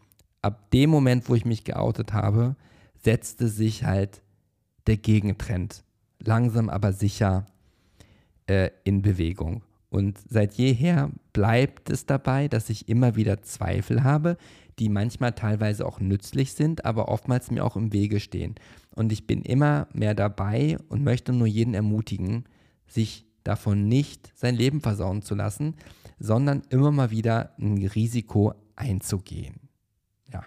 ab 0.42 0.70
dem 0.72 0.90
Moment, 0.90 1.28
wo 1.28 1.36
ich 1.36 1.44
mich 1.44 1.62
geoutet 1.62 2.12
habe, 2.12 2.56
setzte 2.96 3.46
sich 3.46 3.84
halt 3.84 4.22
der 4.88 4.96
Gegentrend 4.96 5.84
langsam 6.18 6.68
aber 6.68 6.92
sicher 6.92 7.46
äh, 8.48 8.70
in 8.82 9.02
Bewegung. 9.02 9.62
Und 9.88 10.18
seit 10.28 10.54
jeher 10.54 11.10
bleibt 11.32 11.90
es 11.90 12.06
dabei, 12.06 12.48
dass 12.48 12.68
ich 12.68 12.88
immer 12.88 13.14
wieder 13.14 13.42
Zweifel 13.42 14.02
habe, 14.02 14.36
die 14.80 14.88
manchmal 14.88 15.32
teilweise 15.32 15.86
auch 15.86 16.00
nützlich 16.00 16.54
sind, 16.54 16.84
aber 16.84 17.08
oftmals 17.08 17.52
mir 17.52 17.64
auch 17.64 17.76
im 17.76 17.92
Wege 17.92 18.18
stehen. 18.18 18.56
Und 18.96 19.12
ich 19.12 19.28
bin 19.28 19.42
immer 19.42 19.86
mehr 19.92 20.14
dabei 20.14 20.76
und 20.88 21.04
möchte 21.04 21.32
nur 21.32 21.46
jeden 21.46 21.74
ermutigen, 21.74 22.46
sich 22.88 23.29
davon 23.50 23.88
nicht 23.88 24.30
sein 24.36 24.54
Leben 24.54 24.80
versauen 24.80 25.22
zu 25.22 25.34
lassen, 25.34 25.74
sondern 26.20 26.62
immer 26.70 26.92
mal 26.92 27.10
wieder 27.10 27.52
ein 27.58 27.84
Risiko 27.84 28.54
einzugehen. 28.76 29.68
Ja. 30.32 30.44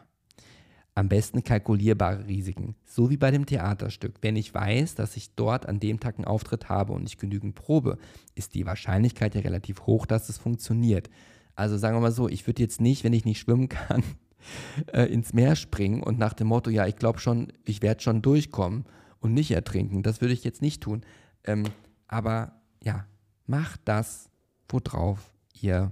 Am 0.96 1.10
besten 1.10 1.44
kalkulierbare 1.44 2.28
Risiken, 2.28 2.76
so 2.86 3.10
wie 3.10 3.18
bei 3.18 3.30
dem 3.30 3.46
Theaterstück. 3.46 4.16
Wenn 4.22 4.38
ich 4.38 4.54
weiß, 4.54 4.96
dass 4.96 5.18
ich 5.18 5.36
dort 5.36 5.66
an 5.66 5.82
dem 5.82 6.00
Tag 6.00 6.16
einen 6.16 6.26
Auftritt 6.26 6.70
habe 6.70 6.94
und 6.94 7.06
ich 7.06 7.18
genügend 7.18 7.56
probe, 7.56 7.98
ist 8.36 8.54
die 8.54 8.66
Wahrscheinlichkeit 8.66 9.36
ja 9.36 9.42
relativ 9.42 9.82
hoch, 9.82 10.06
dass 10.06 10.30
es 10.30 10.38
funktioniert. 10.38 11.10
Also 11.56 11.78
sagen 11.78 11.98
wir 11.98 12.02
mal 12.02 12.12
so, 12.14 12.30
ich 12.30 12.48
würde 12.48 12.62
jetzt 12.62 12.80
nicht, 12.80 13.04
wenn 13.04 13.14
ich 13.14 13.26
nicht 13.26 13.40
schwimmen 13.40 13.68
kann, 13.68 14.04
äh, 14.94 15.12
ins 15.12 15.34
Meer 15.34 15.58
springen 15.58 16.02
und 16.02 16.18
nach 16.18 16.34
dem 16.34 16.48
Motto, 16.48 16.70
ja, 16.70 16.88
ich 16.88 16.96
glaube 16.96 17.20
schon, 17.20 17.52
ich 17.66 17.82
werde 17.82 18.02
schon 18.02 18.22
durchkommen 18.22 18.86
und 19.20 19.34
nicht 19.34 19.52
ertrinken. 19.52 20.04
Das 20.04 20.22
würde 20.22 20.34
ich 20.34 20.46
jetzt 20.46 20.62
nicht 20.62 20.82
tun. 20.82 21.02
Ähm, 21.44 21.66
aber 22.08 22.63
ja, 22.84 23.08
macht 23.48 23.82
das, 23.86 24.30
worauf 24.70 25.32
ihr 25.62 25.92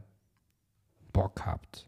Bock 1.12 1.46
habt. 1.46 1.88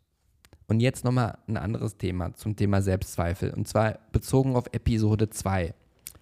Und 0.67 0.79
jetzt 0.79 1.03
nochmal 1.03 1.37
ein 1.47 1.57
anderes 1.57 1.97
Thema 1.97 2.33
zum 2.35 2.55
Thema 2.55 2.81
Selbstzweifel. 2.81 3.53
Und 3.53 3.67
zwar 3.67 3.99
bezogen 4.11 4.55
auf 4.55 4.65
Episode 4.71 5.29
2. 5.29 5.73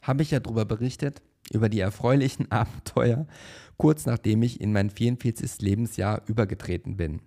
Habe 0.01 0.23
ich 0.23 0.31
ja 0.31 0.39
darüber 0.39 0.65
berichtet, 0.65 1.21
über 1.51 1.69
die 1.69 1.79
erfreulichen 1.79 2.51
Abenteuer, 2.51 3.27
kurz 3.77 4.05
nachdem 4.05 4.41
ich 4.43 4.59
in 4.59 4.73
mein 4.73 4.89
44. 4.89 5.61
Lebensjahr 5.61 6.21
übergetreten 6.27 6.97
bin. 6.97 7.21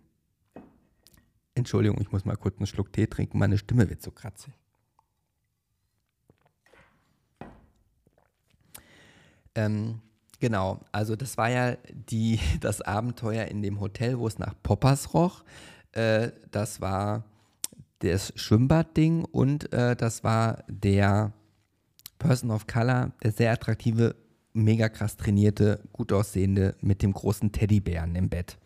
Entschuldigung, 1.55 2.01
ich 2.01 2.11
muss 2.11 2.25
mal 2.25 2.37
kurz 2.37 2.59
einen 2.59 2.67
Schluck 2.67 2.93
Tee 2.93 3.07
trinken, 3.07 3.39
meine 3.39 3.59
Stimme 3.59 3.89
wird 3.89 4.03
so 4.03 4.11
kratzig. 4.11 4.53
Ähm, 9.55 10.01
Genau, 10.41 10.81
also 10.93 11.17
das 11.17 11.37
war 11.37 11.51
ja 11.51 11.77
die, 12.11 12.39
das 12.61 12.81
Abenteuer 12.81 13.47
in 13.47 13.63
dem 13.63 13.81
Hotel, 13.81 14.19
wo 14.19 14.27
es 14.27 14.39
nach 14.39 14.55
Poppers 14.63 15.15
roch. 15.15 15.45
Äh, 15.93 16.31
das 16.51 16.81
war 16.81 17.25
das 18.01 18.33
Schwimmbadding 18.37 19.25
und 19.25 19.73
äh, 19.73 19.97
das 19.97 20.25
war 20.25 20.65
der 20.69 21.33
Person 22.19 22.51
of 22.51 22.67
Color, 22.67 23.13
der 23.23 23.33
sehr 23.33 23.53
attraktive, 23.53 24.15
mega 24.53 24.89
krass 24.89 25.17
trainierte, 25.17 25.81
gut 25.93 26.13
aussehende 26.13 26.75
mit 26.81 27.03
dem 27.03 27.13
großen 27.13 27.53
Teddybären 27.53 28.15
im 28.15 28.29
Bett. 28.29 28.59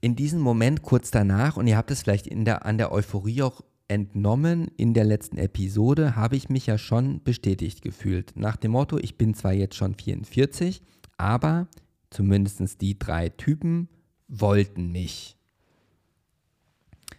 In 0.00 0.14
diesem 0.14 0.40
Moment 0.40 0.82
kurz 0.82 1.10
danach, 1.10 1.56
und 1.56 1.66
ihr 1.66 1.76
habt 1.76 1.90
es 1.90 2.02
vielleicht 2.02 2.28
der, 2.30 2.64
an 2.64 2.78
der 2.78 2.92
Euphorie 2.92 3.42
auch 3.42 3.62
entnommen 3.88 4.70
in 4.76 4.92
der 4.92 5.04
letzten 5.04 5.38
Episode, 5.38 6.14
habe 6.14 6.36
ich 6.36 6.50
mich 6.50 6.66
ja 6.66 6.76
schon 6.76 7.22
bestätigt 7.22 7.82
gefühlt. 7.82 8.34
Nach 8.36 8.56
dem 8.56 8.72
Motto, 8.72 8.98
ich 8.98 9.16
bin 9.16 9.34
zwar 9.34 9.54
jetzt 9.54 9.76
schon 9.76 9.94
44, 9.94 10.82
aber 11.16 11.68
zumindest 12.10 12.80
die 12.80 12.98
drei 12.98 13.30
Typen 13.30 13.88
wollten 14.28 14.92
mich. 14.92 15.36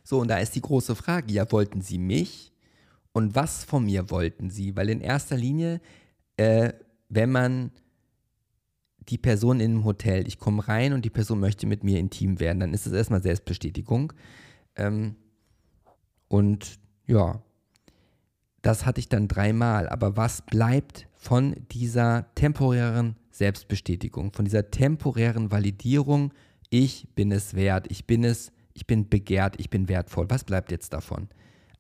So, 0.04 0.20
und 0.20 0.28
da 0.28 0.38
ist 0.38 0.56
die 0.56 0.62
große 0.62 0.96
Frage, 0.96 1.34
ja, 1.34 1.52
wollten 1.52 1.82
sie 1.82 1.98
mich? 1.98 2.54
Und 3.12 3.36
was 3.36 3.64
von 3.64 3.86
mir 3.86 4.12
wollten 4.12 4.50
sie? 4.50 4.76
Weil 4.76 4.90
in 4.90 5.02
erster 5.02 5.36
Linie, 5.36 5.82
äh, 6.38 6.74
wenn 7.10 7.32
man 7.32 7.72
die 9.10 9.18
Person 9.18 9.60
in 9.60 9.72
einem 9.72 9.86
Hotel, 9.86 10.28
ich 10.28 10.38
komme 10.38 10.68
rein 10.68 10.94
und 10.94 11.04
die 11.04 11.10
Person 11.10 11.40
möchte 11.40 11.66
mit 11.66 11.84
mir 11.84 12.00
intim 12.00 12.40
werden, 12.40 12.60
dann 12.60 12.74
ist 12.74 12.86
es 12.86 12.94
erstmal 12.94 13.24
Selbstbestätigung. 13.24 14.14
Ähm, 14.76 15.16
und 16.30 16.80
ja, 17.06 17.42
das 18.62 18.86
hatte 18.86 19.00
ich 19.00 19.10
dann 19.10 19.28
dreimal. 19.28 19.90
Aber 19.90 20.16
was 20.16 20.42
bleibt 20.44 21.08
von 21.16 21.56
dieser 21.72 22.34
temporären 22.36 23.16
Selbstbestätigung, 23.32 24.32
von 24.32 24.46
dieser 24.46 24.72
temporären 24.72 25.52
Validierung? 25.52 26.34
Ich 26.70 27.08
bin 27.16 27.32
es 27.32 27.56
wert, 27.56 27.88
ich 27.90 28.06
bin 28.06 28.24
es, 28.24 28.52
ich 28.74 28.88
bin 28.88 29.10
begehrt, 29.10 29.56
ich 29.58 29.70
bin 29.70 29.90
wertvoll. 29.90 30.30
Was 30.30 30.44
bleibt 30.44 30.72
jetzt 30.72 30.94
davon? 30.94 31.28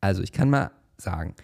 Also, 0.02 0.24
ich 0.24 0.32
kann 0.32 0.50
mal 0.50 0.72
sagen, 0.97 1.36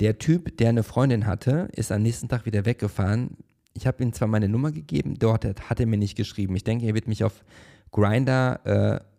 der 0.00 0.18
Typ, 0.18 0.56
der 0.58 0.68
eine 0.68 0.82
Freundin 0.82 1.26
hatte, 1.26 1.68
ist 1.72 1.92
am 1.92 2.02
nächsten 2.02 2.28
Tag 2.28 2.46
wieder 2.46 2.64
weggefahren. 2.64 3.36
Ich 3.72 3.86
habe 3.86 4.02
ihm 4.02 4.12
zwar 4.12 4.28
meine 4.28 4.48
Nummer 4.48 4.72
gegeben, 4.72 5.14
dort 5.18 5.44
hat 5.44 5.80
er 5.80 5.86
mir 5.86 5.96
nicht 5.96 6.16
geschrieben. 6.16 6.56
Ich 6.56 6.64
denke, 6.64 6.86
er 6.86 6.94
wird 6.94 7.08
mich 7.08 7.24
auf 7.24 7.44
Grinder 7.92 8.60
äh, 8.64 9.09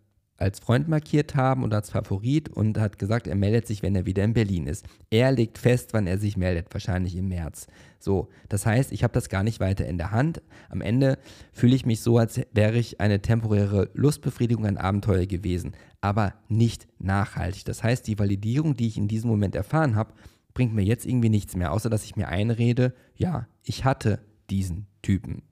als 0.42 0.58
Freund 0.58 0.88
markiert 0.88 1.36
haben 1.36 1.62
und 1.62 1.72
als 1.72 1.90
Favorit 1.90 2.48
und 2.48 2.78
hat 2.78 2.98
gesagt, 2.98 3.28
er 3.28 3.36
meldet 3.36 3.66
sich, 3.66 3.82
wenn 3.82 3.94
er 3.94 4.06
wieder 4.06 4.24
in 4.24 4.34
Berlin 4.34 4.66
ist. 4.66 4.84
Er 5.08 5.30
legt 5.30 5.56
fest, 5.56 5.90
wann 5.92 6.06
er 6.06 6.18
sich 6.18 6.36
meldet, 6.36 6.66
wahrscheinlich 6.72 7.16
im 7.16 7.28
März. 7.28 7.68
So, 8.00 8.28
das 8.48 8.66
heißt, 8.66 8.90
ich 8.90 9.04
habe 9.04 9.14
das 9.14 9.28
gar 9.28 9.44
nicht 9.44 9.60
weiter 9.60 9.86
in 9.86 9.98
der 9.98 10.10
Hand. 10.10 10.42
Am 10.68 10.80
Ende 10.80 11.16
fühle 11.52 11.76
ich 11.76 11.86
mich 11.86 12.00
so, 12.00 12.18
als 12.18 12.40
wäre 12.52 12.76
ich 12.76 13.00
eine 13.00 13.22
temporäre 13.22 13.90
Lustbefriedigung, 13.94 14.66
ein 14.66 14.78
Abenteuer 14.78 15.26
gewesen, 15.26 15.72
aber 16.00 16.34
nicht 16.48 16.88
nachhaltig. 16.98 17.64
Das 17.64 17.84
heißt, 17.84 18.06
die 18.08 18.18
Validierung, 18.18 18.74
die 18.74 18.88
ich 18.88 18.98
in 18.98 19.06
diesem 19.06 19.30
Moment 19.30 19.54
erfahren 19.54 19.94
habe, 19.94 20.12
bringt 20.54 20.74
mir 20.74 20.82
jetzt 20.82 21.06
irgendwie 21.06 21.30
nichts 21.30 21.54
mehr, 21.54 21.72
außer 21.72 21.88
dass 21.88 22.04
ich 22.04 22.16
mir 22.16 22.28
einrede, 22.28 22.92
ja, 23.14 23.46
ich 23.62 23.84
hatte 23.84 24.18
diesen 24.50 24.86
Typen. 25.02 25.42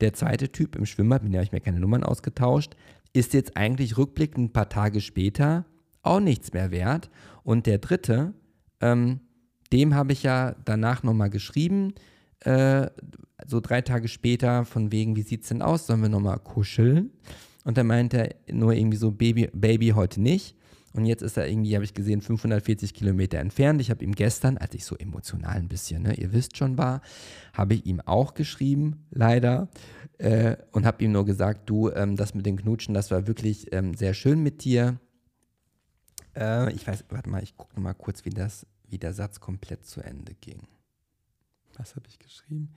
Der 0.00 0.12
zweite 0.12 0.50
Typ 0.50 0.76
im 0.76 0.86
Schwimmbad, 0.86 1.22
mit 1.22 1.32
dem 1.32 1.36
habe 1.36 1.44
ich 1.44 1.52
mir 1.52 1.60
keine 1.60 1.80
Nummern 1.80 2.04
ausgetauscht, 2.04 2.76
ist 3.12 3.34
jetzt 3.34 3.56
eigentlich 3.56 3.98
rückblickend 3.98 4.50
ein 4.50 4.52
paar 4.52 4.68
Tage 4.68 5.00
später 5.00 5.64
auch 6.02 6.20
nichts 6.20 6.52
mehr 6.52 6.70
wert. 6.70 7.10
Und 7.42 7.66
der 7.66 7.78
dritte, 7.78 8.34
ähm, 8.80 9.20
dem 9.72 9.94
habe 9.94 10.12
ich 10.12 10.22
ja 10.22 10.54
danach 10.64 11.02
nochmal 11.02 11.30
geschrieben, 11.30 11.94
äh, 12.40 12.88
so 13.46 13.60
drei 13.60 13.82
Tage 13.82 14.08
später, 14.08 14.64
von 14.64 14.92
wegen, 14.92 15.16
wie 15.16 15.22
sieht 15.22 15.42
es 15.42 15.48
denn 15.48 15.62
aus, 15.62 15.86
sollen 15.86 16.02
wir 16.02 16.08
nochmal 16.08 16.38
kuscheln? 16.38 17.10
Und 17.64 17.76
dann 17.76 17.86
meinte 17.86 18.34
er 18.46 18.54
nur 18.54 18.72
irgendwie 18.72 18.96
so, 18.96 19.10
Baby, 19.10 19.50
Baby 19.52 19.90
heute 19.90 20.20
nicht. 20.20 20.56
Und 20.92 21.04
jetzt 21.04 21.22
ist 21.22 21.36
er 21.36 21.48
irgendwie, 21.48 21.74
habe 21.74 21.84
ich 21.84 21.94
gesehen, 21.94 22.20
540 22.20 22.94
Kilometer 22.94 23.38
entfernt. 23.38 23.80
Ich 23.80 23.90
habe 23.90 24.04
ihm 24.04 24.14
gestern, 24.14 24.58
als 24.58 24.74
ich 24.74 24.84
so 24.84 24.96
emotional 24.96 25.56
ein 25.56 25.68
bisschen, 25.68 26.02
ne, 26.02 26.14
ihr 26.14 26.32
wisst 26.32 26.56
schon 26.56 26.78
war, 26.78 27.00
habe 27.52 27.74
ich 27.74 27.86
ihm 27.86 28.00
auch 28.00 28.34
geschrieben, 28.34 29.06
leider, 29.10 29.68
äh, 30.18 30.56
und 30.72 30.86
habe 30.86 31.04
ihm 31.04 31.12
nur 31.12 31.24
gesagt, 31.24 31.70
du, 31.70 31.90
ähm, 31.90 32.16
das 32.16 32.34
mit 32.34 32.44
dem 32.44 32.56
Knutschen, 32.56 32.92
das 32.92 33.10
war 33.10 33.26
wirklich 33.26 33.72
ähm, 33.72 33.94
sehr 33.94 34.14
schön 34.14 34.42
mit 34.42 34.64
dir. 34.64 34.98
Äh, 36.34 36.72
ich 36.72 36.86
weiß, 36.86 37.04
warte 37.08 37.30
mal, 37.30 37.42
ich 37.42 37.56
gucke 37.56 37.80
mal 37.80 37.94
kurz, 37.94 38.24
wie, 38.24 38.30
das, 38.30 38.66
wie 38.88 38.98
der 38.98 39.12
Satz 39.12 39.38
komplett 39.38 39.86
zu 39.86 40.00
Ende 40.00 40.34
ging. 40.34 40.66
Was 41.76 41.94
habe 41.94 42.08
ich 42.08 42.18
geschrieben? 42.18 42.74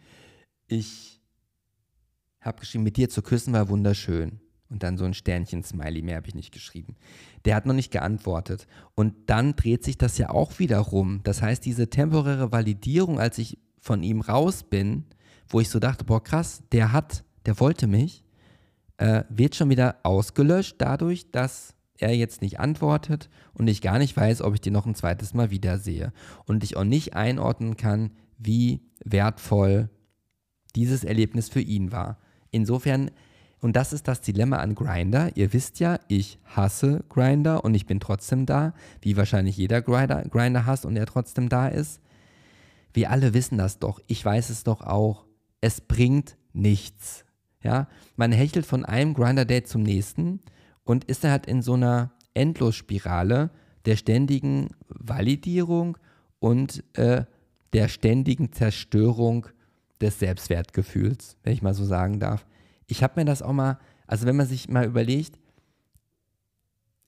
Ich 0.68 1.20
habe 2.42 2.60
geschrieben, 2.60 2.84
mit 2.84 2.98
dir 2.98 3.10
zu 3.10 3.22
küssen 3.24 3.54
war 3.54 3.70
wunderschön. 3.70 4.40
Und 4.74 4.82
dann 4.82 4.98
so 4.98 5.06
ein 5.06 5.14
Sternchen-Smiley, 5.14 6.02
mehr 6.02 6.16
habe 6.18 6.28
ich 6.28 6.34
nicht 6.34 6.52
geschrieben. 6.52 6.96
Der 7.46 7.56
hat 7.56 7.68
noch 7.68 7.76
nicht 7.76 7.92
geantwortet. 7.92 8.66
Und 8.96 9.14
dann 9.28 9.56
dreht 9.56 9.84
sich 9.84 10.00
das 10.00 10.18
ja 10.18 10.32
auch 10.32 10.58
wieder 10.58 10.80
rum. 10.80 11.22
Das 11.24 11.44
heißt, 11.44 11.64
diese 11.64 11.92
temporäre 11.92 12.52
Validierung, 12.52 13.20
als 13.20 13.38
ich 13.38 13.60
von 13.80 14.02
ihm 14.02 14.22
raus 14.22 14.64
bin, 14.64 15.06
wo 15.48 15.60
ich 15.60 15.70
so 15.70 15.78
dachte, 15.78 16.06
boah, 16.06 16.24
krass, 16.24 16.64
der 16.72 16.92
hat, 16.92 17.24
der 17.46 17.60
wollte 17.60 17.86
mich, 17.86 18.24
äh, 18.98 19.24
wird 19.30 19.56
schon 19.56 19.70
wieder 19.70 19.98
ausgelöscht 20.02 20.78
dadurch, 20.80 21.30
dass 21.30 21.76
er 22.00 22.16
jetzt 22.16 22.42
nicht 22.42 22.60
antwortet 22.60 23.30
und 23.54 23.68
ich 23.68 23.80
gar 23.80 24.00
nicht 24.00 24.18
weiß, 24.18 24.42
ob 24.42 24.56
ich 24.56 24.62
den 24.62 24.74
noch 24.74 24.88
ein 24.88 24.96
zweites 24.96 25.36
Mal 25.36 25.52
wiedersehe. 25.52 26.14
Und 26.46 26.64
ich 26.64 26.78
auch 26.78 26.84
nicht 26.84 27.14
einordnen 27.14 27.78
kann, 27.78 28.10
wie 28.40 28.82
wertvoll 29.06 29.92
dieses 30.76 31.04
Erlebnis 31.04 31.48
für 31.48 31.62
ihn 31.62 31.92
war. 31.92 32.18
Insofern 32.50 33.12
und 33.64 33.76
das 33.78 33.94
ist 33.94 34.08
das 34.08 34.20
Dilemma 34.20 34.58
an 34.58 34.76
Grinder. 34.76 35.32
Ihr 35.36 35.54
wisst 35.54 35.80
ja, 35.80 35.98
ich 36.10 36.38
hasse 36.44 37.04
Grinder 37.08 37.64
und 37.64 37.76
ich 37.76 37.86
bin 37.86 38.02
trotzdem 38.02 38.46
da, 38.46 38.74
wie 39.02 39.16
wahrscheinlich 39.16 39.56
jeder 39.56 39.82
Grinder, 39.82 40.24
Grinder 40.24 40.66
hasst 40.66 40.86
und 40.86 40.98
er 40.98 41.06
trotzdem 41.06 41.48
da 41.48 41.70
ist. 41.70 42.02
Wir 42.94 43.10
alle 43.10 43.34
wissen 43.34 43.58
das 43.58 43.80
doch. 43.80 44.02
Ich 44.08 44.24
weiß 44.24 44.50
es 44.50 44.64
doch 44.64 44.82
auch. 44.82 45.26
Es 45.62 45.80
bringt 45.80 46.36
nichts. 46.52 47.24
Ja, 47.62 47.88
man 48.18 48.34
hechelt 48.34 48.66
von 48.66 48.84
einem 48.84 49.14
Grinder-Date 49.14 49.70
zum 49.70 49.84
nächsten 49.84 50.42
und 50.84 51.06
ist 51.06 51.24
halt 51.24 51.46
in 51.46 51.62
so 51.62 51.76
einer 51.76 52.12
Endlosspirale 52.34 53.50
der 53.86 53.96
ständigen 53.96 54.72
Validierung 54.90 55.98
und 56.40 56.84
äh, 56.98 57.24
der 57.72 57.88
ständigen 57.88 58.52
Zerstörung 58.52 59.48
des 60.02 60.20
Selbstwertgefühls, 60.20 61.38
wenn 61.44 61.54
ich 61.54 61.62
mal 61.62 61.74
so 61.74 61.86
sagen 61.86 62.20
darf. 62.20 62.46
Ich 62.88 63.04
habe 63.04 63.20
mir 63.20 63.26
das 63.26 63.42
auch 63.42 63.54
mal, 63.54 63.80
also 64.08 64.26
wenn 64.26 64.36
man 64.36 64.48
sich 64.48 64.70
mal 64.70 64.86
überlegt, 64.86 65.40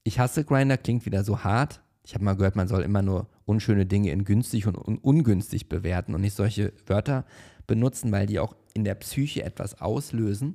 ich 0.04 0.20
hasse 0.20 0.44
Grinder, 0.44 0.78
klingt 0.78 1.06
wieder 1.06 1.24
so 1.24 1.44
hart. 1.44 1.82
Ich 2.04 2.14
habe 2.14 2.24
mal 2.24 2.36
gehört, 2.36 2.56
man 2.56 2.68
soll 2.68 2.84
immer 2.84 3.02
nur 3.02 3.28
unschöne 3.46 3.86
Dinge 3.86 4.12
in 4.12 4.24
günstig 4.24 4.68
und 4.68 4.76
ungünstig 4.76 5.68
bewerten 5.68 6.14
und 6.14 6.22
nicht 6.22 6.36
solche 6.36 6.74
Wörter 6.86 7.26
benutzen, 7.66 8.12
weil 8.12 8.28
die 8.28 8.40
auch 8.40 8.56
in 8.74 8.84
der 8.84 8.96
Psyche 8.96 9.44
etwas 9.44 9.82
auslösen. 9.82 10.54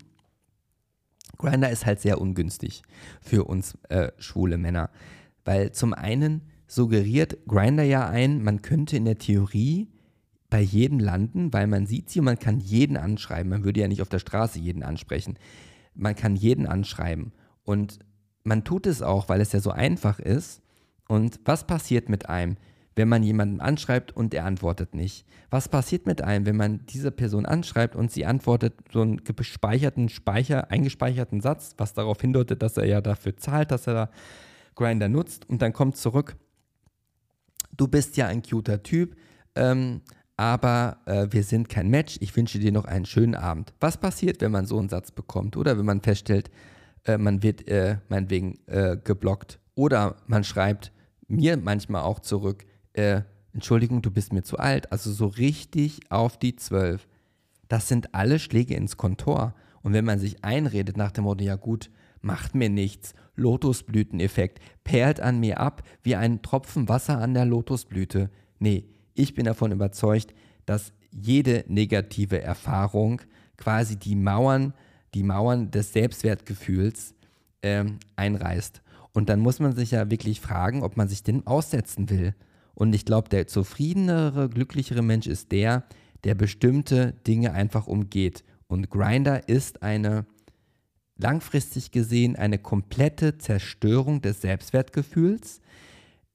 Grinder 1.38 1.70
ist 1.70 1.86
halt 1.86 2.00
sehr 2.00 2.20
ungünstig 2.20 2.82
für 3.20 3.44
uns 3.44 3.76
äh, 3.88 4.12
schwule 4.18 4.58
Männer, 4.58 4.90
weil 5.44 5.72
zum 5.72 5.94
einen 5.94 6.42
suggeriert 6.66 7.38
Grinder 7.48 7.82
ja 7.82 8.08
ein, 8.08 8.42
man 8.42 8.62
könnte 8.62 8.96
in 8.96 9.04
der 9.04 9.18
Theorie 9.18 9.88
bei 10.50 10.60
jedem 10.60 10.98
landen, 10.98 11.52
weil 11.52 11.66
man 11.66 11.86
sieht 11.86 12.10
sie 12.10 12.18
und 12.18 12.24
man 12.26 12.38
kann 12.38 12.60
jeden 12.60 12.96
anschreiben. 12.96 13.50
Man 13.50 13.64
würde 13.64 13.80
ja 13.80 13.88
nicht 13.88 14.02
auf 14.02 14.08
der 14.08 14.18
Straße 14.18 14.58
jeden 14.58 14.82
ansprechen. 14.82 15.38
Man 15.94 16.16
kann 16.16 16.36
jeden 16.36 16.66
anschreiben 16.66 17.32
und 17.64 18.00
man 18.42 18.64
tut 18.64 18.86
es 18.86 19.02
auch, 19.02 19.28
weil 19.28 19.40
es 19.40 19.52
ja 19.52 19.60
so 19.60 19.70
einfach 19.70 20.18
ist. 20.18 20.62
Und 21.08 21.40
was 21.44 21.66
passiert 21.66 22.08
mit 22.08 22.28
einem? 22.28 22.56
wenn 22.96 23.08
man 23.08 23.22
jemanden 23.22 23.60
anschreibt 23.60 24.14
und 24.14 24.34
er 24.34 24.44
antwortet 24.44 24.94
nicht? 24.94 25.24
Was 25.48 25.68
passiert 25.68 26.06
mit 26.06 26.22
einem, 26.22 26.46
wenn 26.46 26.56
man 26.56 26.84
diese 26.86 27.10
Person 27.10 27.46
anschreibt 27.46 27.96
und 27.96 28.10
sie 28.10 28.26
antwortet 28.26 28.74
so 28.92 29.00
einen 29.00 29.24
gespeicherten 29.24 30.08
Speicher, 30.08 30.70
eingespeicherten 30.70 31.40
Satz, 31.40 31.74
was 31.78 31.94
darauf 31.94 32.20
hindeutet, 32.20 32.62
dass 32.62 32.76
er 32.76 32.86
ja 32.86 33.00
dafür 33.00 33.36
zahlt, 33.36 33.70
dass 33.70 33.86
er 33.86 33.94
da 33.94 34.10
Grinder 34.74 35.08
nutzt 35.08 35.48
und 35.48 35.62
dann 35.62 35.72
kommt 35.72 35.96
zurück, 35.96 36.36
du 37.76 37.88
bist 37.88 38.16
ja 38.16 38.26
ein 38.26 38.42
cuter 38.42 38.82
Typ, 38.82 39.16
ähm, 39.54 40.02
aber 40.40 40.96
äh, 41.04 41.26
wir 41.28 41.44
sind 41.44 41.68
kein 41.68 41.90
Match, 41.90 42.16
ich 42.20 42.34
wünsche 42.34 42.58
dir 42.58 42.72
noch 42.72 42.86
einen 42.86 43.04
schönen 43.04 43.34
Abend. 43.34 43.74
Was 43.78 43.98
passiert, 43.98 44.40
wenn 44.40 44.50
man 44.50 44.64
so 44.64 44.78
einen 44.78 44.88
Satz 44.88 45.10
bekommt 45.10 45.54
oder 45.54 45.76
wenn 45.76 45.84
man 45.84 46.00
feststellt, 46.00 46.50
äh, 47.04 47.18
man 47.18 47.42
wird 47.42 47.68
äh, 47.68 47.98
meinetwegen 48.08 48.58
äh, 48.64 48.96
geblockt 48.96 49.60
oder 49.74 50.16
man 50.26 50.42
schreibt 50.42 50.92
mir 51.28 51.58
manchmal 51.58 52.04
auch 52.04 52.20
zurück, 52.20 52.64
äh, 52.94 53.20
Entschuldigung, 53.52 54.00
du 54.00 54.10
bist 54.10 54.32
mir 54.32 54.42
zu 54.42 54.56
alt, 54.56 54.90
also 54.90 55.12
so 55.12 55.26
richtig 55.26 56.00
auf 56.08 56.38
die 56.38 56.56
Zwölf. 56.56 57.06
Das 57.68 57.88
sind 57.88 58.14
alle 58.14 58.38
Schläge 58.38 58.74
ins 58.74 58.96
Kontor. 58.96 59.54
Und 59.82 59.92
wenn 59.92 60.06
man 60.06 60.18
sich 60.18 60.42
einredet 60.42 60.96
nach 60.96 61.12
dem 61.12 61.24
Motto, 61.24 61.44
ja 61.44 61.56
gut, 61.56 61.90
macht 62.22 62.54
mir 62.54 62.70
nichts, 62.70 63.12
Lotusblüteneffekt, 63.36 64.58
perlt 64.84 65.20
an 65.20 65.38
mir 65.38 65.60
ab 65.60 65.82
wie 66.02 66.16
ein 66.16 66.40
Tropfen 66.40 66.88
Wasser 66.88 67.18
an 67.18 67.34
der 67.34 67.44
Lotusblüte. 67.44 68.30
Nee, 68.58 68.86
ich 69.20 69.34
bin 69.34 69.44
davon 69.44 69.72
überzeugt, 69.72 70.34
dass 70.66 70.92
jede 71.10 71.64
negative 71.68 72.40
Erfahrung 72.40 73.20
quasi 73.56 73.96
die 73.96 74.16
Mauern, 74.16 74.74
die 75.14 75.22
Mauern 75.22 75.70
des 75.70 75.92
Selbstwertgefühls 75.92 77.14
ähm, 77.62 77.98
einreißt. 78.16 78.82
Und 79.12 79.28
dann 79.28 79.40
muss 79.40 79.58
man 79.58 79.74
sich 79.74 79.90
ja 79.90 80.10
wirklich 80.10 80.40
fragen, 80.40 80.82
ob 80.82 80.96
man 80.96 81.08
sich 81.08 81.22
dem 81.22 81.46
aussetzen 81.46 82.10
will. 82.10 82.34
Und 82.74 82.94
ich 82.94 83.04
glaube, 83.04 83.28
der 83.28 83.46
zufriedenere, 83.46 84.48
glücklichere 84.48 85.02
Mensch 85.02 85.26
ist 85.26 85.52
der, 85.52 85.84
der 86.24 86.34
bestimmte 86.34 87.14
Dinge 87.26 87.52
einfach 87.52 87.86
umgeht. 87.86 88.44
Und 88.68 88.88
Grinder 88.88 89.48
ist 89.48 89.82
eine, 89.82 90.26
langfristig 91.20 91.90
gesehen, 91.90 92.36
eine 92.36 92.58
komplette 92.58 93.38
Zerstörung 93.38 94.20
des 94.20 94.40
Selbstwertgefühls, 94.40 95.60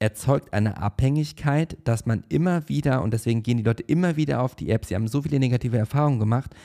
erzeugt 0.06 0.54
eine 0.54 0.78
Abhängigkeit, 0.78 1.78
dass 1.84 2.06
man 2.06 2.24
immer 2.30 2.70
wieder, 2.70 3.02
und 3.02 3.12
deswegen 3.12 3.42
gehen 3.42 3.58
die 3.58 3.64
Leute 3.64 3.82
immer 3.82 4.18
wieder 4.18 4.44
auf 4.44 4.54
die 4.54 4.70
App, 4.70 4.86
sie 4.86 4.94
haben 4.94 5.08
so 5.08 5.24
viele 5.24 5.40
negative 5.40 5.80
Erfahrungen 5.80 6.20
gemacht, 6.20 6.56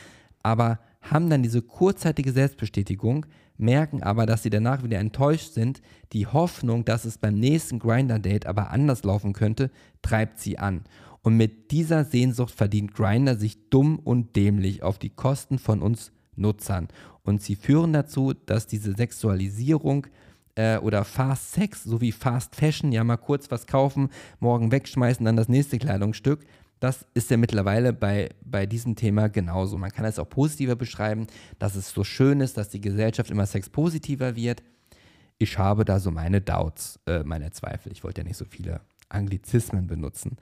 aber 0.43 0.79
haben 1.01 1.31
dann 1.31 1.43
diese 1.43 1.63
kurzzeitige 1.63 2.33
Selbstbestätigung, 2.33 3.25
merken 3.57 4.03
aber, 4.03 4.27
dass 4.27 4.43
sie 4.43 4.51
danach 4.51 4.83
wieder 4.83 4.99
enttäuscht 4.99 5.55
sind. 5.55 5.81
Die 6.13 6.27
Hoffnung, 6.27 6.85
dass 6.85 7.07
es 7.07 7.17
beim 7.17 7.35
nächsten 7.35 7.79
Grinder-Date 7.79 8.45
aber 8.45 8.73
anders 8.73 9.05
laufen 9.05 9.33
könnte, 9.33 9.71
treibt 10.03 10.39
sie 10.39 10.59
an. 10.59 10.85
Und 11.23 11.39
mit 11.39 11.71
dieser 11.71 12.05
Sehnsucht 12.05 12.55
verdient 12.55 12.93
Grinder 12.93 13.37
sich 13.37 13.71
dumm 13.71 13.99
und 13.99 14.37
dämlich 14.37 14.83
auf 14.83 14.99
die 14.99 15.11
Kosten 15.11 15.59
von 15.59 15.81
uns 15.81 16.13
Nutzern. 16.37 16.89
Und 17.23 17.41
sie 17.41 17.57
führen 17.57 17.95
dazu, 17.95 18.35
dass 18.35 18.67
diese 18.67 18.93
Sexualisierung 18.93 20.09
äh, 20.61 20.79
oder 20.79 21.05
Fast 21.05 21.53
Sex 21.53 21.85
sowie 21.85 22.13
Fast 22.13 22.55
Fashion, 22.55 22.93
ja 22.93 23.03
mal 23.03 23.17
kurz 23.17 23.51
was 23.51 23.67
kaufen, 23.67 24.11
morgen 24.41 24.71
wegschmeißen, 24.71 25.25
dann 25.25 25.37
das 25.37 25.49
nächste 25.49 25.79
Kleidungsstück, 25.79 26.45
das 26.81 27.07
ist 27.15 27.31
ja 27.31 27.37
mittlerweile 27.37 27.93
bei, 27.93 28.31
bei 28.45 28.67
diesem 28.67 28.97
Thema 28.97 29.29
genauso. 29.29 29.77
Man 29.79 29.91
kann 29.91 30.05
es 30.05 30.19
auch 30.19 30.29
positiver 30.29 30.77
beschreiben, 30.77 31.27
dass 31.59 31.77
es 31.77 31.91
so 31.91 32.05
schön 32.05 32.41
ist, 32.41 32.57
dass 32.57 32.69
die 32.69 32.81
Gesellschaft 32.81 33.31
immer 33.31 33.47
sexpositiver 33.47 34.37
wird. 34.37 34.63
Ich 35.39 35.59
habe 35.59 35.85
da 35.85 35.99
so 35.99 36.11
meine 36.11 36.41
Doubts, 36.41 36.99
äh, 37.07 37.23
meine 37.23 37.51
Zweifel. 37.51 37.93
Ich 37.93 38.05
wollte 38.05 38.23
ja 38.23 38.27
nicht 38.27 38.37
so 38.37 38.45
viele 38.45 38.81
Anglizismen 39.09 39.87
benutzen. 39.87 40.37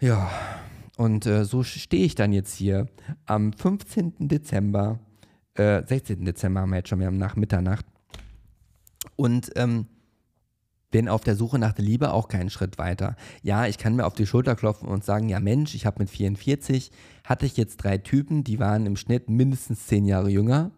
Ja, 0.00 0.30
und 0.96 1.26
äh, 1.26 1.44
so 1.44 1.62
stehe 1.62 2.04
ich 2.04 2.14
dann 2.14 2.32
jetzt 2.32 2.54
hier 2.56 2.88
am 3.26 3.52
15. 3.52 4.28
Dezember, 4.28 4.98
äh, 5.54 5.82
16. 5.84 6.24
Dezember 6.24 6.60
haben 6.60 6.70
wir 6.70 6.76
jetzt 6.76 6.88
schon, 6.88 7.00
wir 7.00 7.06
haben 7.06 7.18
nach 7.18 7.36
Mitternacht. 7.36 7.86
Und 9.20 9.52
ähm, 9.56 9.84
bin 10.90 11.06
auf 11.06 11.22
der 11.22 11.36
Suche 11.36 11.58
nach 11.58 11.74
der 11.74 11.84
Liebe 11.84 12.10
auch 12.10 12.26
keinen 12.26 12.48
Schritt 12.48 12.78
weiter. 12.78 13.16
Ja, 13.42 13.66
ich 13.66 13.76
kann 13.76 13.94
mir 13.94 14.06
auf 14.06 14.14
die 14.14 14.26
Schulter 14.26 14.56
klopfen 14.56 14.88
und 14.88 15.04
sagen, 15.04 15.28
ja 15.28 15.40
Mensch, 15.40 15.74
ich 15.74 15.84
habe 15.84 15.98
mit 15.98 16.08
44, 16.08 16.90
hatte 17.24 17.44
ich 17.44 17.58
jetzt 17.58 17.76
drei 17.76 17.98
Typen, 17.98 18.44
die 18.44 18.58
waren 18.58 18.86
im 18.86 18.96
Schnitt 18.96 19.28
mindestens 19.28 19.86
zehn 19.86 20.06
Jahre 20.06 20.30
jünger 20.30 20.70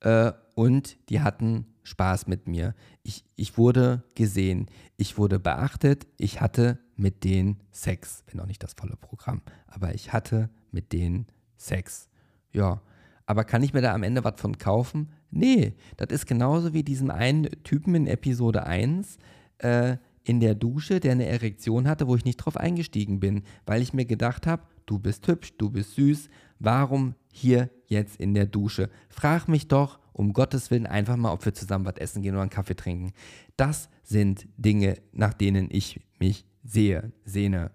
äh, 0.00 0.32
und 0.54 0.96
die 1.10 1.20
hatten 1.20 1.66
Spaß 1.82 2.26
mit 2.26 2.48
mir. 2.48 2.74
Ich, 3.02 3.26
ich 3.36 3.58
wurde 3.58 4.02
gesehen, 4.14 4.70
ich 4.96 5.18
wurde 5.18 5.38
beachtet, 5.38 6.06
ich 6.16 6.40
hatte 6.40 6.78
mit 6.96 7.22
denen 7.22 7.60
Sex, 7.70 8.24
wenn 8.30 8.40
auch 8.40 8.46
nicht 8.46 8.62
das 8.62 8.72
volle 8.72 8.96
Programm, 8.96 9.42
aber 9.66 9.94
ich 9.94 10.14
hatte 10.14 10.48
mit 10.70 10.94
denen 10.94 11.26
Sex. 11.58 12.08
Ja, 12.50 12.80
aber 13.26 13.44
kann 13.44 13.62
ich 13.62 13.74
mir 13.74 13.82
da 13.82 13.92
am 13.94 14.04
Ende 14.04 14.24
was 14.24 14.40
von 14.40 14.56
kaufen? 14.56 15.10
Nee, 15.36 15.72
das 15.96 16.10
ist 16.10 16.26
genauso 16.26 16.72
wie 16.74 16.84
diesen 16.84 17.10
einen 17.10 17.48
Typen 17.64 17.96
in 17.96 18.06
Episode 18.06 18.66
1, 18.66 19.18
äh, 19.58 19.96
in 20.22 20.38
der 20.38 20.54
Dusche, 20.54 21.00
der 21.00 21.12
eine 21.12 21.26
Erektion 21.26 21.88
hatte, 21.88 22.06
wo 22.06 22.14
ich 22.14 22.24
nicht 22.24 22.36
drauf 22.36 22.56
eingestiegen 22.56 23.18
bin, 23.18 23.42
weil 23.66 23.82
ich 23.82 23.92
mir 23.92 24.04
gedacht 24.04 24.46
habe, 24.46 24.62
du 24.86 25.00
bist 25.00 25.26
hübsch, 25.26 25.54
du 25.58 25.70
bist 25.70 25.96
süß, 25.96 26.28
warum 26.60 27.16
hier 27.32 27.68
jetzt 27.86 28.20
in 28.20 28.32
der 28.32 28.46
Dusche? 28.46 28.90
Frag 29.08 29.48
mich 29.48 29.66
doch 29.66 29.98
um 30.12 30.32
Gottes 30.32 30.70
Willen 30.70 30.86
einfach 30.86 31.16
mal, 31.16 31.32
ob 31.32 31.44
wir 31.44 31.52
zusammen 31.52 31.84
was 31.84 31.96
essen 31.96 32.22
gehen 32.22 32.34
oder 32.34 32.42
einen 32.42 32.50
Kaffee 32.50 32.76
trinken. 32.76 33.12
Das 33.56 33.88
sind 34.04 34.46
Dinge, 34.56 34.98
nach 35.12 35.34
denen 35.34 35.68
ich 35.68 36.00
mich 36.20 36.46
sehe, 36.62 37.12
sehne. 37.24 37.72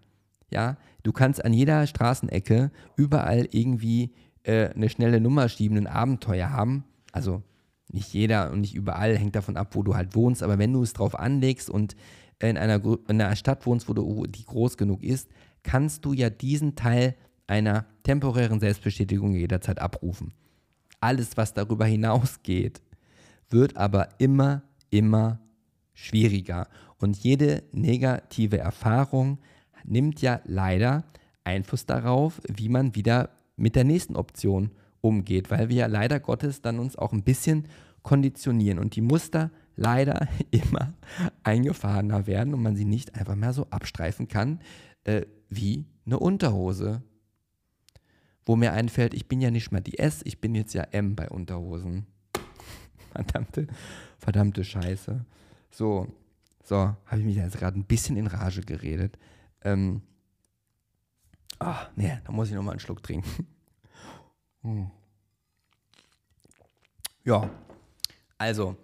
Ja, 0.50 0.78
du 1.04 1.12
kannst 1.12 1.44
an 1.44 1.54
jeder 1.54 1.86
Straßenecke 1.86 2.72
überall 2.96 3.50
irgendwie 3.52 4.14
äh, 4.44 4.70
eine 4.70 4.90
schnelle 4.90 5.20
Nummer 5.20 5.50
schieben, 5.50 5.78
ein 5.78 5.88
Abenteuer 5.88 6.52
haben. 6.52 6.86
Also 7.12 7.44
nicht 7.92 8.14
jeder 8.14 8.52
und 8.52 8.62
nicht 8.62 8.76
überall 8.76 9.18
hängt 9.18 9.36
davon 9.36 9.58
ab, 9.58 9.76
wo 9.76 9.84
du 9.84 9.96
halt 9.96 10.16
wohnst, 10.16 10.44
aber 10.44 10.58
wenn 10.58 10.74
du 10.74 10.84
es 10.84 10.94
drauf 10.94 11.18
anlegst 11.18 11.70
und 11.70 11.96
in 12.40 12.58
einer, 12.58 12.82
in 13.08 13.22
einer 13.22 13.36
Stadt 13.36 13.66
wohnst, 13.66 13.90
wo 13.90 13.94
du, 13.94 14.26
die 14.26 14.46
groß 14.46 14.78
genug 14.78 15.04
ist, 15.04 15.28
kannst 15.64 16.06
du 16.06 16.14
ja 16.14 16.30
diesen 16.30 16.76
Teil 16.76 17.16
einer 17.48 17.86
temporären 18.04 18.60
Selbstbestätigung 18.60 19.34
jederzeit 19.34 19.80
abrufen. 19.80 20.34
Alles, 21.02 21.36
was 21.36 21.54
darüber 21.54 21.86
hinausgeht, 21.86 22.82
wird 23.50 23.76
aber 23.76 24.10
immer, 24.20 24.62
immer 24.90 25.40
schwieriger. 25.94 26.68
Und 27.00 27.18
jede 27.18 27.64
negative 27.72 28.60
Erfahrung 28.60 29.40
nimmt 29.84 30.22
ja 30.22 30.42
leider 30.46 31.04
Einfluss 31.44 31.86
darauf, 31.86 32.42
wie 32.48 32.70
man 32.70 32.96
wieder 32.96 33.32
mit 33.56 33.76
der 33.76 33.84
nächsten 33.84 34.16
Option 34.16 34.72
umgeht, 35.02 35.50
weil 35.52 35.70
wir 35.70 35.76
ja 35.76 35.86
leider 35.88 36.20
Gottes 36.20 36.62
dann 36.62 36.80
uns 36.80 36.96
auch 36.96 37.14
ein 37.14 37.24
bisschen 37.24 37.68
konditionieren 38.04 38.80
und 38.80 38.96
die 38.96 39.02
Muster 39.02 39.52
leider 39.76 40.28
immer 40.52 40.94
eingefahrener 41.44 42.28
werden 42.28 42.54
und 42.54 42.62
man 42.62 42.76
sie 42.76 42.86
nicht 42.86 43.16
einfach 43.16 43.36
mehr 43.36 43.54
so 43.54 43.68
abstreifen 43.70 44.28
kann 44.28 44.60
äh, 45.04 45.26
wie 45.50 45.86
eine 46.06 46.20
Unterhose. 46.20 47.02
wo 48.46 48.56
mir 48.56 48.74
einfällt, 48.74 49.14
ich 49.14 49.28
bin 49.28 49.42
ja 49.42 49.52
nicht 49.52 49.72
mal 49.72 49.80
die 49.80 50.00
S, 50.00 50.22
ich 50.24 50.42
bin 50.42 50.56
jetzt 50.56 50.74
ja 50.74 50.82
M 50.92 51.16
bei 51.16 51.30
Unterhosen. 51.30 52.08
Verdammte, 53.12 53.68
verdammte 54.18 54.64
Scheiße. 54.64 55.24
So, 55.70 56.08
so, 56.64 56.76
habe 56.78 57.20
ich 57.20 57.26
mich 57.26 57.36
jetzt 57.36 57.58
gerade 57.58 57.78
ein 57.78 57.86
bisschen 57.86 58.18
in 58.18 58.26
Rage 58.26 58.62
geredet. 58.62 59.20
Ähm, 59.62 60.02
ach, 61.60 61.92
nee, 61.96 62.18
da 62.24 62.32
muss 62.32 62.50
ich 62.50 62.56
nochmal 62.56 62.74
einen 62.74 62.80
Schluck 62.80 63.04
trinken. 63.04 63.48
Hm. 64.62 64.92
Ja, 67.24 67.50
also, 68.38 68.78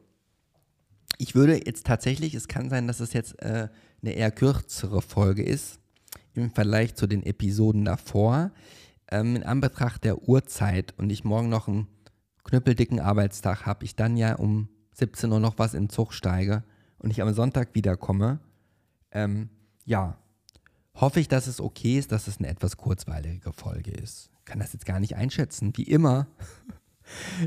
ich 1.17 1.35
würde 1.35 1.65
jetzt 1.65 1.85
tatsächlich, 1.85 2.33
es 2.35 2.47
kann 2.47 2.69
sein, 2.69 2.87
dass 2.87 2.99
es 2.99 3.13
jetzt 3.13 3.41
äh, 3.41 3.69
eine 4.01 4.11
eher 4.11 4.31
kürzere 4.31 5.01
Folge 5.01 5.43
ist 5.43 5.79
im 6.33 6.51
Vergleich 6.51 6.95
zu 6.95 7.07
den 7.07 7.23
Episoden 7.23 7.85
davor. 7.85 8.51
Ähm, 9.09 9.35
in 9.35 9.43
Anbetracht 9.43 10.03
der 10.03 10.27
Uhrzeit 10.27 10.93
und 10.97 11.09
ich 11.09 11.23
morgen 11.23 11.49
noch 11.49 11.67
einen 11.67 11.87
knüppeldicken 12.43 12.99
Arbeitstag 12.99 13.65
habe, 13.65 13.85
ich 13.85 13.95
dann 13.95 14.17
ja 14.17 14.35
um 14.35 14.69
17 14.93 15.31
Uhr 15.31 15.39
noch 15.39 15.57
was 15.57 15.73
in 15.73 15.85
den 15.85 15.89
Zug 15.89 16.13
steige 16.13 16.63
und 16.97 17.11
ich 17.11 17.21
am 17.21 17.33
Sonntag 17.33 17.73
wiederkomme, 17.73 18.39
ähm, 19.11 19.49
ja, 19.85 20.17
hoffe 20.95 21.19
ich, 21.19 21.27
dass 21.27 21.47
es 21.47 21.61
okay 21.61 21.97
ist, 21.97 22.11
dass 22.11 22.27
es 22.27 22.37
eine 22.37 22.47
etwas 22.47 22.77
kurzweilige 22.77 23.53
Folge 23.53 23.91
ist. 23.91 24.29
Kann 24.45 24.59
das 24.59 24.73
jetzt 24.73 24.85
gar 24.85 24.99
nicht 24.99 25.15
einschätzen, 25.15 25.73
wie 25.75 25.83
immer. 25.83 26.27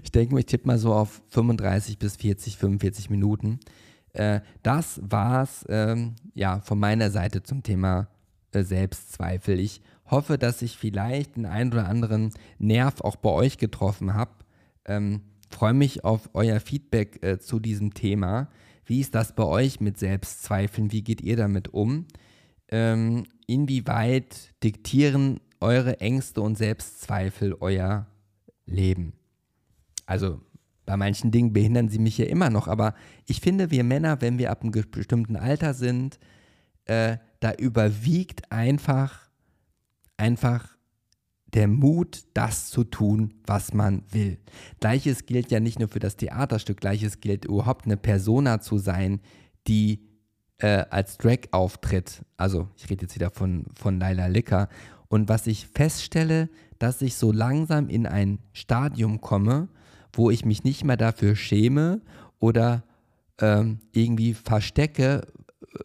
Ich 0.04 0.12
denke 0.12 0.34
mir, 0.34 0.38
ich 0.38 0.46
tippe 0.46 0.68
mal 0.68 0.78
so 0.78 0.94
auf 0.94 1.20
35 1.30 1.98
bis 1.98 2.14
40, 2.14 2.58
45 2.58 3.10
Minuten. 3.10 3.58
Äh, 4.12 4.40
das 4.62 5.00
war's 5.02 5.66
ähm, 5.68 6.14
ja 6.32 6.60
von 6.60 6.78
meiner 6.78 7.10
Seite 7.10 7.42
zum 7.42 7.64
Thema 7.64 8.06
äh, 8.52 8.62
Selbstzweifel. 8.62 9.58
Ich 9.58 9.82
hoffe, 10.06 10.38
dass 10.38 10.62
ich 10.62 10.78
vielleicht 10.78 11.34
den 11.34 11.44
einen 11.44 11.72
oder 11.72 11.88
anderen 11.88 12.30
Nerv 12.60 13.00
auch 13.00 13.16
bei 13.16 13.30
euch 13.30 13.58
getroffen 13.58 14.14
habe. 14.14 14.30
Ähm, 14.84 15.22
Freue 15.50 15.74
mich 15.74 16.04
auf 16.04 16.30
euer 16.34 16.60
Feedback 16.60 17.22
äh, 17.22 17.38
zu 17.38 17.58
diesem 17.58 17.94
Thema. 17.94 18.48
Wie 18.84 19.00
ist 19.00 19.14
das 19.14 19.34
bei 19.34 19.44
euch 19.44 19.80
mit 19.80 19.98
Selbstzweifeln? 19.98 20.92
Wie 20.92 21.02
geht 21.02 21.20
ihr 21.20 21.36
damit 21.36 21.68
um? 21.68 22.06
Ähm, 22.70 23.24
inwieweit 23.46 24.52
diktieren 24.62 25.40
eure 25.60 26.00
Ängste 26.00 26.40
und 26.40 26.56
Selbstzweifel 26.56 27.56
euer 27.60 28.06
Leben? 28.66 29.12
Also 30.06 30.40
bei 30.86 30.96
manchen 30.96 31.30
Dingen 31.30 31.52
behindern 31.52 31.88
sie 31.88 31.98
mich 31.98 32.16
ja 32.16 32.26
immer 32.26 32.48
noch, 32.48 32.66
aber 32.66 32.94
ich 33.26 33.40
finde, 33.40 33.70
wir 33.70 33.84
Männer, 33.84 34.20
wenn 34.22 34.38
wir 34.38 34.50
ab 34.50 34.62
einem 34.62 34.72
bestimmten 34.90 35.36
Alter 35.36 35.74
sind, 35.74 36.18
äh, 36.86 37.18
da 37.40 37.52
überwiegt 37.52 38.50
einfach, 38.50 39.28
einfach 40.16 40.78
der 41.54 41.68
Mut, 41.68 42.24
das 42.34 42.70
zu 42.70 42.84
tun, 42.84 43.34
was 43.46 43.72
man 43.72 44.02
will. 44.10 44.38
Gleiches 44.80 45.26
gilt 45.26 45.50
ja 45.50 45.60
nicht 45.60 45.78
nur 45.78 45.88
für 45.88 45.98
das 45.98 46.16
Theaterstück, 46.16 46.80
gleiches 46.80 47.20
gilt 47.20 47.44
überhaupt 47.44 47.86
eine 47.86 47.96
Persona 47.96 48.60
zu 48.60 48.78
sein, 48.78 49.20
die 49.66 50.08
äh, 50.58 50.84
als 50.90 51.18
Drag 51.18 51.40
auftritt. 51.50 52.24
Also 52.36 52.68
ich 52.76 52.88
rede 52.90 53.02
jetzt 53.02 53.14
wieder 53.14 53.30
von, 53.30 53.66
von 53.74 53.98
Laila 53.98 54.26
Licker. 54.26 54.68
Und 55.08 55.28
was 55.28 55.46
ich 55.46 55.66
feststelle, 55.66 56.48
dass 56.78 57.02
ich 57.02 57.16
so 57.16 57.32
langsam 57.32 57.88
in 57.88 58.06
ein 58.06 58.38
Stadium 58.52 59.20
komme, 59.20 59.68
wo 60.12 60.30
ich 60.30 60.44
mich 60.44 60.64
nicht 60.64 60.84
mehr 60.84 60.96
dafür 60.96 61.34
schäme 61.34 62.00
oder 62.38 62.84
ähm, 63.40 63.80
irgendwie 63.92 64.34
verstecke, 64.34 65.26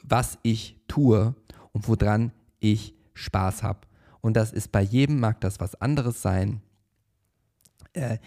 was 0.04 0.38
ich 0.44 0.78
tue 0.88 1.36
und 1.72 1.88
woran 1.88 2.32
ich 2.60 2.96
Spaß 3.14 3.64
habe. 3.64 3.82
Und 4.22 4.38
das 4.38 4.54
ist 4.54 4.72
bei 4.72 4.82
jedem, 4.82 5.20
mag 5.20 5.42
das 5.42 5.60
was 5.60 5.76
anderes 5.76 6.22
sein. 6.22 6.62
Äh, 7.94 8.18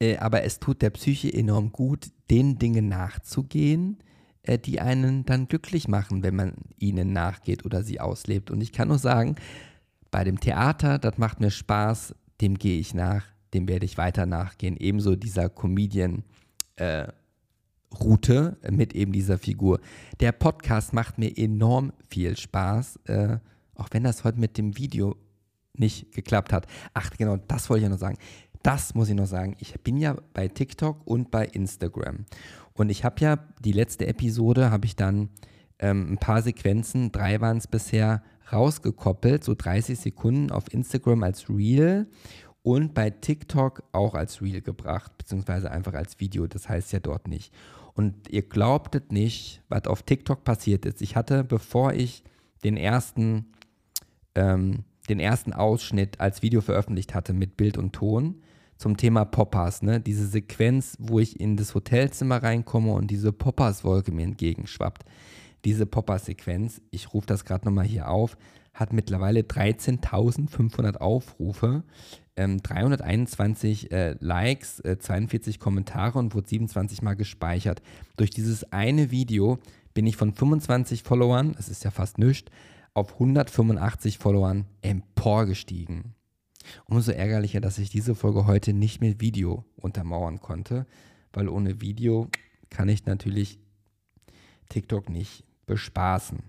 äh, 0.00 0.16
aber 0.16 0.42
es 0.42 0.58
tut 0.58 0.82
der 0.82 0.90
Psyche 0.90 1.32
enorm 1.32 1.72
gut, 1.72 2.10
den 2.30 2.58
Dingen 2.58 2.88
nachzugehen, 2.88 3.98
äh, 4.42 4.58
die 4.58 4.80
einen 4.80 5.24
dann 5.24 5.46
glücklich 5.48 5.88
machen, 5.88 6.22
wenn 6.22 6.34
man 6.34 6.54
ihnen 6.78 7.12
nachgeht 7.12 7.64
oder 7.64 7.82
sie 7.82 8.00
auslebt. 8.00 8.50
Und 8.50 8.60
ich 8.60 8.72
kann 8.72 8.88
nur 8.88 8.98
sagen, 8.98 9.36
bei 10.14 10.22
dem 10.22 10.38
Theater, 10.38 11.00
das 11.00 11.18
macht 11.18 11.40
mir 11.40 11.50
Spaß, 11.50 12.14
dem 12.40 12.56
gehe 12.56 12.78
ich 12.78 12.94
nach, 12.94 13.24
dem 13.52 13.66
werde 13.66 13.84
ich 13.84 13.98
weiter 13.98 14.26
nachgehen. 14.26 14.76
Ebenso 14.76 15.16
dieser 15.16 15.48
Comedian. 15.48 16.22
Äh, 16.76 17.08
Route 18.00 18.56
mit 18.70 18.92
eben 18.94 19.12
dieser 19.12 19.38
Figur. 19.38 19.80
Der 20.20 20.30
Podcast 20.30 20.92
macht 20.92 21.18
mir 21.18 21.36
enorm 21.36 21.92
viel 22.08 22.36
Spaß, 22.36 23.00
äh, 23.06 23.38
auch 23.74 23.88
wenn 23.90 24.04
das 24.04 24.22
heute 24.22 24.38
mit 24.38 24.56
dem 24.56 24.76
Video 24.76 25.16
nicht 25.76 26.12
geklappt 26.12 26.52
hat. 26.52 26.66
Ach, 26.92 27.10
genau, 27.10 27.36
das 27.36 27.68
wollte 27.68 27.80
ich 27.80 27.84
ja 27.84 27.88
noch 27.88 27.98
sagen. 27.98 28.18
Das 28.62 28.94
muss 28.94 29.08
ich 29.08 29.16
noch 29.16 29.26
sagen. 29.26 29.56
Ich 29.58 29.74
bin 29.80 29.96
ja 29.96 30.16
bei 30.32 30.46
TikTok 30.46 31.04
und 31.04 31.32
bei 31.32 31.44
Instagram. 31.44 32.24
Und 32.72 32.88
ich 32.90 33.04
habe 33.04 33.20
ja 33.20 33.38
die 33.64 33.72
letzte 33.72 34.06
Episode, 34.06 34.70
habe 34.70 34.86
ich 34.86 34.94
dann 34.94 35.28
ähm, 35.78 36.12
ein 36.12 36.18
paar 36.18 36.42
Sequenzen, 36.42 37.12
drei 37.12 37.40
waren 37.40 37.58
es 37.58 37.66
bisher, 37.66 38.22
rausgekoppelt, 38.52 39.42
so 39.42 39.54
30 39.56 39.98
Sekunden 39.98 40.50
auf 40.50 40.72
Instagram 40.72 41.22
als 41.22 41.48
Reel 41.48 42.06
und 42.62 42.94
bei 42.94 43.10
TikTok 43.10 43.82
auch 43.92 44.14
als 44.14 44.40
Reel 44.42 44.60
gebracht, 44.60 45.16
beziehungsweise 45.18 45.70
einfach 45.70 45.94
als 45.94 46.20
Video. 46.20 46.46
Das 46.46 46.68
heißt 46.68 46.92
ja 46.92 47.00
dort 47.00 47.28
nicht. 47.28 47.52
Und 47.94 48.28
ihr 48.28 48.42
glaubtet 48.42 49.12
nicht, 49.12 49.62
was 49.68 49.86
auf 49.86 50.02
TikTok 50.02 50.44
passiert 50.44 50.84
ist. 50.84 51.00
Ich 51.00 51.14
hatte, 51.14 51.44
bevor 51.44 51.92
ich 51.92 52.24
den 52.64 52.76
ersten, 52.76 53.46
ähm, 54.34 54.84
den 55.08 55.20
ersten 55.20 55.52
Ausschnitt 55.52 56.20
als 56.20 56.42
Video 56.42 56.60
veröffentlicht 56.60 57.14
hatte 57.14 57.32
mit 57.32 57.56
Bild 57.56 57.78
und 57.78 57.92
Ton 57.92 58.40
zum 58.76 58.96
Thema 58.96 59.24
Poppers, 59.24 59.82
ne? 59.82 60.00
diese 60.00 60.26
Sequenz, 60.26 60.96
wo 60.98 61.20
ich 61.20 61.38
in 61.38 61.56
das 61.56 61.74
Hotelzimmer 61.74 62.42
reinkomme 62.42 62.92
und 62.92 63.10
diese 63.10 63.32
Poppers-Wolke 63.32 64.10
mir 64.10 64.24
entgegenschwappt. 64.24 65.04
Diese 65.64 65.86
Poppers-Sequenz, 65.86 66.82
ich 66.90 67.14
rufe 67.14 67.26
das 67.26 67.44
gerade 67.44 67.64
nochmal 67.64 67.86
hier 67.86 68.08
auf, 68.08 68.36
hat 68.74 68.92
mittlerweile 68.92 69.40
13.500 69.40 70.96
Aufrufe 70.96 71.84
ähm, 72.36 72.62
321 72.62 73.92
äh, 73.92 74.16
Likes, 74.20 74.80
äh, 74.80 74.98
42 74.98 75.60
Kommentare 75.60 76.18
und 76.18 76.34
wurde 76.34 76.48
27 76.48 77.02
Mal 77.02 77.14
gespeichert. 77.14 77.82
Durch 78.16 78.30
dieses 78.30 78.72
eine 78.72 79.10
Video 79.10 79.58
bin 79.94 80.06
ich 80.06 80.16
von 80.16 80.34
25 80.34 81.02
Followern, 81.02 81.52
das 81.52 81.68
ist 81.68 81.84
ja 81.84 81.90
fast 81.90 82.18
nichts, 82.18 82.50
auf 82.92 83.14
185 83.14 84.18
Followern 84.18 84.66
emporgestiegen. 84.82 86.14
Umso 86.86 87.12
ärgerlicher, 87.12 87.60
dass 87.60 87.78
ich 87.78 87.90
diese 87.90 88.14
Folge 88.14 88.46
heute 88.46 88.72
nicht 88.72 89.00
mit 89.00 89.20
Video 89.20 89.64
untermauern 89.76 90.40
konnte, 90.40 90.86
weil 91.32 91.48
ohne 91.48 91.80
Video 91.80 92.28
kann 92.70 92.88
ich 92.88 93.06
natürlich 93.06 93.58
TikTok 94.70 95.10
nicht 95.10 95.44
bespaßen, 95.66 96.42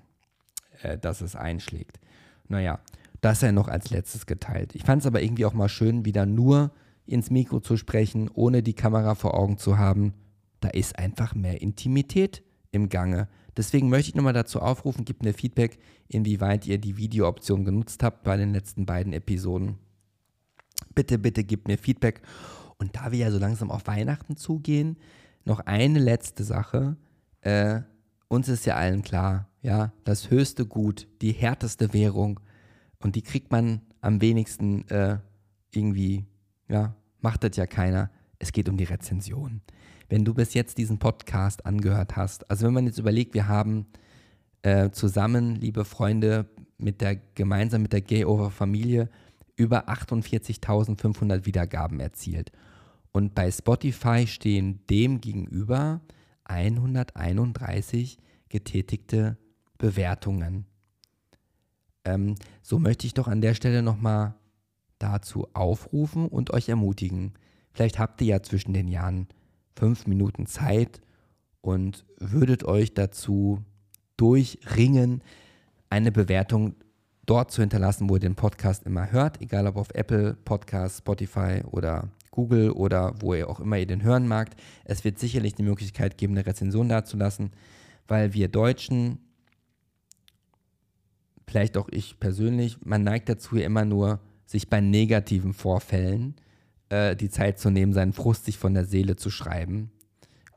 äh, 0.81 0.97
dass 0.97 1.21
es 1.21 1.35
einschlägt. 1.35 1.99
Naja, 2.47 2.79
das 3.21 3.39
sei 3.39 3.51
noch 3.51 3.67
als 3.67 3.89
letztes 3.89 4.25
geteilt. 4.25 4.75
Ich 4.75 4.83
fand 4.83 5.01
es 5.01 5.07
aber 5.07 5.21
irgendwie 5.21 5.45
auch 5.45 5.53
mal 5.53 5.69
schön, 5.69 6.05
wieder 6.05 6.25
nur 6.25 6.71
ins 7.05 7.29
Mikro 7.29 7.59
zu 7.59 7.77
sprechen, 7.77 8.29
ohne 8.33 8.63
die 8.63 8.73
Kamera 8.73 9.15
vor 9.15 9.35
Augen 9.35 9.57
zu 9.57 9.77
haben. 9.77 10.13
Da 10.59 10.69
ist 10.69 10.97
einfach 10.97 11.35
mehr 11.35 11.61
Intimität 11.61 12.43
im 12.71 12.89
Gange. 12.89 13.27
Deswegen 13.57 13.89
möchte 13.89 14.09
ich 14.09 14.15
nochmal 14.15 14.33
dazu 14.33 14.61
aufrufen, 14.61 15.05
gebt 15.05 15.23
mir 15.23 15.33
Feedback, 15.33 15.79
inwieweit 16.07 16.67
ihr 16.67 16.77
die 16.77 16.97
Videooption 16.97 17.63
genutzt 17.63 18.03
habt 18.03 18.23
bei 18.23 18.37
den 18.37 18.53
letzten 18.53 18.85
beiden 18.85 19.13
Episoden. 19.13 19.77
Bitte, 20.93 21.17
bitte 21.17 21.43
gebt 21.43 21.67
mir 21.67 21.77
Feedback. 21.77 22.21
Und 22.77 22.95
da 22.95 23.11
wir 23.11 23.19
ja 23.19 23.31
so 23.31 23.37
langsam 23.37 23.71
auf 23.71 23.87
Weihnachten 23.87 24.35
zugehen, 24.35 24.97
noch 25.45 25.61
eine 25.61 25.99
letzte 25.99 26.43
Sache. 26.43 26.97
Äh, 27.41 27.81
uns 28.27 28.49
ist 28.49 28.65
ja 28.65 28.75
allen 28.75 29.01
klar, 29.01 29.49
ja, 29.61 29.91
das 30.03 30.29
höchste 30.29 30.65
Gut, 30.65 31.07
die 31.21 31.31
härteste 31.31 31.93
Währung 31.93 32.39
und 32.99 33.15
die 33.15 33.21
kriegt 33.21 33.51
man 33.51 33.81
am 34.01 34.21
wenigsten 34.21 34.87
äh, 34.89 35.17
irgendwie, 35.71 36.25
ja, 36.67 36.95
macht 37.21 37.43
das 37.43 37.57
ja 37.57 37.65
keiner. 37.65 38.09
Es 38.39 38.51
geht 38.51 38.69
um 38.69 38.77
die 38.77 38.83
Rezension. 38.83 39.61
Wenn 40.09 40.25
du 40.25 40.33
bis 40.33 40.53
jetzt 40.53 40.77
diesen 40.77 40.99
Podcast 40.99 41.65
angehört 41.65 42.15
hast, 42.15 42.49
also 42.49 42.67
wenn 42.67 42.73
man 42.73 42.85
jetzt 42.85 42.99
überlegt, 42.99 43.33
wir 43.33 43.47
haben 43.47 43.87
äh, 44.61 44.91
zusammen, 44.91 45.55
liebe 45.55 45.85
Freunde, 45.85 46.47
mit 46.77 47.01
der, 47.01 47.15
gemeinsam 47.35 47.81
mit 47.81 47.93
der 47.93 48.01
Gay 48.01 48.25
Over 48.25 48.51
Familie 48.51 49.09
über 49.55 49.87
48.500 49.89 51.45
Wiedergaben 51.45 51.99
erzielt. 51.99 52.51
Und 53.11 53.33
bei 53.33 53.49
Spotify 53.49 54.27
stehen 54.27 54.81
dem 54.89 55.21
gegenüber 55.21 56.01
131 56.45 58.17
getätigte 58.49 59.37
Bewertungen. 59.77 60.65
Ähm, 62.05 62.35
so 62.61 62.79
möchte 62.79 63.07
ich 63.07 63.13
doch 63.13 63.27
an 63.27 63.41
der 63.41 63.53
Stelle 63.53 63.81
nochmal 63.81 64.35
dazu 64.99 65.47
aufrufen 65.53 66.27
und 66.27 66.51
euch 66.53 66.69
ermutigen. 66.69 67.33
Vielleicht 67.73 67.99
habt 67.99 68.21
ihr 68.21 68.27
ja 68.27 68.41
zwischen 68.41 68.73
den 68.73 68.87
Jahren 68.87 69.27
fünf 69.75 70.07
Minuten 70.07 70.45
Zeit 70.45 71.01
und 71.61 72.05
würdet 72.17 72.63
euch 72.63 72.93
dazu 72.93 73.63
durchringen, 74.17 75.21
eine 75.89 76.11
Bewertung 76.11 76.75
dort 77.25 77.51
zu 77.51 77.61
hinterlassen, 77.61 78.09
wo 78.09 78.15
ihr 78.15 78.21
den 78.21 78.35
Podcast 78.35 78.83
immer 78.83 79.11
hört, 79.11 79.41
egal 79.41 79.67
ob 79.67 79.75
auf 79.77 79.89
Apple 79.93 80.35
Podcast, 80.45 80.99
Spotify 80.99 81.61
oder 81.69 82.09
Google 82.35 82.71
oder 82.71 83.13
wo 83.19 83.33
ihr 83.33 83.49
auch 83.49 83.59
immer 83.59 83.79
ihr 83.79 83.87
den 83.87 84.03
hören 84.03 84.27
magt. 84.27 84.59
Es 84.83 85.03
wird 85.03 85.17
sicherlich 85.17 85.55
die 85.55 85.63
Möglichkeit 85.63 86.17
geben, 86.17 86.33
eine 86.33 86.45
Rezension 86.45 86.89
dazulassen, 86.89 87.51
weil 88.07 88.33
wir 88.33 88.49
Deutschen, 88.49 89.19
vielleicht 91.47 91.77
auch 91.77 91.89
ich 91.89 92.19
persönlich, 92.19 92.77
man 92.85 93.03
neigt 93.03 93.29
dazu 93.29 93.55
ja 93.55 93.65
immer 93.65 93.85
nur, 93.85 94.19
sich 94.45 94.69
bei 94.69 94.81
negativen 94.81 95.53
Vorfällen 95.53 96.35
äh, 96.89 97.15
die 97.15 97.29
Zeit 97.29 97.57
zu 97.57 97.71
nehmen, 97.71 97.93
seinen 97.93 98.13
Frust 98.13 98.45
sich 98.45 98.57
von 98.57 98.73
der 98.73 98.85
Seele 98.85 99.15
zu 99.15 99.29
schreiben. 99.29 99.91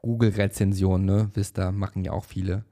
Google-Rezensionen, 0.03 1.07
ne, 1.07 1.31
wisst 1.35 1.59
ihr, 1.59 1.73
machen 1.73 2.05
ja 2.05 2.13
auch 2.13 2.25
viele. 2.25 2.65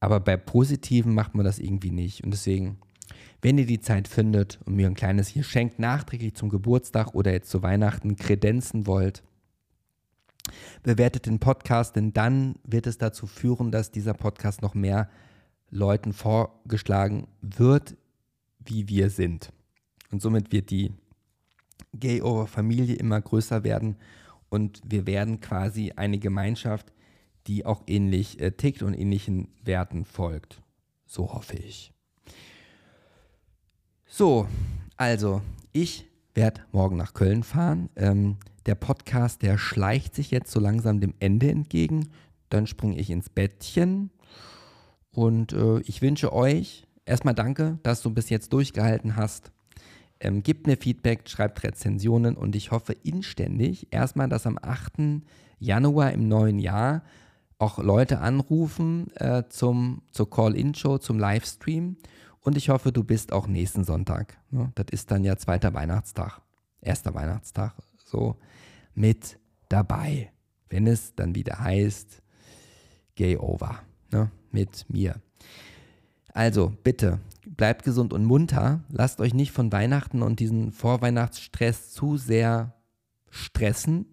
Aber 0.00 0.18
bei 0.18 0.36
positiven 0.36 1.14
macht 1.14 1.34
man 1.34 1.44
das 1.44 1.58
irgendwie 1.58 1.92
nicht. 1.92 2.24
Und 2.24 2.32
deswegen 2.32 2.78
wenn 3.42 3.58
ihr 3.58 3.66
die 3.66 3.80
Zeit 3.80 4.06
findet 4.06 4.60
und 4.64 4.76
mir 4.76 4.86
ein 4.86 4.94
kleines 4.94 5.34
Geschenk 5.34 5.78
nachträglich 5.78 6.34
zum 6.34 6.48
Geburtstag 6.48 7.14
oder 7.14 7.32
jetzt 7.32 7.50
zu 7.50 7.62
Weihnachten 7.62 8.16
kredenzen 8.16 8.86
wollt, 8.86 9.24
bewertet 10.84 11.26
den 11.26 11.40
Podcast, 11.40 11.96
denn 11.96 12.12
dann 12.12 12.54
wird 12.64 12.86
es 12.86 12.98
dazu 12.98 13.26
führen, 13.26 13.72
dass 13.72 13.90
dieser 13.90 14.14
Podcast 14.14 14.62
noch 14.62 14.74
mehr 14.74 15.10
Leuten 15.70 16.12
vorgeschlagen 16.12 17.26
wird, 17.40 17.96
wie 18.60 18.88
wir 18.88 19.10
sind. 19.10 19.52
Und 20.12 20.22
somit 20.22 20.52
wird 20.52 20.70
die 20.70 20.92
Gay-Over-Familie 21.94 22.94
immer 22.94 23.20
größer 23.20 23.64
werden 23.64 23.96
und 24.50 24.80
wir 24.84 25.06
werden 25.06 25.40
quasi 25.40 25.92
eine 25.96 26.18
Gemeinschaft, 26.18 26.92
die 27.46 27.66
auch 27.66 27.82
ähnlich 27.86 28.40
äh, 28.40 28.52
tickt 28.52 28.82
und 28.82 28.94
ähnlichen 28.94 29.48
Werten 29.64 30.04
folgt. 30.04 30.62
So 31.06 31.32
hoffe 31.32 31.56
ich. 31.56 31.92
So, 34.14 34.46
also, 34.98 35.40
ich 35.72 36.04
werde 36.34 36.60
morgen 36.70 36.98
nach 36.98 37.14
Köln 37.14 37.42
fahren. 37.42 37.88
Ähm, 37.96 38.36
der 38.66 38.74
Podcast, 38.74 39.40
der 39.40 39.56
schleicht 39.56 40.14
sich 40.14 40.30
jetzt 40.30 40.52
so 40.52 40.60
langsam 40.60 41.00
dem 41.00 41.14
Ende 41.18 41.50
entgegen. 41.50 42.10
Dann 42.50 42.66
springe 42.66 42.98
ich 42.98 43.08
ins 43.08 43.30
Bettchen. 43.30 44.10
Und 45.12 45.54
äh, 45.54 45.80
ich 45.86 46.02
wünsche 46.02 46.30
euch 46.34 46.86
erstmal 47.06 47.34
danke, 47.34 47.78
dass 47.84 48.02
du 48.02 48.10
bis 48.10 48.28
jetzt 48.28 48.52
durchgehalten 48.52 49.16
hast. 49.16 49.50
Ähm, 50.20 50.42
gebt 50.42 50.66
mir 50.66 50.76
Feedback, 50.76 51.26
schreibt 51.26 51.62
Rezensionen 51.62 52.36
und 52.36 52.54
ich 52.54 52.70
hoffe 52.70 52.92
inständig 52.92 53.86
erstmal, 53.92 54.28
dass 54.28 54.46
am 54.46 54.58
8. 54.60 55.22
Januar 55.58 56.12
im 56.12 56.28
neuen 56.28 56.58
Jahr 56.58 57.02
auch 57.56 57.78
Leute 57.78 58.18
anrufen 58.18 59.10
äh, 59.16 59.44
zum, 59.48 60.02
zur 60.10 60.28
Call-In-Show, 60.28 60.98
zum 60.98 61.18
Livestream 61.18 61.96
und 62.42 62.56
ich 62.56 62.68
hoffe, 62.68 62.92
du 62.92 63.04
bist 63.04 63.32
auch 63.32 63.46
nächsten 63.46 63.84
Sonntag. 63.84 64.36
Ne? 64.50 64.72
Das 64.74 64.86
ist 64.90 65.10
dann 65.10 65.24
ja 65.24 65.36
zweiter 65.36 65.74
Weihnachtstag, 65.74 66.40
erster 66.80 67.14
Weihnachtstag, 67.14 67.74
so 68.04 68.36
mit 68.94 69.38
dabei, 69.68 70.32
wenn 70.68 70.86
es 70.86 71.14
dann 71.14 71.34
wieder 71.34 71.60
heißt, 71.60 72.20
Gay 73.14 73.36
Over 73.36 73.80
ne? 74.10 74.30
mit 74.50 74.86
mir. 74.88 75.20
Also 76.34 76.72
bitte, 76.82 77.20
bleibt 77.46 77.84
gesund 77.84 78.12
und 78.12 78.24
munter. 78.24 78.82
Lasst 78.88 79.20
euch 79.20 79.34
nicht 79.34 79.52
von 79.52 79.70
Weihnachten 79.70 80.22
und 80.22 80.40
diesem 80.40 80.72
Vorweihnachtsstress 80.72 81.92
zu 81.92 82.16
sehr 82.16 82.74
stressen. 83.30 84.06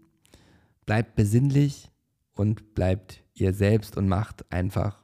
Bleibt 0.85 1.15
besinnlich 1.15 1.89
und 2.33 2.75
bleibt 2.75 3.23
ihr 3.33 3.53
selbst 3.53 3.97
und 3.97 4.07
macht 4.07 4.51
einfach 4.51 5.01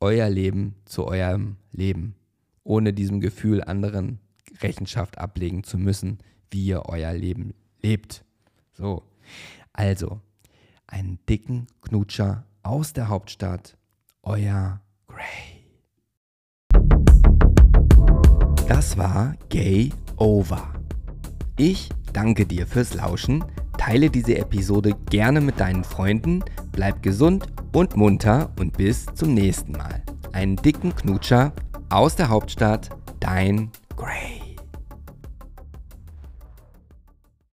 euer 0.00 0.28
Leben 0.28 0.76
zu 0.84 1.06
eurem 1.06 1.56
Leben 1.72 2.14
ohne 2.64 2.92
diesem 2.92 3.20
Gefühl 3.20 3.62
anderen 3.62 4.20
Rechenschaft 4.60 5.18
ablegen 5.18 5.64
zu 5.64 5.78
müssen, 5.78 6.18
wie 6.50 6.66
ihr 6.66 6.86
euer 6.86 7.12
Leben 7.12 7.54
lebt. 7.82 8.24
So, 8.72 9.02
also 9.72 10.20
einen 10.86 11.18
dicken 11.28 11.66
Knutscher 11.82 12.44
aus 12.62 12.92
der 12.92 13.08
Hauptstadt, 13.08 13.76
euer 14.22 14.80
Gray. 15.06 15.60
Das 18.68 18.96
war 18.96 19.36
Gay 19.48 19.92
Over. 20.16 20.72
Ich 21.56 21.88
danke 22.12 22.46
dir 22.46 22.66
fürs 22.66 22.94
Lauschen, 22.94 23.44
teile 23.78 24.10
diese 24.10 24.36
Episode 24.36 24.94
gerne 25.10 25.40
mit 25.40 25.60
deinen 25.60 25.84
Freunden, 25.84 26.42
bleib 26.72 27.02
gesund 27.02 27.46
und 27.72 27.96
munter 27.96 28.52
und 28.58 28.76
bis 28.76 29.06
zum 29.14 29.34
nächsten 29.34 29.72
Mal. 29.72 30.02
Einen 30.32 30.56
dicken 30.56 30.94
Knutscher 30.94 31.52
aus 31.90 32.16
der 32.16 32.28
Hauptstadt, 32.28 32.88
dein 33.18 33.70
Gray. 33.96 34.39